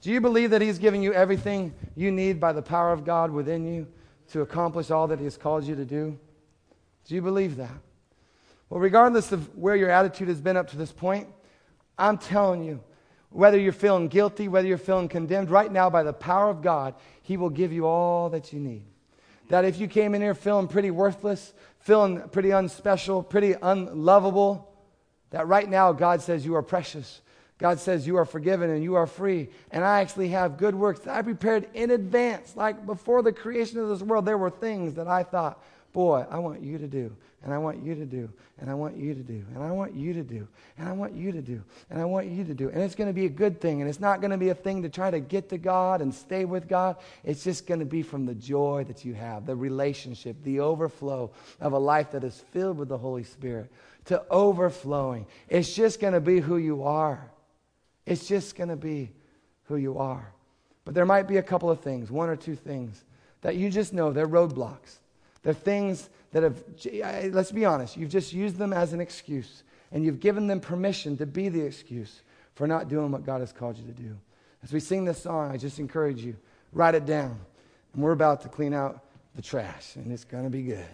Do 0.00 0.10
you 0.10 0.20
believe 0.20 0.50
that 0.50 0.60
He's 0.60 0.78
giving 0.78 1.02
you 1.02 1.12
everything 1.12 1.74
you 1.94 2.10
need 2.10 2.40
by 2.40 2.52
the 2.52 2.62
power 2.62 2.92
of 2.92 3.04
God 3.04 3.30
within 3.30 3.64
you 3.64 3.86
to 4.32 4.40
accomplish 4.40 4.90
all 4.90 5.06
that 5.08 5.18
He 5.18 5.24
has 5.24 5.36
called 5.36 5.64
you 5.64 5.76
to 5.76 5.84
do? 5.84 6.18
Do 7.04 7.14
you 7.14 7.22
believe 7.22 7.56
that? 7.56 7.70
Well, 8.68 8.80
regardless 8.80 9.32
of 9.32 9.56
where 9.56 9.76
your 9.76 9.90
attitude 9.90 10.28
has 10.28 10.40
been 10.40 10.56
up 10.56 10.70
to 10.70 10.76
this 10.76 10.92
point, 10.92 11.28
I'm 11.98 12.18
telling 12.18 12.64
you, 12.64 12.82
whether 13.32 13.58
you're 13.58 13.72
feeling 13.72 14.08
guilty, 14.08 14.48
whether 14.48 14.68
you're 14.68 14.78
feeling 14.78 15.08
condemned, 15.08 15.50
right 15.50 15.70
now, 15.70 15.90
by 15.90 16.02
the 16.02 16.12
power 16.12 16.50
of 16.50 16.62
God, 16.62 16.94
He 17.22 17.36
will 17.36 17.50
give 17.50 17.72
you 17.72 17.86
all 17.86 18.30
that 18.30 18.52
you 18.52 18.60
need. 18.60 18.84
That 19.48 19.64
if 19.64 19.78
you 19.78 19.88
came 19.88 20.14
in 20.14 20.22
here 20.22 20.34
feeling 20.34 20.68
pretty 20.68 20.90
worthless, 20.90 21.52
feeling 21.80 22.20
pretty 22.30 22.50
unspecial, 22.50 23.22
pretty 23.22 23.54
unlovable, 23.60 24.72
that 25.30 25.46
right 25.46 25.68
now 25.68 25.92
God 25.92 26.22
says 26.22 26.44
you 26.44 26.54
are 26.54 26.62
precious. 26.62 27.20
God 27.58 27.78
says 27.78 28.06
you 28.06 28.16
are 28.16 28.24
forgiven 28.24 28.70
and 28.70 28.82
you 28.82 28.96
are 28.96 29.06
free. 29.06 29.48
And 29.70 29.84
I 29.84 30.00
actually 30.00 30.28
have 30.28 30.56
good 30.56 30.74
works 30.74 31.00
that 31.00 31.16
I 31.16 31.22
prepared 31.22 31.68
in 31.74 31.90
advance. 31.90 32.56
Like 32.56 32.84
before 32.86 33.22
the 33.22 33.32
creation 33.32 33.78
of 33.78 33.88
this 33.88 34.02
world, 34.02 34.26
there 34.26 34.38
were 34.38 34.50
things 34.50 34.94
that 34.94 35.06
I 35.06 35.22
thought, 35.22 35.62
boy, 35.92 36.24
I 36.30 36.38
want 36.38 36.62
you 36.62 36.78
to 36.78 36.86
do, 36.86 37.14
and 37.42 37.52
I 37.52 37.58
want 37.58 37.82
you 37.84 37.94
to 37.94 38.06
do, 38.06 38.30
and 38.58 38.70
I 38.70 38.74
want 38.74 38.96
you 38.96 39.14
to 39.14 39.22
do, 39.22 39.44
and 39.54 39.62
I 39.62 39.70
want 39.70 39.94
you 39.94 40.12
to 40.12 40.22
do, 40.22 40.46
and 40.78 40.88
I 40.88 40.92
want 40.92 41.14
you 41.14 41.32
to 41.32 41.42
do, 41.42 41.62
and 41.90 42.00
I 42.00 42.04
want 42.04 42.28
you 42.28 42.44
to 42.44 42.54
do. 42.54 42.68
And 42.70 42.82
it's 42.82 42.94
going 42.94 43.08
to 43.08 43.14
be 43.14 43.26
a 43.26 43.30
good 43.30 43.60
thing, 43.60 43.80
and 43.80 43.90
it's 43.90 44.00
not 44.00 44.20
going 44.20 44.30
to 44.30 44.38
be 44.38 44.48
a 44.50 44.54
thing 44.54 44.82
to 44.82 44.88
try 44.88 45.10
to 45.10 45.20
get 45.20 45.48
to 45.50 45.58
God 45.58 46.00
and 46.00 46.14
stay 46.14 46.44
with 46.44 46.68
God. 46.68 46.96
It's 47.24 47.44
just 47.44 47.66
going 47.66 47.80
to 47.80 47.86
be 47.86 48.02
from 48.02 48.26
the 48.26 48.34
joy 48.34 48.84
that 48.88 49.04
you 49.04 49.14
have, 49.14 49.46
the 49.46 49.56
relationship, 49.56 50.36
the 50.44 50.60
overflow 50.60 51.30
of 51.60 51.72
a 51.72 51.78
life 51.78 52.12
that 52.12 52.24
is 52.24 52.42
filled 52.52 52.78
with 52.78 52.88
the 52.88 52.98
Holy 52.98 53.24
Spirit 53.24 53.70
to 54.06 54.24
overflowing. 54.30 55.26
It's 55.48 55.74
just 55.74 56.00
going 56.00 56.14
to 56.14 56.20
be 56.20 56.40
who 56.40 56.56
you 56.56 56.84
are. 56.84 57.30
It's 58.06 58.26
just 58.26 58.56
going 58.56 58.70
to 58.70 58.76
be 58.76 59.10
who 59.64 59.76
you 59.76 59.98
are. 59.98 60.32
But 60.84 60.94
there 60.94 61.06
might 61.06 61.28
be 61.28 61.36
a 61.36 61.42
couple 61.42 61.70
of 61.70 61.80
things, 61.80 62.10
one 62.10 62.28
or 62.28 62.36
two 62.36 62.56
things, 62.56 63.04
that 63.42 63.56
you 63.56 63.70
just 63.70 63.92
know 63.92 64.12
they're 64.12 64.26
roadblocks. 64.26 64.98
They're 65.42 65.54
things 65.54 66.08
that 66.32 66.42
have, 66.42 66.62
let's 67.34 67.52
be 67.52 67.64
honest, 67.64 67.96
you've 67.96 68.10
just 68.10 68.32
used 68.32 68.56
them 68.56 68.72
as 68.72 68.92
an 68.92 69.00
excuse, 69.00 69.64
and 69.90 70.04
you've 70.04 70.20
given 70.20 70.46
them 70.46 70.60
permission 70.60 71.16
to 71.18 71.26
be 71.26 71.48
the 71.48 71.60
excuse 71.60 72.22
for 72.54 72.66
not 72.66 72.88
doing 72.88 73.10
what 73.10 73.24
God 73.24 73.40
has 73.40 73.52
called 73.52 73.76
you 73.76 73.84
to 73.86 73.92
do. 73.92 74.16
As 74.62 74.72
we 74.72 74.80
sing 74.80 75.04
this 75.04 75.22
song, 75.22 75.50
I 75.50 75.56
just 75.56 75.78
encourage 75.78 76.22
you, 76.22 76.36
write 76.72 76.94
it 76.94 77.06
down. 77.06 77.38
And 77.92 78.02
we're 78.02 78.12
about 78.12 78.40
to 78.42 78.48
clean 78.48 78.72
out 78.72 79.04
the 79.34 79.42
trash, 79.42 79.96
and 79.96 80.12
it's 80.12 80.24
going 80.24 80.44
to 80.44 80.50
be 80.50 80.62
good. 80.62 80.86